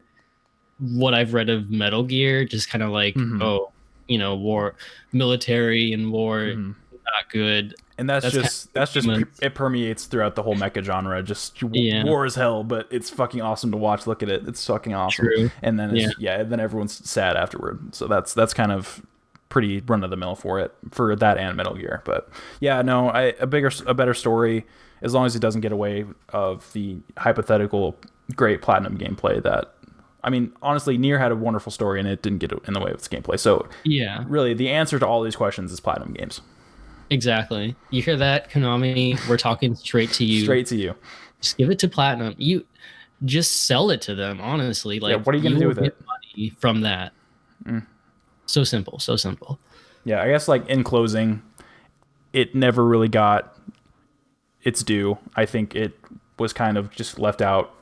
what 0.80 1.14
I've 1.14 1.34
read 1.34 1.50
of 1.50 1.70
Metal 1.70 2.04
Gear. 2.04 2.46
Just 2.46 2.70
kind 2.70 2.84
of 2.84 2.92
like, 2.92 3.16
Mhm. 3.16 3.42
oh, 3.42 3.72
you 4.08 4.18
know, 4.18 4.36
war, 4.36 4.76
military 5.12 5.92
and 5.94 6.12
war, 6.12 6.40
Mhm. 6.40 6.76
not 6.92 7.30
good. 7.32 7.76
And 8.00 8.08
that's, 8.08 8.26
That's 8.26 8.36
just 8.36 8.74
that's 8.74 8.94
just 8.94 9.08
it 9.42 9.56
permeates 9.56 10.06
throughout 10.06 10.36
the 10.36 10.44
whole 10.44 10.54
mecha 10.56 10.84
genre. 10.84 11.24
Just 11.24 11.60
Yeah. 11.72 12.04
war 12.04 12.26
is 12.28 12.36
hell, 12.36 12.64
but 12.64 12.88
it's 12.92 13.10
fucking 13.10 13.42
awesome 13.42 13.72
to 13.72 13.78
watch. 13.78 14.06
Look 14.06 14.22
at 14.22 14.30
it, 14.30 14.48
it's 14.48 14.64
fucking 14.66 14.94
awesome. 14.94 15.26
True. 15.26 15.52
And 15.64 15.80
then 15.80 15.98
it's, 15.98 16.14
yeah, 16.20 16.44
then 16.44 16.60
everyone's 16.60 17.10
sad 17.10 17.36
afterward. 17.36 17.96
So 17.96 18.08
that's 18.08 18.36
that's 18.36 18.54
kind 18.54 18.72
of 18.72 19.02
pretty 19.50 19.82
run 19.88 20.04
of 20.04 20.10
the 20.12 20.18
mill 20.18 20.36
for 20.36 20.60
it 20.60 20.76
for 20.92 21.16
that 21.16 21.38
and 21.40 21.58
Metal 21.58 21.74
Gear. 21.74 22.04
But 22.06 22.30
yeah, 22.60 22.84
no, 22.84 23.10
I, 23.10 23.34
a 23.40 23.48
bigger 23.48 23.72
a 23.88 23.96
better 23.96 24.14
story 24.14 24.66
as 25.02 25.16
long 25.16 25.26
as 25.26 25.36
it 25.36 25.40
doesn't 25.40 25.62
get 25.62 25.72
away 25.72 26.06
of 26.30 26.72
the 26.74 26.98
hypothetical 27.18 27.96
great 28.36 28.62
platinum 28.62 28.98
gameplay 28.98 29.42
that. 29.42 29.74
I 30.28 30.30
mean, 30.30 30.52
honestly, 30.62 30.98
Nier 30.98 31.18
had 31.18 31.32
a 31.32 31.38
wonderful 31.38 31.72
story 31.72 32.00
and 32.02 32.08
it 32.10 32.22
didn't 32.22 32.40
get 32.40 32.52
in 32.52 32.74
the 32.74 32.82
way 32.82 32.92
of 32.92 32.98
its 32.98 33.08
gameplay. 33.08 33.40
So, 33.40 33.66
Yeah, 33.86 34.26
really, 34.28 34.54
the 34.54 34.68
answer 34.70 35.00
to 35.00 35.08
all 35.08 35.24
these 35.24 35.38
questions 35.38 35.72
is 35.72 35.80
platinum 35.80 36.12
games. 36.14 36.42
exactly. 37.10 37.76
You 37.92 38.02
hear 38.02 38.18
that, 38.18 38.52
Konami? 38.52 39.18
We're 39.30 39.38
talking 39.38 39.74
straight 39.74 40.12
to 40.14 40.26
you. 40.26 40.44
Straight 40.44 40.68
to 40.68 40.76
you. 40.76 40.96
Just 41.40 41.58
give 41.58 41.70
it 41.70 41.80
to 41.80 41.88
Platinum. 41.88 42.36
You 42.38 42.66
just 43.24 43.64
sell 43.68 43.90
it 43.90 44.02
to 44.02 44.16
them. 44.16 44.42
Honestly, 44.42 45.00
like 45.00 45.26
what 45.26 45.34
are 45.34 45.38
you 45.38 45.44
gonna 45.44 45.60
do 45.60 45.68
with 45.70 45.78
get 45.78 45.86
it? 45.88 45.98
Money 46.06 46.50
from 46.60 46.82
that. 46.82 47.14
Mm. 47.64 47.86
So 48.48 48.66
simple. 48.66 49.00
So 49.00 49.16
simple. 49.16 49.60
Yeah, 50.04 50.22
I 50.22 50.28
guess 50.28 50.48
like 50.50 50.68
in 50.68 50.84
closing, 50.84 51.42
it 52.34 52.54
never 52.54 52.84
really 52.86 53.08
got 53.08 53.56
its 54.64 54.84
due. 54.84 55.18
I 55.36 55.46
think 55.46 55.74
it 55.74 55.98
was 56.38 56.52
kind 56.54 56.78
of 56.78 56.92
just 56.92 57.18
left 57.18 57.42
out 57.42 57.74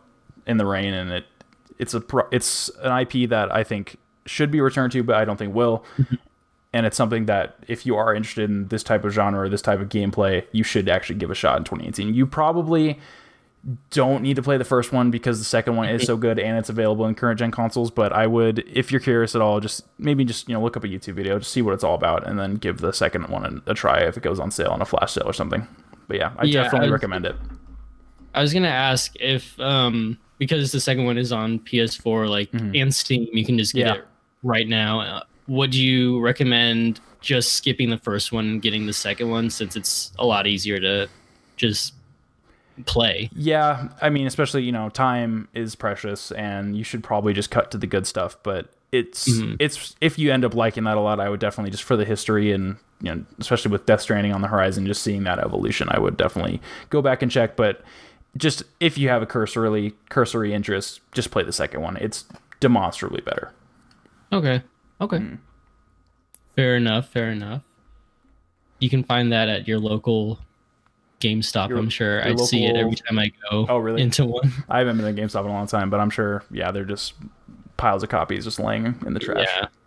in 0.46 0.58
the 0.58 0.66
rain, 0.66 0.94
and 0.94 1.12
it 1.12 1.26
it's 1.80 1.94
a 1.94 2.02
pro, 2.02 2.24
it's 2.32 2.70
an 2.82 2.98
IP 3.00 3.30
that 3.30 3.54
I 3.54 3.64
think 3.64 3.98
should 4.26 4.52
be 4.52 4.62
returned 4.62 4.92
to, 4.94 5.04
but 5.04 5.16
I 5.16 5.26
don't 5.26 5.38
think 5.38 5.54
will. 5.56 5.84
And 6.74 6.86
it's 6.86 6.98
something 6.98 7.26
that 7.28 7.56
if 7.68 7.86
you 7.86 7.96
are 7.96 8.14
interested 8.14 8.50
in 8.50 8.68
this 8.68 8.84
type 8.84 9.06
of 9.06 9.14
genre 9.14 9.42
or 9.42 9.50
this 9.50 9.62
type 9.62 9.80
of 9.80 9.88
gameplay, 9.90 10.46
you 10.52 10.64
should 10.64 10.90
actually 10.90 11.16
give 11.18 11.32
a 11.32 11.36
shot 11.36 11.58
in 11.58 11.64
2018. 11.64 12.14
You 12.14 12.26
probably 12.28 13.00
don't 13.90 14.22
need 14.22 14.36
to 14.36 14.44
play 14.44 14.58
the 14.58 14.64
first 14.66 14.92
one 14.92 15.10
because 15.10 15.40
the 15.40 15.46
second 15.46 15.76
one 15.76 15.90
is 15.90 16.04
so 16.06 16.16
good 16.18 16.38
and 16.38 16.56
it's 16.58 16.70
available 16.70 17.06
in 17.08 17.16
current 17.16 17.40
gen 17.40 17.50
consoles. 17.50 17.90
But 17.92 18.14
I 18.14 18.28
would, 18.28 18.60
if 18.72 18.92
you're 18.92 19.00
curious 19.02 19.36
at 19.36 19.42
all, 19.42 19.60
just 19.60 19.84
maybe 19.98 20.24
just 20.26 20.48
you 20.50 20.54
know 20.54 20.62
look 20.62 20.76
up 20.78 20.84
a 20.84 20.88
YouTube 20.88 21.14
video, 21.16 21.40
just 21.40 21.52
see 21.52 21.62
what 21.62 21.74
it's 21.74 21.84
all 21.84 21.96
about, 21.96 22.28
and 22.28 22.38
then 22.38 22.56
give 22.56 22.80
the 22.80 22.92
second 22.94 23.28
one 23.30 23.64
a, 23.66 23.74
try 23.74 24.00
if 24.02 24.18
it 24.18 24.24
goes 24.24 24.40
on 24.40 24.52
sale 24.52 24.70
on 24.72 24.82
a 24.82 24.86
flash 24.86 25.14
sale 25.14 25.24
or 25.28 25.34
something. 25.34 25.68
But 26.08 26.18
yeah, 26.18 26.34
I 26.38 26.44
Yeah, 26.44 26.64
definitely 26.64 26.90
I- 26.90 26.92
recommend 26.92 27.26
it. 27.26 27.36
I 28.36 28.42
was 28.42 28.54
gonna 28.54 28.68
ask 28.68 29.14
if 29.20 29.58
um 29.60 30.18
because 30.38 30.72
the 30.72 30.80
second 30.80 31.06
one 31.06 31.18
is 31.18 31.32
on 31.32 31.60
PS4 31.60 32.30
like 32.30 32.50
and 32.54 32.94
Steam, 32.94 33.28
you 33.34 33.46
can 33.46 33.58
just 33.58 33.74
get 33.74 33.88
Mm-hmm. 33.88 33.96
Yeah. 33.96 34.02
it 34.02 34.08
right 34.44 34.68
now. 34.68 35.00
Uh, 35.02 35.24
would 35.48 35.74
you 35.76 36.20
recommend 36.20 37.00
just 37.22 37.54
skipping 37.54 37.90
the 37.90 37.98
first 37.98 38.32
one 38.32 38.46
and 38.46 38.62
getting 38.62 38.86
the 38.86 38.94
second 38.94 39.30
one 39.30 39.50
since 39.50 39.76
it's 39.76 40.12
a 40.20 40.26
lot 40.26 40.46
easier 40.48 40.80
to 40.80 41.08
just 41.58 41.94
play? 42.86 43.30
Yeah, 43.36 43.90
I 44.02 44.10
mean, 44.10 44.28
especially 44.28 44.64
you 44.64 44.72
know, 44.72 44.90
time 44.90 45.48
is 45.54 45.76
precious, 45.76 46.32
and 46.32 46.78
you 46.78 46.84
should 46.84 47.04
probably 47.04 47.34
just 47.34 47.52
cut 47.52 47.72
to 47.72 47.78
the 47.78 47.88
good 47.88 48.06
stuff. 48.08 48.38
But 48.44 48.72
it's 48.92 49.28
Mhm. 49.30 49.58
it's 49.60 49.96
if 50.02 50.18
you 50.20 50.32
end 50.32 50.46
up 50.46 50.54
liking 50.54 50.84
that 50.86 50.98
a 50.98 51.02
lot, 51.02 51.20
I 51.20 51.30
would 51.30 51.40
definitely 51.40 51.72
just 51.72 51.84
for 51.84 51.96
the 51.98 52.06
history 52.06 52.52
and 52.52 52.78
you 53.02 53.14
know, 53.14 53.26
especially 53.40 53.72
with 53.72 53.86
Death 53.86 54.02
Stranding 54.02 54.32
on 54.34 54.42
the 54.42 54.48
horizon, 54.48 54.86
just 54.86 55.02
seeing 55.04 55.24
that 55.26 55.38
evolution, 55.40 55.88
I 55.92 56.00
would 56.00 56.16
definitely 56.18 56.62
go 56.90 57.02
back 57.02 57.22
and 57.22 57.30
check. 57.32 57.56
But 57.58 57.82
just 58.38 58.64
if 58.80 58.98
you 58.98 59.10
have 59.10 59.22
a 59.22 59.26
cursory 59.26 59.94
cursory 60.10 60.54
interest, 60.54 61.02
just 61.14 61.32
play 61.32 61.44
the 61.44 61.54
second 61.54 61.82
one. 61.82 61.98
It's 61.98 62.26
demonstrably 62.60 63.22
better. 63.22 63.52
Okay. 64.32 64.62
Okay. 65.02 65.18
Hmm. 65.20 65.36
Fair 66.56 66.76
enough. 66.76 67.10
Fair 67.10 67.32
enough. 67.32 67.62
You 68.80 68.90
can 68.90 69.04
find 69.04 69.32
that 69.32 69.50
at 69.50 69.68
your 69.68 69.80
local 69.80 70.40
GameStop. 71.22 71.70
Your- 71.70 71.78
I'm 71.78 71.90
sure. 71.90 72.24
I 72.24 72.36
see 72.36 72.66
it 72.66 72.76
every 72.76 72.96
time 72.96 73.18
I 73.20 73.32
go. 73.50 73.66
Oh, 73.70 73.78
really? 73.78 74.02
Into 74.02 74.26
one. 74.26 74.52
I 74.70 74.80
haven't 74.80 74.98
been 74.98 75.16
to 75.16 75.22
GameStop 75.22 75.42
in 75.46 75.52
a 75.52 75.54
long 75.54 75.68
time, 75.68 75.90
but 75.90 76.00
I'm 76.00 76.10
sure, 76.10 76.44
yeah, 76.52 76.72
they're 76.72 76.86
just 76.86 77.14
piles 77.78 78.04
of 78.04 78.10
copies 78.10 78.44
just 78.46 78.60
laying 78.60 78.86
in 79.06 79.14
the 79.14 79.20
trash. 79.20 79.48
Yeah. 79.58 79.68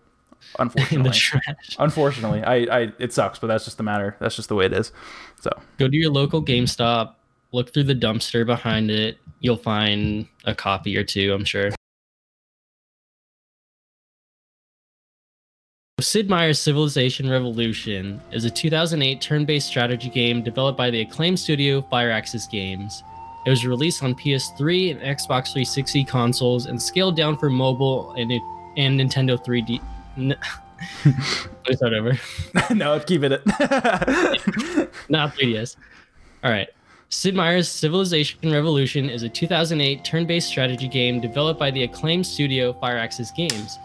In 0.59 0.63
Unfortunately, 0.63 1.11
the 1.11 1.15
trash. 1.15 1.77
unfortunately, 1.81 2.43
I, 2.43 2.55
I 2.55 2.93
it 3.01 3.13
sucks, 3.13 3.41
but 3.41 3.49
that's 3.49 3.65
just 3.65 3.77
the 3.77 3.83
matter. 3.83 4.17
That's 4.21 4.37
just 4.37 4.49
the 4.49 4.55
way 4.55 4.67
it 4.67 4.73
is. 4.73 4.93
So 5.41 5.51
Go 5.79 5.89
to 5.89 5.97
your 5.97 6.11
local 6.13 6.43
GameStop. 6.43 7.15
Look 7.53 7.73
through 7.73 7.85
the 7.85 7.95
dumpster 7.95 8.45
behind 8.45 8.91
it. 8.91 9.19
You'll 9.41 9.57
find 9.57 10.27
a 10.45 10.55
copy 10.55 10.97
or 10.97 11.05
two. 11.05 11.33
I'm 11.33 11.45
sure. 11.45 11.71
Sid 16.01 16.29
Meier's 16.31 16.61
Civilization 16.61 17.29
Revolution 17.29 18.21
is 18.31 18.45
a 18.45 18.51
2008 18.51 19.21
turn-based 19.21 19.67
strategy 19.67 20.09
game 20.09 20.43
developed 20.45 20.79
by 20.79 20.91
the 20.91 21.01
acclaimed 21.01 21.39
studio 21.41 21.81
Firaxis 21.91 22.49
Games. 22.49 23.03
It 23.47 23.51
was 23.51 23.67
released 23.67 24.03
on 24.05 24.15
PS3 24.15 24.93
and 24.93 25.01
Xbox 25.01 25.47
360 25.53 26.05
consoles 26.05 26.67
and 26.67 26.81
scaled 26.81 27.17
down 27.17 27.37
for 27.37 27.51
mobile 27.51 28.13
and 28.13 28.31
and 28.77 29.01
Nintendo 29.01 29.43
3D. 29.45 29.81
N- 30.17 30.37
Let 31.05 31.69
me 31.69 31.75
start 31.75 31.93
over. 31.95 32.17
no, 32.75 33.01
keep 33.01 33.23
it. 33.25 33.33
Not 35.09 35.35
3DS. 35.35 35.75
All 36.45 36.51
right. 36.53 36.69
Sid 37.11 37.35
Meier's 37.35 37.68
Civilization 37.68 38.53
Revolution 38.53 39.09
is 39.09 39.23
a 39.23 39.29
2008 39.29 40.05
turn-based 40.05 40.47
strategy 40.49 40.88
game 40.88 41.21
developed 41.21 41.59
by 41.59 41.71
the 41.71 41.85
acclaimed 41.85 42.27
studio 42.27 42.73
Firaxis 42.75 43.35
Games. 43.35 43.79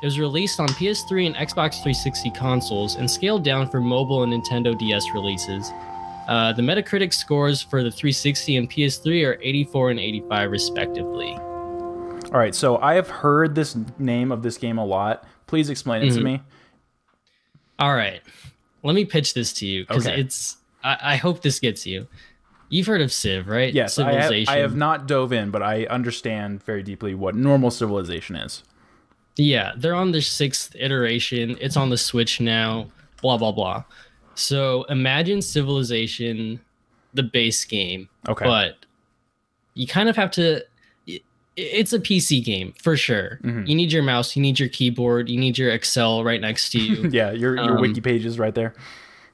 It 0.00 0.06
was 0.06 0.20
released 0.20 0.60
on 0.60 0.68
PS3 0.68 1.26
and 1.26 1.34
Xbox 1.34 1.74
360 1.82 2.30
consoles 2.30 2.94
and 2.94 3.10
scaled 3.10 3.42
down 3.42 3.68
for 3.68 3.80
mobile 3.80 4.22
and 4.22 4.32
Nintendo 4.32 4.78
DS 4.78 5.04
releases. 5.12 5.72
Uh, 6.28 6.52
the 6.52 6.62
Metacritic 6.62 7.12
scores 7.12 7.60
for 7.60 7.82
the 7.82 7.90
360 7.90 8.56
and 8.58 8.70
PS3 8.70 9.26
are 9.26 9.38
84 9.42 9.90
and 9.90 9.98
85 9.98 10.50
respectively. 10.52 11.32
All 11.32 12.38
right, 12.38 12.54
so 12.54 12.76
I 12.78 12.94
have 12.94 13.08
heard 13.08 13.56
this 13.56 13.76
name 13.98 14.30
of 14.30 14.42
this 14.42 14.56
game 14.56 14.78
a 14.78 14.84
lot. 14.84 15.24
Please 15.48 15.68
explain 15.68 16.02
it 16.02 16.12
to 16.12 16.20
Mhm. 16.20 16.24
me. 16.24 16.40
All 17.80 17.94
right, 17.94 18.20
let 18.84 18.94
me 18.94 19.04
pitch 19.04 19.34
this 19.34 19.52
to 19.54 19.66
you 19.66 19.84
because 19.84 20.06
Okay. 20.06 20.20
it's. 20.20 20.58
I, 20.84 20.98
I 21.02 21.16
hope 21.16 21.42
this 21.42 21.58
gets 21.58 21.86
you. 21.86 22.06
You've 22.70 22.86
heard 22.86 23.00
of 23.00 23.12
Civ, 23.12 23.48
right? 23.48 23.72
Yes, 23.72 23.98
I 23.98 24.12
have, 24.12 24.32
I 24.48 24.56
have 24.58 24.76
not 24.76 25.06
dove 25.06 25.32
in, 25.32 25.50
but 25.50 25.62
I 25.62 25.84
understand 25.86 26.62
very 26.62 26.82
deeply 26.82 27.14
what 27.14 27.34
normal 27.34 27.70
civilization 27.70 28.36
is. 28.36 28.62
Yeah, 29.36 29.72
they're 29.76 29.94
on 29.94 30.12
their 30.12 30.20
sixth 30.20 30.74
iteration. 30.78 31.56
It's 31.60 31.76
on 31.76 31.90
the 31.90 31.96
Switch 31.96 32.40
now. 32.40 32.88
Blah 33.22 33.38
blah 33.38 33.52
blah. 33.52 33.84
So 34.34 34.84
imagine 34.84 35.40
Civilization, 35.42 36.60
the 37.14 37.22
base 37.22 37.64
game, 37.64 38.08
Okay. 38.28 38.44
but 38.44 38.84
you 39.74 39.86
kind 39.86 40.08
of 40.08 40.16
have 40.16 40.30
to. 40.32 40.62
it's 41.60 41.92
a 41.92 41.98
PC 41.98 42.44
game 42.44 42.72
for 42.80 42.96
sure. 42.96 43.40
Mhm. 43.42 43.66
You 43.66 43.74
need 43.74 43.90
your 43.92 44.02
mouse, 44.04 44.36
you 44.36 44.42
need 44.42 44.60
your 44.60 44.68
keyboard, 44.68 45.28
you 45.28 45.40
need 45.40 45.58
your 45.58 45.70
Excel 45.70 46.22
right 46.22 46.40
next 46.40 46.70
to 46.70 46.78
you. 46.80 47.08
yeah, 47.12 47.32
your 47.32 47.56
your 47.56 47.74
Um, 47.76 47.80
wiki 47.80 48.00
pages 48.00 48.38
right 48.38 48.54
there. 48.54 48.74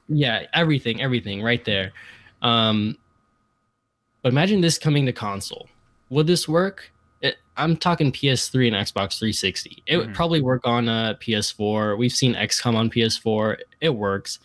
yeah, 0.09 0.43
everything, 0.53 1.01
everything 1.01 1.43
right 1.43 1.63
there. 1.65 1.91
Um, 2.41 2.97
but 4.25 4.33
imagine 4.33 4.59
this 4.59 4.79
coming 4.79 5.05
to 5.05 5.13
console. 5.13 5.69
Would 6.09 6.25
this 6.25 6.47
work? 6.47 6.91
It, 7.21 7.35
I'm 7.57 7.77
talking 7.77 8.11
PS3 8.11 8.65
and 8.65 8.75
Xbox 8.75 9.19
360. 9.19 9.83
It 9.85 9.97
would 9.97 10.09
Mhm. 10.09 10.13
probably 10.15 10.41
work 10.41 10.65
on 10.65 10.89
a 10.89 11.15
PS4. 11.21 11.95
We've 11.95 12.11
seen 12.11 12.33
XCOM 12.33 12.73
on 12.75 12.89
PS4. 12.89 13.59
It 13.81 13.89
works. 13.89 14.39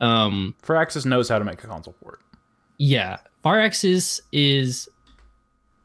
Um, 0.00 0.54
Firaxis 0.62 1.04
knows 1.06 1.28
how 1.28 1.40
to 1.40 1.44
make 1.44 1.64
a 1.64 1.66
console 1.66 1.94
port. 2.00 2.20
yeah, 2.78 3.16
Firaxis 3.44 4.20
is 4.30 4.88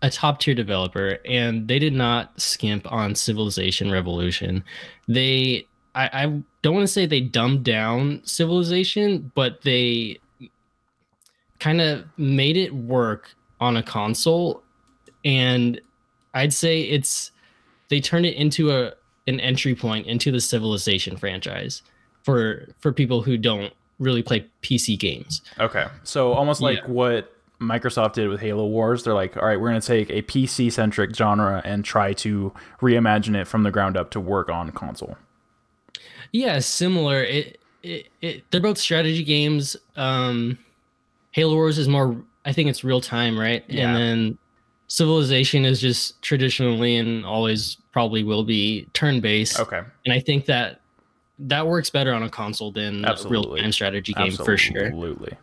a 0.04 0.12
top 0.12 0.40
tier 0.40 0.54
developer, 0.54 1.18
and 1.26 1.68
they 1.68 1.80
did 1.80 1.94
not 1.94 2.40
skimp 2.40 2.92
on 2.92 3.16
Civilization 3.16 3.90
Revolution. 3.90 4.64
They, 5.08 5.66
I, 5.96 6.10
I 6.14 6.26
don't 6.62 6.76
want 6.76 6.84
to 6.84 6.94
say 6.94 7.08
they 7.08 7.22
dumbed 7.22 7.64
down 7.64 8.22
Civilization, 8.24 9.32
but 9.34 9.64
they 9.64 10.20
kind 11.62 11.80
of 11.80 12.04
made 12.18 12.58
it 12.58 12.74
work 12.76 13.34
on 13.62 13.78
a 13.78 13.84
console, 13.84 14.62
and 15.24 15.80
I'd 16.34 16.54
say 16.54 16.82
it's 16.82 17.32
they 17.90 18.02
turned 18.02 18.26
it 18.26 18.36
into 18.36 18.72
a 18.72 18.92
an 19.28 19.40
entry 19.40 19.76
point 19.76 20.08
into 20.08 20.32
the 20.32 20.42
Civilization 20.42 21.16
franchise 21.16 21.84
for 22.24 22.68
for 22.80 22.92
people 22.92 23.22
who 23.22 23.38
don't 23.38 23.72
really 24.00 24.24
play 24.24 24.46
PC 24.64 24.98
games. 25.00 25.42
Okay. 25.60 25.86
So 26.04 26.34
almost 26.34 26.60
like 26.60 26.80
Yeah. 26.80 26.88
what 26.88 27.34
Microsoft 27.60 28.14
did 28.14 28.28
with 28.30 28.40
Halo 28.42 28.66
Wars. 28.66 29.04
They're 29.04 29.14
like, 29.14 29.38
all 29.38 29.46
right, 29.46 29.60
we're 29.62 29.70
going 29.70 29.80
to 29.80 29.86
take 29.86 30.10
a 30.10 30.24
PC 30.24 30.72
centric 30.74 31.16
genre 31.16 31.62
and 31.64 31.86
try 31.86 32.12
to 32.14 32.52
reimagine 32.82 33.36
it 33.40 33.46
from 33.48 33.62
the 33.62 33.70
ground 33.70 33.96
up 33.96 34.10
to 34.12 34.20
work 34.20 34.50
on 34.50 34.72
console. 34.72 35.16
Yeah, 36.32 36.58
similar. 36.58 37.22
It, 37.24 37.60
it, 37.84 38.08
it 38.22 38.44
they're 38.50 38.62
both 38.62 38.80
strategy 38.80 39.24
games. 39.24 39.76
Um, 39.96 40.58
Halo 41.32 41.56
Wars 41.56 41.78
is 41.78 41.88
more. 41.88 42.22
I 42.46 42.54
think 42.54 42.70
it's 42.70 42.84
real 42.84 43.02
time, 43.02 43.40
right? 43.40 43.64
Yeah. 43.68 43.88
And 43.88 43.98
then 43.98 44.38
Civilization 44.92 45.64
is 45.64 45.80
just 45.80 46.22
traditionally 46.22 46.98
and 46.98 47.26
always 47.26 47.78
probably 47.94 48.26
will 48.26 48.44
be 48.44 48.86
turn 48.92 49.22
based. 49.22 49.58
Okay. 49.58 49.80
And 50.04 50.14
I 50.14 50.20
think 50.20 50.48
that 50.48 50.82
that 51.40 51.66
works 51.66 51.90
better 51.90 52.14
on 52.14 52.24
a 52.24 52.30
console 52.30 52.74
than 52.74 53.06
a 53.06 53.16
real 53.30 53.56
time 53.56 53.72
strategy 53.72 54.12
game 54.12 54.34
for 54.34 54.58
sure. 54.58 54.88
Absolutely. 54.88 55.38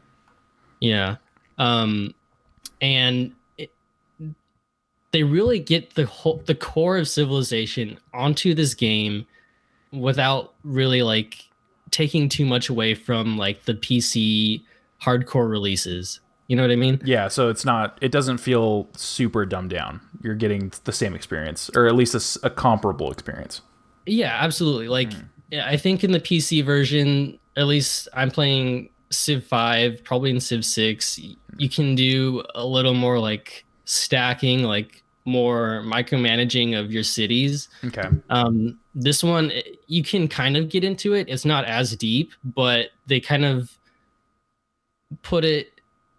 Yeah. 0.80 1.16
Um, 1.57 2.14
and 2.82 3.32
it, 3.57 3.70
they 5.12 5.22
really 5.22 5.61
get 5.61 5.95
the 5.95 6.05
whole 6.05 6.43
the 6.45 6.55
core 6.55 6.99
of 6.99 7.09
civilization 7.09 7.99
onto 8.12 8.53
this 8.53 8.74
game 8.74 9.26
without 9.93 10.53
really 10.62 11.03
like 11.03 11.49
taking 11.91 12.28
too 12.28 12.45
much 12.45 12.68
away 12.68 12.95
from 12.95 13.39
like 13.39 13.64
the 13.64 13.72
PC 13.72 14.62
hardcore 15.03 15.49
releases. 15.49 16.21
You 16.47 16.57
know 16.57 16.63
what 16.63 16.71
I 16.71 16.77
mean? 16.77 17.01
Yeah. 17.05 17.29
So 17.29 17.51
it's 17.51 17.65
not, 17.65 17.99
it 18.01 18.11
doesn't 18.11 18.39
feel 18.39 18.89
super 18.97 19.45
dumbed 19.45 19.71
down. 19.71 20.01
You're 20.23 20.35
getting 20.35 20.73
the 20.85 20.93
same 20.93 21.15
experience, 21.15 21.71
or 21.75 21.87
at 21.87 21.95
least 21.95 22.39
a 22.43 22.51
comparable 22.51 23.13
experience. 23.13 23.61
Yeah, 24.07 24.37
absolutely. 24.41 24.89
Like 24.89 25.13
yeah, 25.51 25.67
I 25.67 25.77
think 25.77 26.05
in 26.05 26.13
the 26.13 26.21
PC 26.21 26.65
version, 26.65 27.39
at 27.57 27.67
least 27.67 28.09
I'm 28.13 28.31
playing 28.31 28.91
Civ 29.11 29.45
5, 29.45 30.05
probably 30.05 30.31
in 30.31 30.41
Civ 30.41 30.65
6, 30.65 31.21
you 31.57 31.69
can 31.69 31.95
do 31.95 32.43
a 32.55 32.65
little 32.65 32.95
more 32.95 33.19
like 33.19 33.65
stacking, 33.85 34.63
like 34.63 35.03
more 35.25 35.83
micromanaging 35.87 36.79
of 36.79 36.93
your 36.93 37.03
cities. 37.03 37.69
Okay. 37.85 38.09
Um, 38.31 38.79
this 38.95 39.25
one, 39.25 39.51
eh, 39.53 39.63
you 39.87 40.03
can 40.03 40.29
kind 40.29 40.57
of 40.57 40.69
get 40.69 40.85
into 40.85 41.15
it. 41.15 41.29
It's 41.29 41.45
not 41.45 41.65
as 41.65 41.97
deep, 41.97 42.33
but 42.45 42.89
they 43.07 43.21
kind 43.21 43.45
of 43.45 43.78
put 45.23 45.45
it 45.45 45.73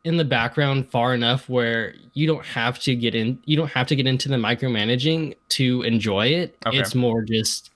in 0.04 0.18
the 0.18 0.26
background 0.26 0.90
far 0.90 1.14
enough 1.14 1.50
where 1.50 1.94
you 2.14 2.26
don't 2.26 2.46
have 2.46 2.80
to 2.80 2.96
get 2.96 3.16
in. 3.16 3.40
You 3.46 3.58
don't 3.58 3.72
have 3.72 3.88
to 3.88 3.96
get 3.96 4.08
into 4.08 4.30
the 4.30 4.38
micromanaging 4.38 5.36
to 5.50 5.82
enjoy 5.84 6.28
it. 6.28 6.58
Okay. 6.66 6.78
It's 6.78 6.96
more 6.96 7.22
just 7.22 7.72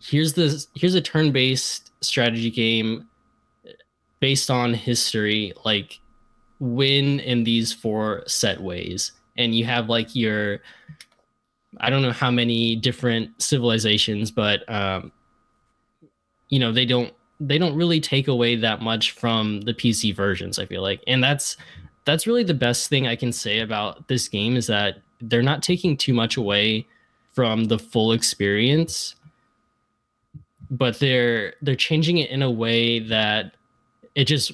here's 0.00 0.32
the 0.32 0.64
here's 0.74 0.94
a 0.94 1.00
turn-based 1.00 1.92
strategy 2.02 2.50
game 2.50 3.08
based 4.20 4.50
on 4.50 4.74
history. 4.74 5.52
Like 5.64 6.00
win 6.58 7.20
in 7.20 7.44
these 7.44 7.72
four 7.72 8.24
set 8.26 8.60
ways, 8.60 9.12
and 9.36 9.54
you 9.54 9.64
have 9.64 9.88
like 9.88 10.14
your 10.14 10.60
I 11.78 11.88
don't 11.88 12.02
know 12.02 12.12
how 12.12 12.30
many 12.30 12.76
different 12.76 13.40
civilizations, 13.40 14.30
but 14.30 14.68
um, 14.68 15.12
you 16.48 16.58
know 16.58 16.72
they 16.72 16.84
don't 16.84 17.14
they 17.40 17.56
don't 17.58 17.74
really 17.74 18.00
take 18.00 18.28
away 18.28 18.54
that 18.56 18.82
much 18.82 19.12
from 19.12 19.62
the 19.62 19.72
PC 19.74 20.14
versions. 20.14 20.58
I 20.58 20.66
feel 20.66 20.82
like, 20.82 21.02
and 21.06 21.22
that's 21.24 21.56
that's 22.04 22.26
really 22.26 22.44
the 22.44 22.54
best 22.54 22.88
thing 22.88 23.06
I 23.06 23.16
can 23.16 23.32
say 23.32 23.60
about 23.60 24.08
this 24.08 24.28
game 24.28 24.56
is 24.56 24.66
that 24.68 24.98
they're 25.20 25.42
not 25.42 25.62
taking 25.62 25.96
too 25.96 26.12
much 26.14 26.36
away 26.36 26.86
from 27.32 27.64
the 27.64 27.78
full 27.78 28.12
experience, 28.12 29.14
but 30.70 30.98
they're 30.98 31.54
they're 31.62 31.76
changing 31.76 32.18
it 32.18 32.30
in 32.30 32.42
a 32.42 32.50
way 32.50 32.98
that 33.00 33.54
it 34.14 34.24
just 34.26 34.52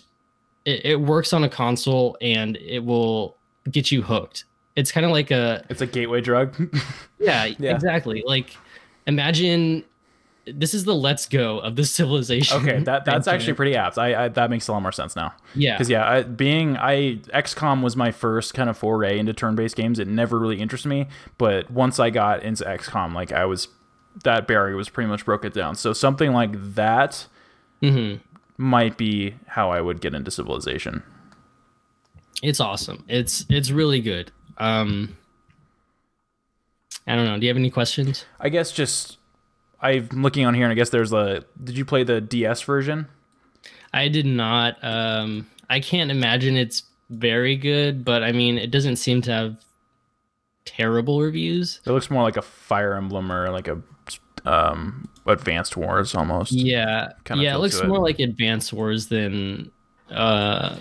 it, 0.64 0.84
it 0.84 1.00
works 1.00 1.32
on 1.32 1.44
a 1.44 1.48
console 1.48 2.16
and 2.20 2.56
it 2.58 2.84
will 2.84 3.36
get 3.70 3.90
you 3.90 4.02
hooked. 4.02 4.44
It's 4.76 4.92
kind 4.92 5.06
of 5.06 5.12
like 5.12 5.30
a 5.30 5.64
It's 5.70 5.80
a 5.80 5.86
gateway 5.86 6.20
drug. 6.20 6.54
yeah, 7.18 7.46
Yeah. 7.58 7.74
exactly. 7.74 8.22
Like 8.26 8.56
imagine 9.06 9.84
this 10.46 10.74
is 10.74 10.84
the 10.84 10.94
let's 10.94 11.26
go 11.26 11.58
of 11.58 11.76
the 11.76 11.84
civilization. 11.98 12.58
okay. 12.58 12.78
That 12.80 13.04
that's 13.06 13.26
actually 13.28 13.54
pretty 13.54 13.74
apt. 13.76 13.98
I, 13.98 14.24
I 14.24 14.28
that 14.28 14.50
makes 14.50 14.68
a 14.68 14.72
lot 14.72 14.82
more 14.82 14.92
sense 14.92 15.16
now. 15.16 15.34
yeah. 15.54 15.74
Because 15.74 15.90
yeah, 15.90 16.08
I, 16.08 16.22
being 16.22 16.76
I 16.76 17.16
XCOM 17.34 17.82
was 17.82 17.96
my 17.96 18.12
first 18.12 18.54
kind 18.54 18.70
of 18.70 18.76
foray 18.78 19.18
into 19.18 19.32
turn-based 19.32 19.76
games. 19.76 19.98
It 19.98 20.08
never 20.08 20.38
really 20.38 20.60
interested 20.60 20.88
me, 20.88 21.08
but 21.38 21.70
once 21.70 21.98
I 21.98 22.10
got 22.10 22.42
into 22.42 22.64
XCOM, 22.64 23.14
like 23.14 23.32
I 23.32 23.44
was 23.44 23.68
that 24.24 24.46
barrier 24.46 24.76
was 24.76 24.88
pretty 24.88 25.08
much 25.08 25.24
broke 25.24 25.44
it 25.44 25.52
down. 25.52 25.74
So 25.74 25.92
something 25.92 26.32
like 26.32 26.52
that 26.74 27.26
hmm 27.82 28.14
might 28.58 28.96
be 28.96 29.34
how 29.48 29.70
I 29.70 29.82
would 29.82 30.00
get 30.00 30.14
into 30.14 30.30
Civilization. 30.30 31.02
It's 32.42 32.60
awesome. 32.60 33.04
It's 33.08 33.44
it's 33.50 33.70
really 33.70 34.00
good. 34.00 34.32
Um 34.58 35.16
I 37.06 37.14
don't 37.14 37.26
know. 37.26 37.38
Do 37.38 37.44
you 37.46 37.50
have 37.50 37.56
any 37.56 37.70
questions? 37.70 38.24
I 38.40 38.48
guess 38.48 38.72
just 38.72 39.18
I'm 39.80 40.08
looking 40.22 40.46
on 40.46 40.54
here, 40.54 40.64
and 40.64 40.72
I 40.72 40.74
guess 40.74 40.90
there's 40.90 41.12
a. 41.12 41.44
Did 41.62 41.76
you 41.76 41.84
play 41.84 42.02
the 42.02 42.20
DS 42.20 42.62
version? 42.62 43.08
I 43.92 44.08
did 44.08 44.26
not. 44.26 44.82
Um 44.84 45.46
I 45.68 45.80
can't 45.80 46.10
imagine 46.10 46.56
it's 46.56 46.82
very 47.10 47.56
good, 47.56 48.04
but 48.04 48.22
I 48.22 48.32
mean 48.32 48.58
it 48.58 48.70
doesn't 48.70 48.96
seem 48.96 49.22
to 49.22 49.30
have 49.30 49.56
terrible 50.64 51.20
reviews. 51.22 51.80
It 51.86 51.90
looks 51.90 52.10
more 52.10 52.22
like 52.22 52.36
a 52.36 52.42
Fire 52.42 52.94
Emblem 52.94 53.32
or 53.32 53.50
like 53.50 53.68
a 53.68 53.82
um 54.44 55.08
Advanced 55.26 55.76
Wars 55.76 56.14
almost. 56.14 56.52
Yeah. 56.52 57.12
Kinda 57.24 57.42
yeah, 57.42 57.54
it 57.54 57.58
looks 57.58 57.78
to 57.78 57.84
it. 57.84 57.88
more 57.88 58.00
like 58.00 58.18
Advanced 58.18 58.72
Wars 58.72 59.08
than 59.08 59.70
uh 60.10 60.76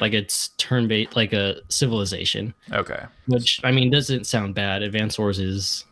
like 0.00 0.12
it's 0.12 0.48
turn 0.56 0.88
based 0.88 1.16
like 1.16 1.32
a 1.32 1.56
civilization. 1.68 2.54
Okay. 2.72 3.02
Which 3.26 3.60
I 3.64 3.72
mean 3.72 3.90
doesn't 3.90 4.26
sound 4.26 4.54
bad. 4.54 4.82
Advanced 4.82 5.18
Wars 5.18 5.38
is 5.38 5.84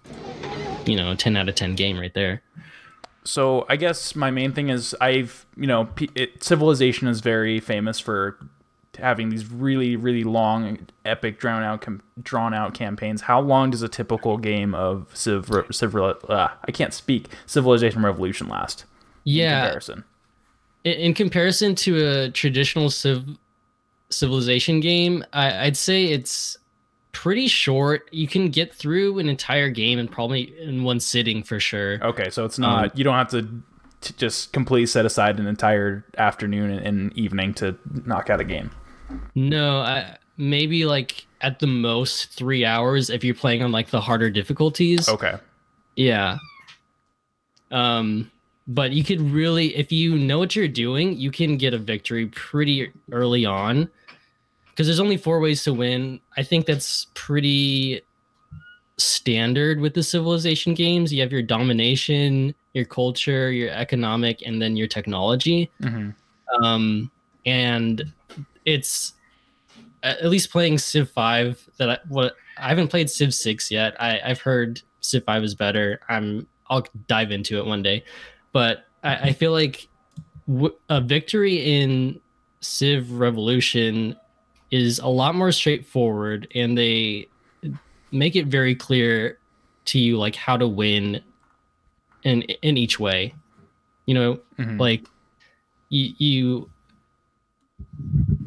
you 0.88 0.96
know, 0.96 1.12
a 1.12 1.16
10 1.16 1.36
out 1.36 1.48
of 1.48 1.54
10 1.54 1.74
game 1.74 1.98
right 1.98 2.14
there. 2.14 2.42
So 3.24 3.66
I 3.68 3.76
guess 3.76 4.16
my 4.16 4.30
main 4.30 4.52
thing 4.52 4.70
is 4.70 4.94
I've 5.00 5.44
you 5.56 5.66
know 5.66 5.88
it, 6.14 6.42
Civilization 6.42 7.08
is 7.08 7.20
very 7.20 7.60
famous 7.60 8.00
for 8.00 8.38
having 8.98 9.28
these 9.28 9.50
really 9.50 9.96
really 9.96 10.24
long 10.24 10.78
epic 11.04 11.38
drawn 11.38 11.62
out 11.62 11.82
com- 11.82 12.00
drawn 12.22 12.54
out 12.54 12.72
campaigns. 12.72 13.20
How 13.22 13.40
long 13.40 13.70
does 13.70 13.82
a 13.82 13.88
typical 13.88 14.38
game 14.38 14.74
of 14.74 15.08
Civ, 15.14 15.50
Civil 15.70 16.14
uh, 16.28 16.48
I 16.66 16.72
can't 16.72 16.94
speak 16.94 17.28
Civilization 17.46 18.02
Revolution 18.02 18.48
last? 18.48 18.84
in 19.26 19.32
Yeah. 19.34 19.60
comparison. 19.64 20.04
in, 20.84 20.92
in 20.94 21.14
comparison 21.14 21.74
to 21.74 22.06
a 22.06 22.30
traditional 22.30 22.88
civ 22.88 23.36
civilization 24.10 24.80
game 24.80 25.22
I, 25.34 25.66
i'd 25.66 25.76
say 25.76 26.06
it's 26.06 26.56
pretty 27.18 27.48
short. 27.48 28.08
You 28.12 28.28
can 28.28 28.48
get 28.48 28.72
through 28.72 29.18
an 29.18 29.28
entire 29.28 29.70
game 29.70 29.98
and 29.98 30.08
probably 30.08 30.56
in 30.62 30.84
one 30.84 31.00
sitting 31.00 31.42
for 31.42 31.58
sure. 31.58 31.98
Okay, 32.00 32.30
so 32.30 32.44
it's 32.44 32.60
not 32.60 32.96
you 32.96 33.02
don't 33.02 33.16
have 33.16 33.30
to, 33.30 33.48
to 34.02 34.16
just 34.16 34.52
completely 34.52 34.86
set 34.86 35.04
aside 35.04 35.40
an 35.40 35.48
entire 35.48 36.04
afternoon 36.16 36.70
and, 36.70 36.86
and 36.86 37.12
evening 37.18 37.54
to 37.54 37.76
knock 38.06 38.30
out 38.30 38.40
a 38.40 38.44
game. 38.44 38.70
no 39.34 39.80
I, 39.80 40.16
maybe 40.36 40.84
like 40.84 41.26
at 41.40 41.58
the 41.58 41.66
most 41.66 42.30
three 42.30 42.64
hours 42.64 43.10
if 43.10 43.24
you're 43.24 43.34
playing 43.34 43.64
on 43.64 43.72
like 43.72 43.90
the 43.90 44.00
harder 44.00 44.30
difficulties. 44.30 45.08
Okay. 45.08 45.34
yeah. 45.96 46.38
Um 47.72 48.30
but 48.68 48.92
you 48.92 49.02
could 49.02 49.20
really 49.20 49.74
if 49.74 49.90
you 49.90 50.16
know 50.16 50.38
what 50.38 50.54
you're 50.54 50.68
doing 50.68 51.16
you 51.16 51.32
can 51.32 51.56
get 51.56 51.74
a 51.74 51.78
victory 51.78 52.26
pretty 52.26 52.92
early 53.10 53.44
on 53.44 53.90
because 54.78 54.86
there's 54.86 55.00
only 55.00 55.16
four 55.16 55.40
ways 55.40 55.64
to 55.64 55.74
win 55.74 56.20
i 56.36 56.42
think 56.42 56.64
that's 56.64 57.08
pretty 57.14 58.00
standard 58.98 59.80
with 59.80 59.94
the 59.94 60.02
civilization 60.02 60.74
games. 60.74 61.12
You 61.12 61.22
have 61.22 61.32
your 61.32 61.42
domination, 61.42 62.54
your 62.74 62.84
culture, 62.84 63.50
your 63.50 63.70
economic, 63.70 64.42
and 64.44 64.60
then 64.60 64.76
your 64.76 64.88
technology. 64.88 65.70
hmm 65.80 66.10
Um, 66.62 67.10
and 67.46 68.12
it's 68.64 69.14
at 70.02 70.24
least 70.26 70.50
playing 70.50 70.78
Civ 70.78 71.10
Five 71.10 71.68
that 71.78 71.90
I 71.90 71.98
what 72.08 72.36
I 72.56 72.68
haven't 72.68 72.88
played 72.88 73.08
Civ 73.10 73.32
Six 73.34 73.70
yet. 73.70 74.00
I, 74.00 74.20
I've 74.24 74.40
heard 74.40 74.82
Civ 75.00 75.24
Five 75.24 75.44
is 75.44 75.54
better. 75.54 76.00
I'm 76.08 76.46
I'll 76.68 76.84
dive 77.06 77.30
into 77.30 77.58
it 77.58 77.66
one 77.66 77.82
day, 77.82 78.04
but 78.52 78.86
I, 79.02 79.16
I 79.16 79.32
feel 79.32 79.52
like 79.52 79.88
w- 80.46 80.74
a 80.88 81.00
victory 81.00 81.80
in 81.80 82.20
Civ 82.60 83.12
Revolution 83.12 84.16
is 84.70 84.98
a 84.98 85.08
lot 85.08 85.34
more 85.34 85.52
straightforward, 85.52 86.48
and 86.54 86.76
they 86.76 87.28
make 88.12 88.36
it 88.36 88.46
very 88.46 88.74
clear 88.74 89.38
to 89.86 89.98
you 89.98 90.18
like 90.18 90.36
how 90.36 90.56
to 90.56 90.66
win 90.66 91.22
in 92.22 92.42
in 92.42 92.76
each 92.76 92.98
way. 93.00 93.34
You 94.06 94.14
know, 94.14 94.40
hmm 94.56 94.78
like 94.78 95.06
you 95.88 96.14
you 96.18 96.70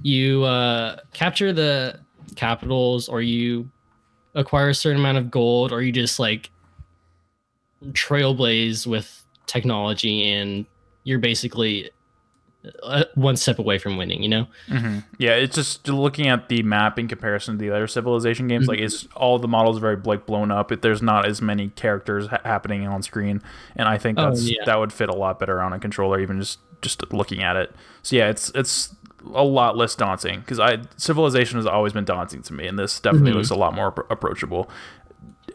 you 0.04 0.44
uh 0.44 0.98
capture 1.14 1.54
the 1.54 2.00
capitals 2.36 3.10
or 3.10 3.22
you 3.22 3.70
acquire 4.36 4.70
a 4.70 4.76
certain 4.76 5.00
amount 5.00 5.18
of 5.18 5.30
gold 5.30 5.72
or 5.72 5.82
you 5.82 5.92
just 5.92 6.20
like 6.20 6.50
trailblaze 7.90 8.88
with 8.88 9.26
technology 9.48 10.32
and 10.32 10.66
you're 11.04 11.20
basically 11.20 11.90
uh, 12.84 13.06
one 13.16 13.36
step 13.36 13.58
away 13.58 13.78
from 13.80 13.98
winning 13.98 14.22
you 14.22 14.30
know 14.30 14.48
hmm 14.68 15.00
Yeah, 15.18 15.32
it's 15.32 15.56
just 15.56 15.88
looking 15.88 16.28
at 16.28 16.48
the 16.50 16.62
map 16.64 17.00
in 17.00 17.08
comparison 17.08 17.56
to 17.56 17.58
the 17.60 17.72
other 17.72 17.88
Civilization 17.88 18.48
games. 18.48 18.68
Like, 18.68 18.80
it's 18.80 19.08
all 19.16 19.40
the 19.40 19.48
models 19.48 19.78
are 19.78 19.82
very 19.82 19.96
like 19.98 20.26
blown 20.26 20.52
up. 20.52 20.72
It, 20.72 20.82
there's 20.82 21.02
not 21.02 21.26
as 21.26 21.42
many 21.42 21.70
characters 21.70 22.28
ha- 22.28 22.40
happening 22.46 22.88
on 22.88 23.02
screen, 23.02 23.42
and 23.76 23.88
I 23.88 23.98
think 23.98 24.20
Oh, 24.20 24.34
yeah. 24.36 24.64
that 24.66 24.78
would 24.80 24.94
fit 24.94 25.10
a 25.10 25.16
lot 25.16 25.40
better 25.40 25.60
on 25.62 25.74
a 25.74 25.80
controller, 25.80 26.20
even 26.20 26.40
just 26.40 26.60
just 26.82 27.12
looking 27.14 27.42
at 27.44 27.56
it. 27.56 27.74
So 28.04 28.16
yeah, 28.16 28.30
it's 28.30 28.52
it's 28.56 28.96
a 29.36 29.44
lot 29.44 29.78
less 29.78 29.94
daunting 29.96 30.40
because 30.40 30.60
I 30.60 30.80
Civilization 30.98 31.58
has 31.58 31.66
always 31.68 31.94
been 31.94 32.06
daunting 32.06 32.42
to 32.44 32.54
me, 32.54 32.68
and 32.68 32.78
this 32.78 33.00
definitely 33.00 33.32
Mhm. 33.32 33.36
looks 33.36 33.50
a 33.52 33.56
lot 33.56 33.74
more 33.76 33.92
appro- 33.92 34.10
approachable. 34.10 34.70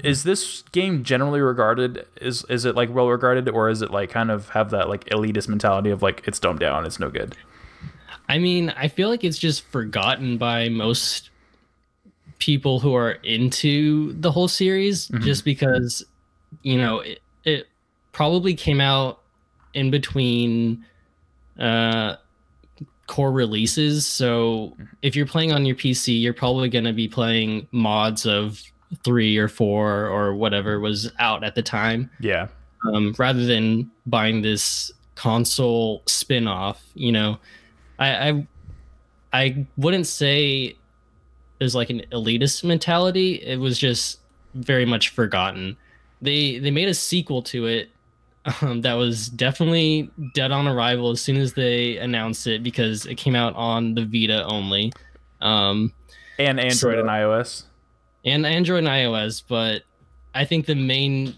Is 0.04 0.22
this 0.24 0.62
game 0.72 1.02
generally 1.04 1.40
regarded? 1.40 2.06
Is 2.20 2.44
is 2.48 2.64
it 2.64 2.74
like 2.74 2.92
well 2.92 3.08
regarded, 3.08 3.48
or 3.48 3.68
is 3.68 3.82
it 3.82 3.90
like 3.90 4.10
kind 4.10 4.30
of 4.30 4.48
have 4.50 4.70
that 4.70 4.88
like 4.88 5.04
elitist 5.06 5.48
mentality 5.48 5.90
of 5.90 6.02
like 6.02 6.22
it's 6.26 6.38
dumbed 6.38 6.60
down, 6.60 6.84
it's 6.86 6.98
no 7.00 7.10
good? 7.10 7.36
i 8.28 8.38
mean 8.38 8.70
i 8.76 8.88
feel 8.88 9.08
like 9.08 9.22
it's 9.22 9.38
just 9.38 9.62
forgotten 9.68 10.36
by 10.36 10.68
most 10.68 11.30
people 12.38 12.80
who 12.80 12.92
are 12.92 13.12
into 13.22 14.12
the 14.14 14.32
whole 14.32 14.48
series 14.48 15.06
Mhm. 15.08 15.22
just 15.22 15.44
because 15.44 16.04
you 16.62 16.76
know 16.76 16.98
it, 17.00 17.20
it 17.44 17.68
probably 18.10 18.52
came 18.54 18.80
out 18.80 19.20
in 19.74 19.92
between 19.92 20.84
uh 21.60 22.16
core 23.06 23.30
releases 23.30 24.04
so 24.06 24.76
if 25.02 25.14
you're 25.14 25.24
playing 25.26 25.52
on 25.52 25.64
your 25.64 25.76
pc 25.76 26.20
you're 26.20 26.32
probably 26.34 26.68
going 26.68 26.84
to 26.84 26.92
be 26.92 27.06
playing 27.06 27.68
mods 27.70 28.26
of 28.26 28.60
three 29.04 29.36
or 29.36 29.48
four 29.48 30.06
or 30.06 30.34
whatever 30.34 30.78
was 30.80 31.10
out 31.18 31.42
at 31.44 31.54
the 31.54 31.62
time 31.62 32.08
Yeah. 32.20 32.48
um, 32.92 33.14
rather 33.18 33.44
than 33.44 33.90
buying 34.06 34.42
this 34.42 34.90
console 35.16 36.02
spin-off 36.06 36.82
you 36.94 37.10
know 37.10 37.38
I, 37.98 38.28
I 38.30 38.46
i 39.32 39.66
wouldn't 39.76 40.06
say 40.06 40.76
there's 41.58 41.74
like 41.74 41.88
an 41.90 42.02
elitist 42.12 42.62
mentality 42.64 43.36
it 43.36 43.58
was 43.58 43.78
just 43.78 44.20
very 44.54 44.84
much 44.84 45.08
forgotten 45.08 45.76
they 46.22 46.58
they 46.58 46.70
made 46.70 46.88
a 46.88 46.94
sequel 46.94 47.42
to 47.42 47.66
it 47.66 47.88
um, 48.60 48.82
that 48.82 48.94
was 48.94 49.28
definitely 49.30 50.08
dead 50.34 50.52
on 50.52 50.68
arrival 50.68 51.10
as 51.10 51.20
soon 51.20 51.36
as 51.38 51.54
they 51.54 51.96
announced 51.96 52.46
it 52.46 52.62
because 52.62 53.04
it 53.06 53.16
came 53.16 53.34
out 53.34 53.54
on 53.56 53.94
the 53.94 54.04
vita 54.04 54.44
only 54.44 54.92
um, 55.40 55.92
And 56.38 56.60
Android 56.60 56.74
So- 56.76 56.90
and 57.00 57.08
iOS. 57.08 57.64
And 58.26 58.44
Android 58.44 58.80
and 58.80 58.88
iOS, 58.88 59.42
but 59.46 59.82
I 60.34 60.44
think 60.44 60.66
the 60.66 60.74
main 60.74 61.34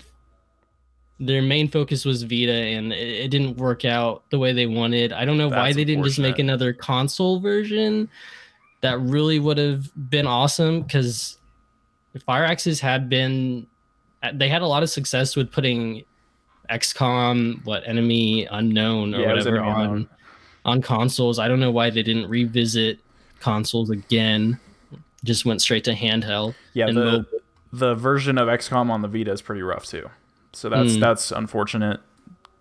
their 1.20 1.43
main 1.43 1.68
focus 1.68 2.05
was 2.05 2.22
Vita, 2.22 2.53
and 2.53 2.93
it, 2.93 3.24
it 3.24 3.28
didn't 3.28 3.57
work 3.57 3.84
out 3.84 4.22
the 4.30 4.39
way 4.39 4.53
they 4.53 4.66
wanted. 4.66 5.12
I 5.12 5.24
don't 5.24 5.36
know 5.36 5.49
why 5.49 5.72
they 5.72 5.84
didn't 5.84 6.05
just 6.05 6.18
make 6.18 6.39
another 6.39 6.72
console 6.72 7.41
version. 7.41 8.09
That 8.80 9.01
really 9.01 9.41
would 9.41 9.59
have 9.59 9.91
been 10.11 10.26
awesome 10.26 10.82
because 10.82 11.39
Firaxis 12.16 12.80
had 12.80 13.09
been 13.09 13.66
they 14.34 14.49
had 14.49 14.62
a 14.62 14.66
lot 14.66 14.82
of 14.82 14.91
success 14.91 15.36
with 15.36 15.51
putting 15.53 16.05
XCOM, 16.70 17.64
what 17.64 17.86
Enemy 17.86 18.47
Unknown 18.51 19.14
or 19.14 19.20
Yeah, 19.20 19.28
whatever 19.34 19.61
on 19.61 19.80
Unknown. 19.80 20.09
on 20.64 20.82
consoles. 20.82 21.39
I 21.39 21.49
don't 21.49 21.61
know 21.61 21.70
why 21.70 21.91
they 21.91 22.03
didn't 22.03 22.28
revisit 22.28 23.01
consoles 23.41 23.91
again. 23.91 24.59
Just 25.25 25.45
went 25.45 25.61
straight 25.61 25.85
to 25.85 25.95
handheld. 25.95 26.55
Yeah, 26.75 26.87
and 26.89 26.97
the 26.97 27.05
mobile. 27.05 27.25
the 27.73 27.95
version 27.95 28.39
of 28.39 28.49
XCOM 28.49 28.91
on 28.91 29.03
the 29.03 29.09
Vita 29.09 29.33
is 29.33 29.43
pretty 29.43 29.62
rough 29.62 29.85
too. 29.87 30.09
So 30.53 30.69
that's 30.69 30.93
Mm. 30.93 31.01
that's 31.01 31.31
unfortunate 31.33 32.01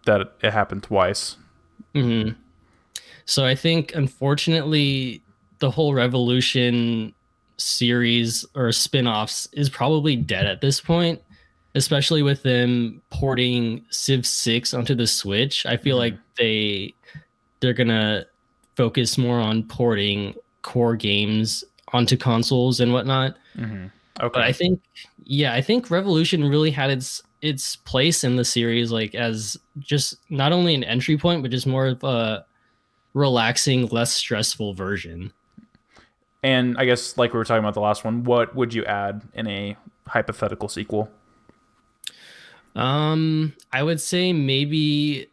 that 0.05 0.34
it 0.41 0.51
happened 0.51 0.84
twice. 0.84 1.38
hmm 1.93 2.30
So 3.26 3.45
I 3.45 3.55
think, 3.55 3.93
unfortunately, 3.95 5.22
the 5.60 5.70
whole 5.70 5.93
Revolution 5.93 7.14
series 7.58 8.45
or 8.55 8.72
spin-offs 8.72 9.47
is 9.51 9.70
probably 9.70 10.16
dead 10.16 10.45
at 10.45 10.62
this 10.62 10.80
point, 10.80 11.22
especially 11.76 12.22
with 12.22 12.43
them 12.43 13.01
porting 13.10 13.84
Civ 13.89 14.26
6 14.26 14.74
onto 14.74 14.95
the 14.95 15.08
Switch. 15.08 15.66
I 15.66 15.76
feel 15.78 15.95
Mhm. 15.97 15.99
like 15.99 16.18
they 16.38 16.93
they're 17.60 17.74
gonna 17.74 18.24
focus 18.76 19.18
more 19.18 19.39
on 19.39 19.64
porting 19.64 20.36
core 20.62 20.95
games 20.95 21.64
onto 21.93 22.17
consoles 22.17 22.79
and 22.79 22.93
whatnot. 22.93 23.38
hmm 23.55 23.88
Okay. 24.19 24.31
But 24.33 24.43
I 24.43 24.51
think, 24.51 24.81
yeah, 25.25 25.53
I 25.53 25.61
think 25.61 25.91
Revolution 25.91 26.43
really 26.49 26.71
had 26.71 26.89
its 26.89 27.21
its 27.41 27.75
place 27.75 28.23
in 28.23 28.35
the 28.35 28.43
series, 28.45 28.91
like 28.91 29.13
as 29.13 29.57
just 29.77 30.17
not 30.31 30.51
only 30.51 30.73
an 30.73 30.83
entry 30.83 31.17
point, 31.17 31.43
but 31.43 31.51
just 31.51 31.67
more 31.67 31.88
of 31.88 32.03
a 32.03 32.43
relaxing, 33.13 33.85
less 33.88 34.11
stressful 34.11 34.73
version. 34.73 35.31
and 36.43 36.77
I 36.77 36.85
guess 36.85 37.17
like 37.17 37.33
we 37.33 37.38
were 37.38 37.45
talking 37.45 37.59
about 37.63 37.73
the 37.73 37.81
last 37.81 38.03
one, 38.03 38.23
what 38.23 38.55
would 38.55 38.73
you 38.73 38.85
add 38.85 39.21
in 39.33 39.47
a 39.47 39.75
hypothetical 40.07 40.69
sequel? 40.69 41.11
Um, 42.75 43.53
I 43.71 43.83
would 43.83 43.99
say 43.99 44.33
maybe 44.33 45.27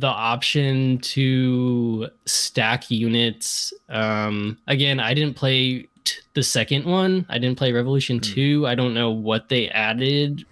the 0.00 0.06
option 0.06 0.98
to 0.98 2.08
stack 2.26 2.90
units. 2.90 3.72
Um, 3.88 4.58
again, 4.66 5.00
I 5.00 5.14
didn't 5.14 5.36
play 5.36 5.88
t- 6.04 6.20
the 6.34 6.42
second 6.42 6.84
one. 6.84 7.26
I 7.28 7.38
didn't 7.38 7.58
play 7.58 7.72
Revolution 7.72 8.16
Hmm. 8.16 8.22
2. 8.22 8.66
I 8.66 8.74
don't 8.74 8.94
know 8.94 9.10
what 9.10 9.48
they 9.48 9.68
added 9.68 10.44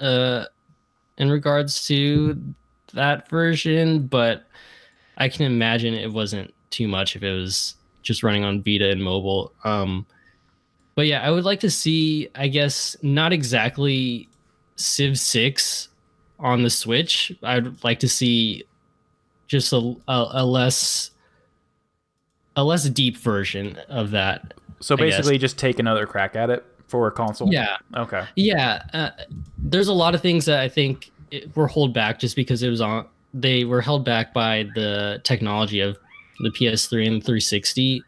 uh 0.00 0.44
in 1.18 1.30
regards 1.30 1.86
to 1.86 2.38
that 2.92 3.28
version, 3.30 4.06
but 4.06 4.44
I 5.16 5.28
can 5.30 5.46
imagine 5.46 5.94
it 5.94 6.12
wasn't 6.12 6.52
too 6.70 6.86
much 6.88 7.16
if 7.16 7.22
it 7.22 7.32
was 7.32 7.74
just 8.02 8.22
running 8.22 8.44
on 8.44 8.62
Vita 8.62 8.90
and 8.90 9.02
mobile. 9.02 9.52
Um 9.64 10.06
but 10.94 11.06
yeah, 11.06 11.20
I 11.22 11.30
would 11.30 11.44
like 11.44 11.60
to 11.60 11.70
see, 11.70 12.28
I 12.34 12.48
guess, 12.48 12.96
not 13.02 13.32
exactly 13.32 14.28
Civ 14.76 15.18
6 15.18 15.88
on 16.38 16.62
the 16.62 16.70
Switch. 16.70 17.32
I'd 17.42 17.82
like 17.84 17.98
to 18.00 18.08
see 18.08 18.64
just 19.46 19.72
a, 19.72 19.94
a, 20.08 20.28
a 20.32 20.44
less 20.44 21.10
a 22.56 22.64
less 22.64 22.88
deep 22.88 23.16
version 23.16 23.76
of 23.88 24.10
that. 24.12 24.54
So 24.80 24.96
basically, 24.96 25.38
just 25.38 25.58
take 25.58 25.78
another 25.78 26.06
crack 26.06 26.36
at 26.36 26.50
it 26.50 26.64
for 26.88 27.06
a 27.06 27.10
console. 27.12 27.52
Yeah, 27.52 27.76
Okay. 27.96 28.24
yeah. 28.36 28.82
Uh, 28.92 29.10
there's 29.58 29.88
a 29.88 29.92
lot 29.92 30.14
of 30.14 30.22
things 30.22 30.44
that 30.46 30.60
I 30.60 30.68
think 30.68 31.10
it, 31.30 31.54
were 31.56 31.68
held 31.68 31.92
back 31.92 32.18
just 32.18 32.36
because 32.36 32.62
it 32.62 32.68
was 32.68 32.80
on. 32.80 33.06
They 33.34 33.64
were 33.64 33.80
held 33.80 34.04
back 34.04 34.32
by 34.32 34.68
the 34.74 35.20
technology 35.24 35.80
of 35.80 35.98
the 36.40 36.50
PS3 36.50 37.06
and 37.06 37.22
360. 37.24 38.02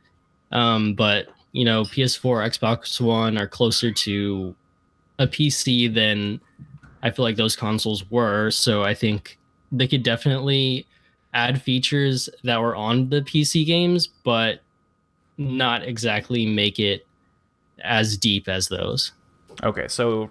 Um, 0.52 0.94
but 0.94 1.28
you 1.52 1.64
know, 1.64 1.82
PS4, 1.82 2.58
Xbox 2.58 3.00
One 3.00 3.36
are 3.38 3.48
closer 3.48 3.92
to 3.92 4.54
a 5.18 5.26
PC 5.26 5.92
than 5.92 6.40
I 7.02 7.10
feel 7.10 7.24
like 7.24 7.36
those 7.36 7.56
consoles 7.56 8.10
were. 8.10 8.50
So 8.50 8.82
I 8.84 8.94
think 8.94 9.38
they 9.70 9.86
could 9.86 10.02
definitely 10.02 10.86
add 11.34 11.60
features 11.62 12.28
that 12.44 12.60
were 12.60 12.74
on 12.74 13.10
the 13.10 13.20
PC 13.22 13.64
games, 13.66 14.06
but 14.06 14.60
not 15.36 15.82
exactly 15.84 16.46
make 16.46 16.78
it 16.78 17.06
as 17.84 18.16
deep 18.16 18.48
as 18.48 18.68
those. 18.68 19.12
Okay. 19.62 19.86
So 19.88 20.30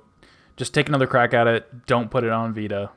just 0.58 0.74
take 0.74 0.90
another 0.90 1.08
crack 1.08 1.34
at 1.34 1.48
it. 1.48 1.86
Don't 1.86 2.10
put 2.12 2.24
it 2.24 2.32
on 2.32 2.54
Vita. 2.54 2.90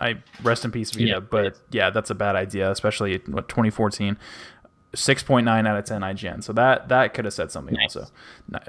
I 0.00 0.16
rest 0.42 0.64
in 0.64 0.72
peace, 0.72 0.90
Vita. 0.90 1.04
Yeah. 1.06 1.20
but 1.20 1.56
yeah, 1.70 1.90
that's 1.90 2.10
a 2.10 2.14
bad 2.14 2.34
idea, 2.36 2.70
especially 2.70 3.16
what 3.26 3.48
2014. 3.48 4.18
6.9 4.94 5.66
out 5.68 5.76
of 5.76 5.84
10 5.84 6.02
IGN. 6.02 6.42
So 6.44 6.52
that 6.52 6.88
that 6.88 7.14
could 7.14 7.24
have 7.24 7.34
said 7.34 7.50
something 7.50 7.74
Nice. 7.74 7.96
also. 7.96 8.10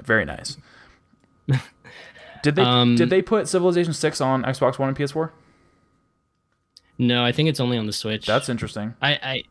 Very 0.02 0.24
nice. 0.24 0.56
Did 2.46 2.54
they 2.54 2.62
Um, 2.62 2.94
did 2.94 3.10
they 3.10 3.22
put 3.22 3.48
Civilization 3.48 3.92
Six 3.92 4.20
on 4.20 4.44
Xbox 4.44 4.78
One 4.78 4.86
and 4.88 4.96
PS4? 4.96 5.30
No, 6.96 7.24
I 7.24 7.32
think 7.32 7.48
it's 7.48 7.58
only 7.58 7.76
on 7.76 7.86
the 7.86 7.92
Switch. 7.92 8.24
That's 8.24 8.48
interesting. 8.48 8.94
I 9.02 9.12
I 9.20 9.42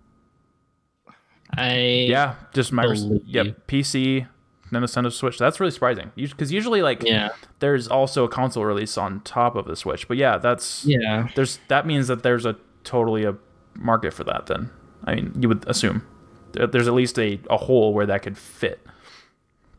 I 1.58 1.78
Yeah, 2.10 2.36
just 2.54 2.72
Microsoft. 2.72 3.08
believe. 3.10 3.28
Yep, 3.28 3.68
PC, 3.68 4.28
Nintendo 4.72 5.12
Switch. 5.12 5.38
That's 5.38 5.60
really 5.60 5.72
surprising. 5.74 6.14
Because 6.16 6.54
usually, 6.54 6.82
like, 6.82 7.04
yeah 7.04 7.32
there's 7.60 7.90
also 7.90 8.24
a 8.24 8.30
console 8.30 8.64
release 8.64 8.98
on 8.98 9.20
top 9.22 9.58
of 9.58 9.66
the 9.66 9.76
Switch. 9.76 10.08
But 10.08 10.16
yeah, 10.16 10.38
that's 10.38 10.86
yeah 10.86 11.28
there's 11.36 11.60
that 11.68 11.86
means 11.86 12.08
that 12.08 12.24
there's 12.24 12.46
a 12.46 12.56
totally 12.86 13.26
a 13.26 13.36
market 13.76 14.14
for 14.14 14.24
that. 14.24 14.46
Then 14.46 14.70
I 15.04 15.16
mean, 15.16 15.34
you 15.38 15.50
would 15.50 15.68
assume 15.68 16.08
there's 16.54 16.88
at 16.88 16.94
least 16.94 17.20
a, 17.20 17.42
a 17.50 17.58
hole 17.58 17.94
where 17.94 18.06
that 18.06 18.22
could 18.24 18.38
fit. 18.38 18.80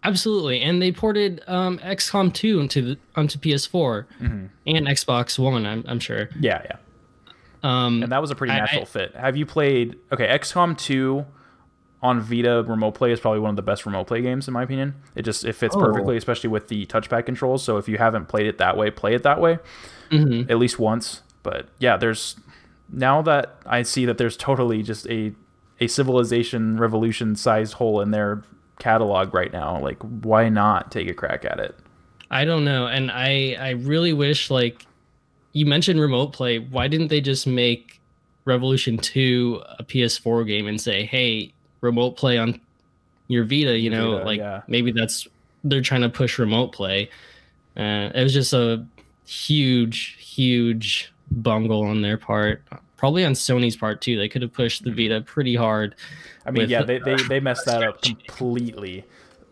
Absolutely. 0.06 0.62
And 0.62 0.80
they 0.80 0.92
ported 0.92 1.42
um, 1.46 1.78
XCOM 1.78 2.32
2 2.32 2.60
onto 2.60 2.82
the 2.82 2.98
onto 3.16 3.38
PS4 3.38 4.06
Mm-hmm. 4.20 4.46
and 4.66 4.86
Xbox 4.86 5.38
One. 5.38 5.66
I'm 5.66 5.84
I'm 5.86 6.00
sure. 6.00 6.28
Yeah, 6.40 6.62
yeah. 6.64 6.76
Um, 7.62 8.02
And 8.02 8.12
that 8.12 8.20
was 8.20 8.30
a 8.30 8.34
pretty 8.34 8.52
natural 8.52 8.82
I- 8.82 8.86
fit. 8.86 9.14
Have 9.16 9.36
you 9.36 9.46
played 9.46 9.96
okay, 10.12 10.26
XCOM 10.28 10.76
2 10.78 11.24
on 12.02 12.20
Vita 12.20 12.62
remote 12.68 12.92
play 12.92 13.10
is 13.10 13.18
probably 13.20 13.40
one 13.40 13.50
of 13.50 13.56
the 13.56 13.62
best 13.62 13.86
remote 13.86 14.06
play 14.06 14.20
games 14.22 14.46
in 14.46 14.54
my 14.54 14.62
opinion. 14.62 14.94
It 15.14 15.22
just 15.22 15.44
it 15.44 15.54
fits 15.54 15.74
Oh. 15.76 15.80
perfectly, 15.80 16.16
especially 16.16 16.50
with 16.50 16.68
the 16.68 16.86
touchpad 16.86 17.26
controls. 17.26 17.64
So 17.64 17.78
if 17.78 17.88
you 17.88 17.98
haven't 17.98 18.26
played 18.28 18.46
it 18.46 18.58
that 18.58 18.76
way, 18.76 18.90
play 18.90 19.14
it 19.14 19.22
that 19.24 19.40
way. 19.40 19.58
mhm. 20.10 20.48
At 20.50 20.58
least 20.58 20.78
once. 20.78 21.22
But 21.42 21.68
yeah, 21.78 21.96
there's 21.96 22.36
now 22.92 23.22
that 23.22 23.56
I 23.66 23.82
see 23.82 24.04
that 24.06 24.18
there's 24.18 24.36
totally 24.36 24.82
just 24.82 25.08
a 25.08 25.32
a 25.80 25.86
civilization 25.88 26.76
revolution 26.78 27.34
sized 27.34 27.74
hole 27.74 28.00
in 28.00 28.10
their 28.10 28.42
catalog 28.78 29.34
right 29.34 29.52
now. 29.52 29.80
Like 29.80 30.02
why 30.02 30.48
not 30.48 30.90
take 30.90 31.08
a 31.08 31.14
crack 31.14 31.44
at 31.44 31.58
it? 31.58 31.74
I 32.30 32.44
don't 32.44 32.64
know, 32.64 32.86
and 32.86 33.10
I 33.10 33.56
I 33.58 33.70
really 33.70 34.12
wish 34.12 34.50
like 34.50 34.86
you 35.52 35.66
mentioned 35.66 36.00
remote 36.00 36.32
play. 36.32 36.58
Why 36.58 36.88
didn't 36.88 37.08
they 37.08 37.20
just 37.20 37.46
make 37.46 38.00
Revolution 38.44 38.98
2 38.98 39.62
a 39.78 39.84
PS4 39.84 40.46
game 40.46 40.66
and 40.66 40.80
say, 40.80 41.04
"Hey, 41.04 41.52
remote 41.80 42.16
play 42.16 42.38
on 42.38 42.60
your 43.28 43.44
Vita"? 43.44 43.78
You 43.78 43.90
know, 43.90 44.12
Vita, 44.12 44.24
like 44.24 44.38
yeah. 44.38 44.62
maybe 44.68 44.92
that's 44.92 45.26
they're 45.64 45.82
trying 45.82 46.02
to 46.02 46.08
push 46.08 46.38
remote 46.38 46.72
play. 46.72 47.10
Uh, 47.76 48.10
it 48.14 48.22
was 48.22 48.32
just 48.32 48.52
a 48.52 48.84
huge, 49.26 50.16
huge 50.18 51.12
bungle 51.30 51.82
on 51.82 52.02
their 52.02 52.16
part. 52.16 52.62
Probably 52.96 53.24
on 53.24 53.32
Sony's 53.32 53.76
part 53.76 54.00
too. 54.00 54.16
They 54.16 54.28
could 54.28 54.42
have 54.42 54.52
pushed 54.52 54.84
the 54.84 54.90
Vita 54.90 55.20
pretty 55.20 55.54
hard. 55.54 55.94
I 56.44 56.50
mean, 56.50 56.68
yeah, 56.68 56.82
they, 56.82 56.98
they, 56.98 57.16
they 57.16 57.40
messed 57.40 57.66
that 57.66 57.82
up 57.82 58.02
completely. 58.02 59.04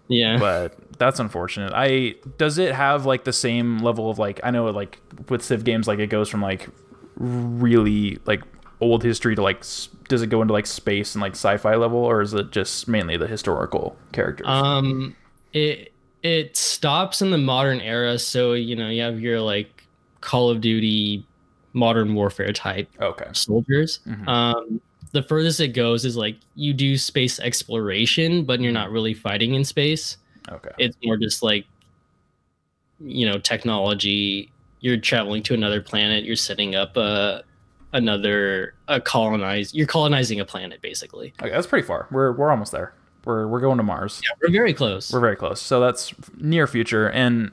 Yeah. 0.08 0.38
but 0.38 0.76
that's 0.98 1.18
unfortunate. 1.18 1.72
I 1.74 2.16
does 2.38 2.58
it 2.58 2.74
have 2.74 3.06
like 3.06 3.24
the 3.24 3.32
same 3.32 3.78
level 3.78 4.10
of 4.10 4.18
like 4.18 4.40
I 4.42 4.50
know 4.50 4.66
like 4.66 5.00
with 5.28 5.42
Civ 5.42 5.64
games 5.64 5.88
like 5.88 5.98
it 5.98 6.08
goes 6.08 6.28
from 6.28 6.42
like 6.42 6.68
really 7.16 8.18
like 8.26 8.42
old 8.80 9.02
history 9.02 9.34
to 9.34 9.42
like 9.42 9.64
does 10.08 10.22
it 10.22 10.28
go 10.28 10.42
into 10.42 10.52
like 10.52 10.66
space 10.66 11.14
and 11.14 11.22
like 11.22 11.32
sci-fi 11.32 11.74
level 11.76 11.98
or 11.98 12.20
is 12.20 12.34
it 12.34 12.50
just 12.50 12.86
mainly 12.86 13.16
the 13.16 13.26
historical 13.26 13.96
characters? 14.12 14.46
Um, 14.46 15.16
it 15.52 15.92
it 16.22 16.56
stops 16.56 17.22
in 17.22 17.30
the 17.30 17.38
modern 17.38 17.80
era, 17.80 18.18
so 18.18 18.52
you 18.54 18.76
know 18.76 18.88
you 18.88 19.02
have 19.02 19.20
your 19.20 19.40
like 19.40 19.86
Call 20.20 20.50
of 20.50 20.60
Duty, 20.60 21.26
Modern 21.74 22.14
Warfare 22.14 22.52
type 22.52 22.88
okay. 23.00 23.28
soldiers. 23.32 24.00
Mhm. 24.06 24.26
Um, 24.26 24.80
the 25.12 25.22
furthest 25.22 25.60
it 25.60 25.68
goes 25.68 26.04
is 26.04 26.16
like 26.16 26.36
you 26.56 26.72
do 26.72 26.96
space 26.96 27.38
exploration, 27.38 28.44
but 28.44 28.60
you're 28.60 28.72
not 28.72 28.90
really 28.90 29.14
fighting 29.14 29.54
in 29.54 29.64
space. 29.64 30.16
Okay. 30.50 30.70
It's 30.78 30.96
more 31.04 31.16
just 31.16 31.42
like 31.42 31.66
you 33.00 33.26
know 33.26 33.38
technology. 33.38 34.50
You're 34.80 34.96
traveling 34.96 35.42
to 35.44 35.54
another 35.54 35.80
planet. 35.80 36.24
You're 36.24 36.36
setting 36.36 36.74
up 36.74 36.96
a 36.96 37.42
another 37.92 38.74
a 38.88 39.00
colonize. 39.00 39.74
You're 39.74 39.86
colonizing 39.86 40.40
a 40.40 40.44
planet 40.44 40.80
basically. 40.82 41.32
Okay, 41.40 41.50
that's 41.50 41.66
pretty 41.66 41.86
far. 41.86 42.08
We're 42.10 42.32
we're 42.32 42.50
almost 42.50 42.72
there. 42.72 42.94
We're 43.24 43.46
we're 43.46 43.60
going 43.60 43.78
to 43.78 43.82
Mars. 43.82 44.20
Yeah, 44.22 44.30
We're 44.42 44.52
very 44.52 44.74
close. 44.74 45.12
We're 45.12 45.20
very 45.20 45.36
close. 45.36 45.60
So 45.60 45.80
that's 45.80 46.12
near 46.36 46.66
future. 46.66 47.08
And 47.10 47.52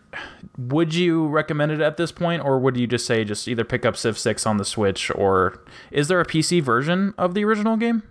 would 0.58 0.94
you 0.94 1.28
recommend 1.28 1.72
it 1.72 1.80
at 1.82 1.98
this 1.98 2.12
point, 2.12 2.44
or 2.44 2.60
would 2.60 2.76
you 2.78 2.88
just 2.88 3.06
say 3.06 3.24
just 3.24 3.48
either 3.48 3.64
pick 3.64 3.86
up 3.86 3.96
Civ 3.96 4.18
Six 4.18 4.46
on 4.46 4.58
the 4.58 4.66
Switch, 4.66 5.10
or 5.16 5.64
is 5.92 6.08
there 6.08 6.20
a 6.20 6.26
PC 6.26 6.62
version 6.62 7.14
of 7.18 7.34
the 7.34 7.46
original 7.46 7.78
game? 7.78 8.04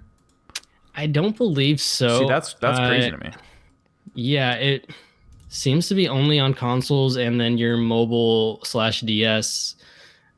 I 0.97 1.07
don't 1.07 1.37
believe 1.37 1.81
so. 1.81 2.21
See, 2.21 2.27
that's 2.29 2.55
that's 2.55 2.79
Uh, 2.79 2.89
crazy 2.89 3.11
to 3.11 3.19
me. 3.19 3.31
Yeah, 4.15 4.55
it 4.55 4.91
seems 5.49 5.89
to 5.89 5.95
be 5.95 6.09
only 6.09 6.39
on 6.41 6.55
consoles 6.55 7.17
and 7.17 7.41
then 7.41 7.59
your 7.59 7.77
mobile 7.77 8.61
slash 8.65 9.01
DS. 9.03 9.77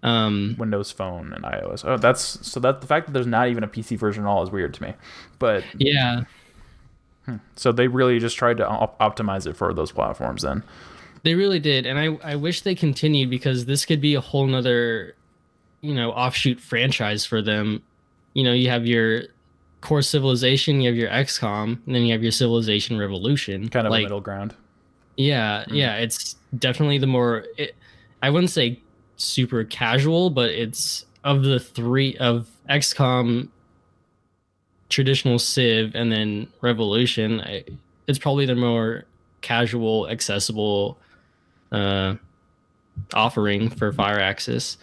Um, 0.04 0.56
Windows 0.58 0.90
Phone 0.90 1.32
and 1.32 1.44
iOS. 1.44 1.84
Oh, 1.86 1.96
that's 1.96 2.44
so 2.46 2.58
that 2.60 2.80
the 2.80 2.86
fact 2.88 3.06
that 3.06 3.12
there's 3.12 3.26
not 3.26 3.48
even 3.48 3.62
a 3.62 3.68
PC 3.68 3.96
version 3.96 4.24
at 4.24 4.28
all 4.28 4.42
is 4.42 4.50
weird 4.50 4.74
to 4.74 4.82
me. 4.82 4.94
But 5.38 5.62
yeah, 5.78 6.22
so 7.56 7.72
they 7.72 7.88
really 7.88 8.18
just 8.18 8.36
tried 8.36 8.56
to 8.58 8.68
op- 8.68 8.98
optimize 8.98 9.46
it 9.46 9.56
for 9.56 9.72
those 9.72 9.92
platforms. 9.92 10.42
Then 10.42 10.62
they 11.22 11.34
really 11.34 11.60
did, 11.60 11.86
and 11.86 11.98
I 11.98 12.32
I 12.32 12.36
wish 12.36 12.62
they 12.62 12.74
continued 12.74 13.30
because 13.30 13.66
this 13.66 13.84
could 13.84 14.00
be 14.00 14.14
a 14.14 14.20
whole 14.20 14.46
nother, 14.46 15.14
you 15.80 15.94
know, 15.94 16.10
offshoot 16.12 16.60
franchise 16.60 17.24
for 17.24 17.40
them. 17.40 17.82
You 18.34 18.44
know, 18.44 18.52
you 18.52 18.70
have 18.70 18.86
your 18.86 19.24
core 19.82 20.00
civilization, 20.00 20.80
you 20.80 20.88
have 20.88 20.96
your 20.96 21.10
XCOM, 21.10 21.78
and 21.86 21.94
then 21.94 22.02
you 22.02 22.12
have 22.12 22.22
your 22.22 22.32
Civilization 22.32 22.98
Revolution. 22.98 23.68
kind 23.68 23.86
of 23.86 23.90
like, 23.90 24.04
middle 24.04 24.20
ground. 24.20 24.54
Yeah, 25.16 25.64
hmm. 25.64 25.74
yeah, 25.74 25.96
it's 25.96 26.36
definitely 26.58 26.98
the 26.98 27.06
more. 27.06 27.44
It, 27.58 27.74
I 28.22 28.30
wouldn't 28.30 28.50
say 28.50 28.80
super 29.16 29.64
casual, 29.64 30.30
but 30.30 30.50
it's 30.50 31.04
of 31.24 31.42
the 31.42 31.60
three 31.60 32.16
of 32.16 32.48
XCOM, 32.70 33.48
traditional 34.92 35.38
Civ, 35.38 35.94
and 35.94 36.12
then 36.12 36.46
Revolution. 36.60 37.40
I, 37.40 37.64
it's 38.06 38.18
probably 38.18 38.46
the 38.46 38.54
more 38.54 39.04
casual, 39.40 40.08
accessible 40.08 40.98
uh, 41.72 42.14
offering 43.14 43.70
for 43.70 43.92
Firaxis. 43.92 44.76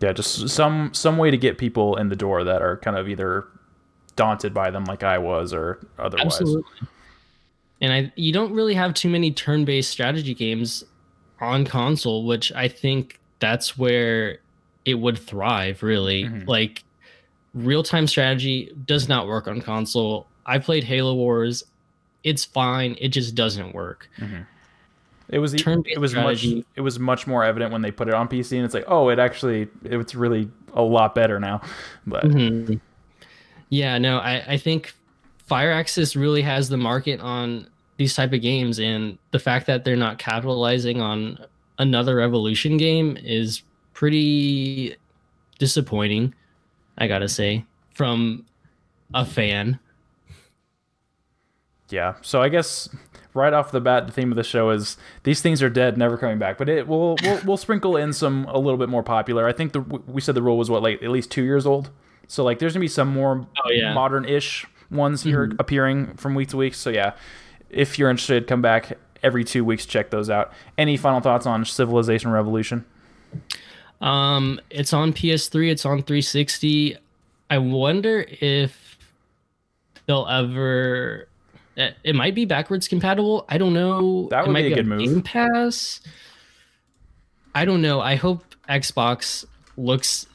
Yeah, 0.00 0.12
just 0.12 0.48
some 0.48 0.92
some 0.92 1.18
way 1.18 1.30
to 1.30 1.36
get 1.36 1.58
people 1.58 1.96
in 1.96 2.08
the 2.08 2.16
door 2.16 2.42
that 2.44 2.62
are 2.62 2.78
kind 2.78 2.96
of 2.96 3.08
either 3.08 3.46
daunted 4.16 4.52
by 4.52 4.70
them, 4.70 4.84
like 4.84 5.02
I 5.02 5.18
was, 5.18 5.52
or 5.52 5.78
otherwise. 5.98 6.26
Absolutely. 6.26 6.88
And 7.80 7.92
I 7.92 8.12
you 8.16 8.32
don't 8.32 8.52
really 8.52 8.74
have 8.74 8.92
too 8.94 9.08
many 9.08 9.30
turn-based 9.30 9.90
strategy 9.90 10.34
games 10.34 10.84
on 11.40 11.64
console, 11.64 12.26
which 12.26 12.50
I 12.52 12.66
think 12.68 13.20
that's 13.38 13.78
where 13.78 14.38
it 14.84 14.94
would 14.94 15.18
thrive 15.18 15.82
really. 15.82 16.24
Mhm. 16.24 16.46
Like 16.46 16.82
real-time 17.54 18.06
strategy 18.06 18.72
does 18.86 19.08
not 19.08 19.26
work 19.26 19.48
on 19.48 19.60
console. 19.60 20.26
I 20.46 20.58
played 20.58 20.84
Halo 20.84 21.14
Wars. 21.14 21.64
It's 22.24 22.44
fine. 22.44 22.96
It 23.00 23.08
just 23.08 23.34
doesn't 23.34 23.74
work. 23.74 24.08
It 25.28 25.38
was 25.38 25.54
it 25.86 25.98
was 25.98 26.12
much 26.14 26.42
it 26.76 26.80
was 26.80 26.98
much 26.98 27.26
more 27.26 27.44
evident 27.44 27.72
when 27.72 27.82
they 27.82 27.92
put 27.92 28.08
it 28.08 28.14
on 28.14 28.28
PC, 28.28 28.56
and 28.56 28.64
it's 28.64 28.74
like, 28.74 28.84
oh, 28.88 29.08
it 29.10 29.18
actually 29.18 29.68
it's 29.84 30.14
really 30.14 30.50
a 30.74 30.82
lot 30.82 31.14
better 31.14 31.38
now. 31.38 31.60
But 32.06 32.24
Mhm. 32.24 32.80
Yeah, 33.68 33.98
no, 33.98 34.18
I, 34.18 34.42
I 34.54 34.56
think 34.56 34.92
Firaxis 35.48 36.20
really 36.20 36.42
has 36.42 36.68
the 36.68 36.76
market 36.76 37.20
on 37.20 37.68
these 37.96 38.14
type 38.14 38.32
of 38.32 38.42
games, 38.42 38.80
and 38.80 39.18
the 39.30 39.38
fact 39.38 39.66
that 39.66 39.84
they're 39.84 39.94
not 39.94 40.18
capitalizing 40.18 41.00
on 41.00 41.38
another 41.78 42.16
Revolution 42.16 42.76
game 42.76 43.16
is 43.22 43.62
pretty 43.94 44.96
disappointing. 45.60 46.34
I 47.00 47.08
gotta 47.08 47.28
say, 47.28 47.64
from 47.94 48.44
a 49.14 49.24
fan. 49.24 49.80
yeah, 51.88 52.14
so 52.22 52.40
I 52.40 52.48
guess 52.48 52.88
right 53.34 53.52
off 53.52 53.72
the 53.72 53.80
bat, 53.80 54.06
the 54.06 54.12
theme 54.12 54.30
of 54.30 54.36
the 54.36 54.44
show 54.44 54.70
is 54.70 54.96
these 55.24 55.40
things 55.40 55.62
are 55.62 55.70
dead, 55.70 55.98
never 55.98 56.16
coming 56.16 56.38
back. 56.38 56.58
But 56.58 56.68
it 56.68 56.86
will 56.86 57.16
we'll, 57.22 57.40
we'll 57.44 57.56
sprinkle 57.56 57.96
in 57.96 58.12
some 58.12 58.44
a 58.46 58.58
little 58.58 58.78
bit 58.78 58.88
more 58.88 59.02
popular. 59.02 59.46
I 59.48 59.52
think 59.52 59.72
the 59.72 59.80
we 59.80 60.20
said 60.20 60.34
the 60.36 60.42
rule 60.42 60.58
was 60.58 60.70
what 60.70 60.82
like 60.82 61.02
at 61.02 61.10
least 61.10 61.30
two 61.30 61.42
years 61.42 61.66
old. 61.66 61.90
So 62.28 62.44
like 62.44 62.58
there's 62.60 62.74
gonna 62.74 62.80
be 62.84 62.88
some 62.88 63.08
more 63.08 63.46
Oh 63.64 63.70
yeah, 63.70 63.92
modern-ish 63.92 64.66
ones 64.90 65.22
here 65.22 65.48
Mhm. 65.48 65.56
appearing 65.58 66.14
from 66.16 66.34
week 66.34 66.48
to 66.50 66.56
week. 66.56 66.74
So 66.74 66.90
yeah, 66.90 67.14
if 67.70 67.98
you're 67.98 68.10
interested, 68.10 68.46
come 68.46 68.62
back 68.62 68.98
every 69.22 69.42
two 69.44 69.64
weeks. 69.64 69.84
Check 69.86 70.10
those 70.10 70.30
out. 70.30 70.52
Any 70.78 70.96
final 70.96 71.20
thoughts 71.20 71.46
on 71.46 71.64
Civilization 71.64 72.30
Revolution? 72.30 72.84
Um, 74.00 74.60
it's 74.70 74.92
on 74.92 75.12
PS3. 75.12 75.70
It's 75.70 75.84
on 75.84 76.02
360. 76.02 76.96
I 77.50 77.58
wonder 77.58 78.24
if 78.40 78.98
they'll 80.06 80.26
ever. 80.28 81.28
It 81.76 81.96
it 82.04 82.14
might 82.14 82.34
be 82.34 82.44
backwards 82.44 82.88
compatible. 82.88 83.44
I 83.48 83.58
don't 83.58 83.72
know. 83.74 84.28
That 84.30 84.40
It 84.44 84.46
would 84.48 84.52
might 84.52 84.62
be 84.62 84.72
a 84.72 84.76
good 84.76 84.86
move. 84.86 85.00
Game 85.00 85.22
Pass. 85.22 86.00
I 87.54 87.64
don't 87.64 87.82
know. 87.82 88.00
I 88.00 88.14
hope 88.16 88.44
Xbox 88.68 89.44
looks 89.76 90.26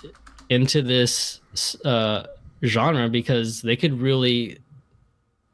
into 0.49 0.82
this 0.82 1.39
uh, 1.86 2.24
genre 2.63 3.09
because 3.09 3.61
they 3.61 3.76
could 3.76 3.99
really. 3.99 4.59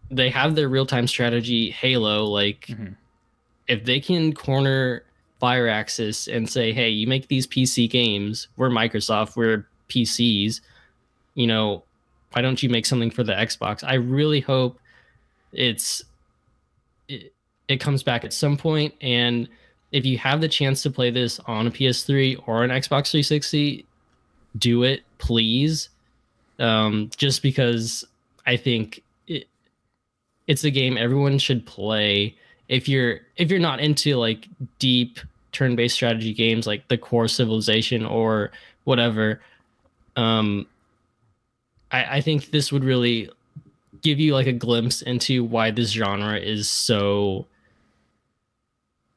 They 0.10 0.30
have 0.30 0.56
their 0.56 0.68
real 0.68 0.86
time 0.86 1.08
strategy 1.08 1.70
Halo. 1.72 2.26
Like, 2.26 2.68
Mhm. 2.68 2.96
if 3.68 3.86
they 3.86 4.00
can 4.02 4.34
corner 4.34 5.04
Firaxis 5.42 6.34
and 6.34 6.50
say, 6.50 6.72
"Hey, 6.72 6.90
you 6.90 7.08
make 7.08 7.28
these 7.28 7.48
PC 7.48 7.90
games. 7.90 8.48
We're 8.58 8.70
Microsoft. 8.70 9.36
We're 9.36 9.68
PCs. 9.90 10.62
You 11.36 11.48
know, 11.48 11.84
why 12.32 12.42
don't 12.42 12.62
you 12.62 12.70
make 12.70 12.86
something 12.86 13.12
for 13.12 13.24
the 13.24 13.34
Xbox?" 13.34 13.84
I 13.84 13.96
really 13.96 14.42
hope 14.42 14.80
it's 15.54 16.04
it, 17.08 17.34
it 17.68 17.78
comes 17.78 18.04
back 18.04 18.24
at 18.24 18.34
some 18.34 18.56
point 18.56 18.94
and 19.02 19.50
if 19.92 20.06
you 20.06 20.18
have 20.18 20.42
the 20.42 20.48
chance 20.48 20.84
to 20.84 20.90
play 20.90 21.10
this 21.12 21.40
on 21.42 21.68
a 21.68 21.72
PS3 21.72 22.44
or 22.48 22.64
an 22.64 22.70
Xbox 22.70 23.12
360, 23.12 23.86
do 24.58 24.84
it, 24.84 25.04
please. 25.18 25.90
Um, 26.60 27.10
just 27.18 27.42
because 27.42 28.06
I 28.46 28.56
think 28.56 29.04
it, 29.28 29.48
it's 30.48 30.64
a 30.64 30.72
game 30.72 30.98
everyone 30.98 31.38
should 31.40 31.66
play. 31.66 32.36
If 32.72 32.88
you're 32.88 33.20
if 33.36 33.52
you're 33.52 33.60
not 33.60 33.82
into 33.82 34.16
like 34.16 34.48
deep 34.80 35.20
turn-based 35.52 35.94
strategy 35.94 36.34
games 36.34 36.66
like 36.66 36.88
the 36.88 36.98
core 36.98 37.28
civilization 37.28 38.06
or 38.06 38.50
whatever, 38.86 39.42
um, 40.16 40.66
I, 41.92 42.18
I 42.18 42.22
think 42.22 42.52
this 42.52 42.72
would 42.72 42.86
really 42.86 43.30
give 44.02 44.22
you 44.22 44.34
like 44.34 44.48
a 44.48 44.54
glimpse 44.54 45.02
into 45.02 45.44
why 45.44 45.72
this 45.72 45.92
genre 45.92 46.38
is 46.38 46.70
so 46.70 47.46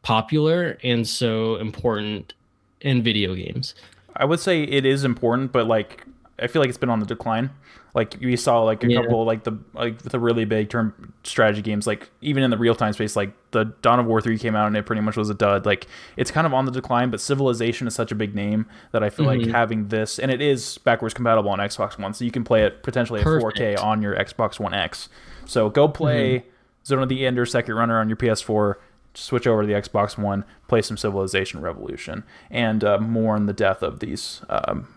popular 0.03 0.77
and 0.83 1.07
so 1.07 1.55
important 1.57 2.35
in 2.81 3.05
video 3.05 3.37
games. 3.37 3.77
I 4.17 4.25
would 4.25 4.41
say 4.41 4.65
it 4.65 4.85
is 4.85 5.05
important, 5.05 5.53
but 5.53 5.69
like 5.69 6.05
I 6.41 6.49
feel 6.49 6.61
like 6.61 6.69
it's 6.69 6.79
been 6.79 6.91
on 6.91 6.99
the 6.99 7.07
decline. 7.07 7.51
Like 7.95 8.17
we 8.21 8.37
saw 8.37 8.63
like 8.63 8.83
a 8.83 8.91
yeah. 8.91 9.01
couple 9.01 9.25
like 9.25 9.45
the 9.45 9.57
like 9.73 9.99
the 9.99 10.19
really 10.19 10.45
big 10.45 10.69
turn 10.69 11.13
strategy 11.23 11.63
games, 11.63 11.87
like 11.87 12.11
even 12.21 12.43
in 12.43 12.51
the 12.51 12.59
real 12.59 12.75
time 12.75 12.93
space, 12.93 13.15
like 13.15 13.33
the 13.53 13.65
Dawn 13.83 14.01
of 14.01 14.07
War 14.07 14.21
three 14.21 14.37
came 14.37 14.57
out 14.57 14.67
and 14.67 14.77
it 14.77 14.85
pretty 14.85 15.01
much 15.01 15.17
was 15.17 15.31
a 15.31 15.35
dud. 15.35 15.65
Like 15.65 15.87
it's 16.17 16.33
kind 16.33 16.45
of 16.45 16.53
on 16.53 16.65
the 16.65 16.73
decline, 16.73 17.11
but 17.11 17.21
Civilization 17.21 17.87
is 17.87 17.95
such 17.95 18.11
a 18.11 18.17
big 18.17 18.35
name 18.35 18.67
that 18.91 19.05
I 19.05 19.11
feel 19.11 19.27
mm-hmm. 19.27 19.45
like 19.45 19.51
having 19.51 19.89
this 19.89 20.19
and 20.19 20.31
it 20.31 20.41
is 20.41 20.79
backwards 20.79 21.15
compatible 21.15 21.51
on 21.51 21.61
Xbox 21.61 21.97
One, 21.99 22.13
so 22.15 22.25
you 22.25 22.33
can 22.33 22.43
play 22.43 22.65
it 22.65 22.83
potentially 22.83 23.21
at 23.21 23.27
4K 23.27 23.81
on 23.81 24.03
your 24.03 24.17
Xbox 24.17 24.59
One 24.59 24.75
X. 24.75 25.09
So 25.47 25.71
go 25.71 25.87
play 25.87 26.39
mm-hmm. 26.39 26.49
Zone 26.85 27.03
of 27.03 27.09
the 27.09 27.25
Ender 27.25 27.47
Second 27.47 27.75
Runner 27.77 28.01
on 28.01 28.09
your 28.09 28.17
PS4 28.17 28.75
switch 29.15 29.47
over 29.47 29.63
to 29.63 29.67
the 29.67 29.73
Xbox 29.73 30.19
One, 30.19 30.45
play 30.69 30.83
some 30.83 30.97
Civilization 30.97 31.61
Revolution, 31.61 32.25
and 32.51 32.85
uh, 32.85 32.99
mourn 32.99 33.47
the 33.47 33.53
death 33.53 33.83
of 33.83 34.01
these 34.01 34.43
um, 34.49 34.89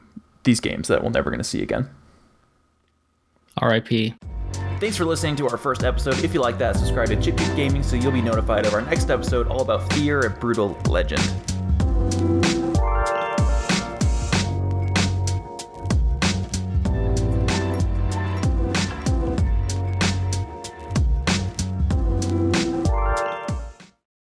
these 0.43 0.59
games 0.59 0.87
that 0.87 1.03
we're 1.03 1.09
never 1.09 1.29
going 1.29 1.39
to 1.39 1.43
see 1.43 1.61
again. 1.61 1.89
RIP. 3.61 4.13
Thanks 4.79 4.95
for 4.95 5.05
listening 5.05 5.35
to 5.37 5.49
our 5.49 5.57
first 5.57 5.83
episode. 5.83 6.23
If 6.23 6.33
you 6.33 6.41
like 6.41 6.57
that, 6.59 6.75
subscribe 6.75 7.07
to 7.09 7.19
Chippy 7.19 7.45
Gaming 7.55 7.81
so 7.81 7.95
you'll 7.95 8.11
be 8.11 8.21
notified 8.21 8.65
of 8.65 8.73
our 8.73 8.81
next 8.81 9.09
episode 9.09 9.47
all 9.47 9.61
about 9.61 9.91
fear 9.93 10.25
and 10.25 10.35
Brütal 10.35 10.87
Legend. 10.87 12.46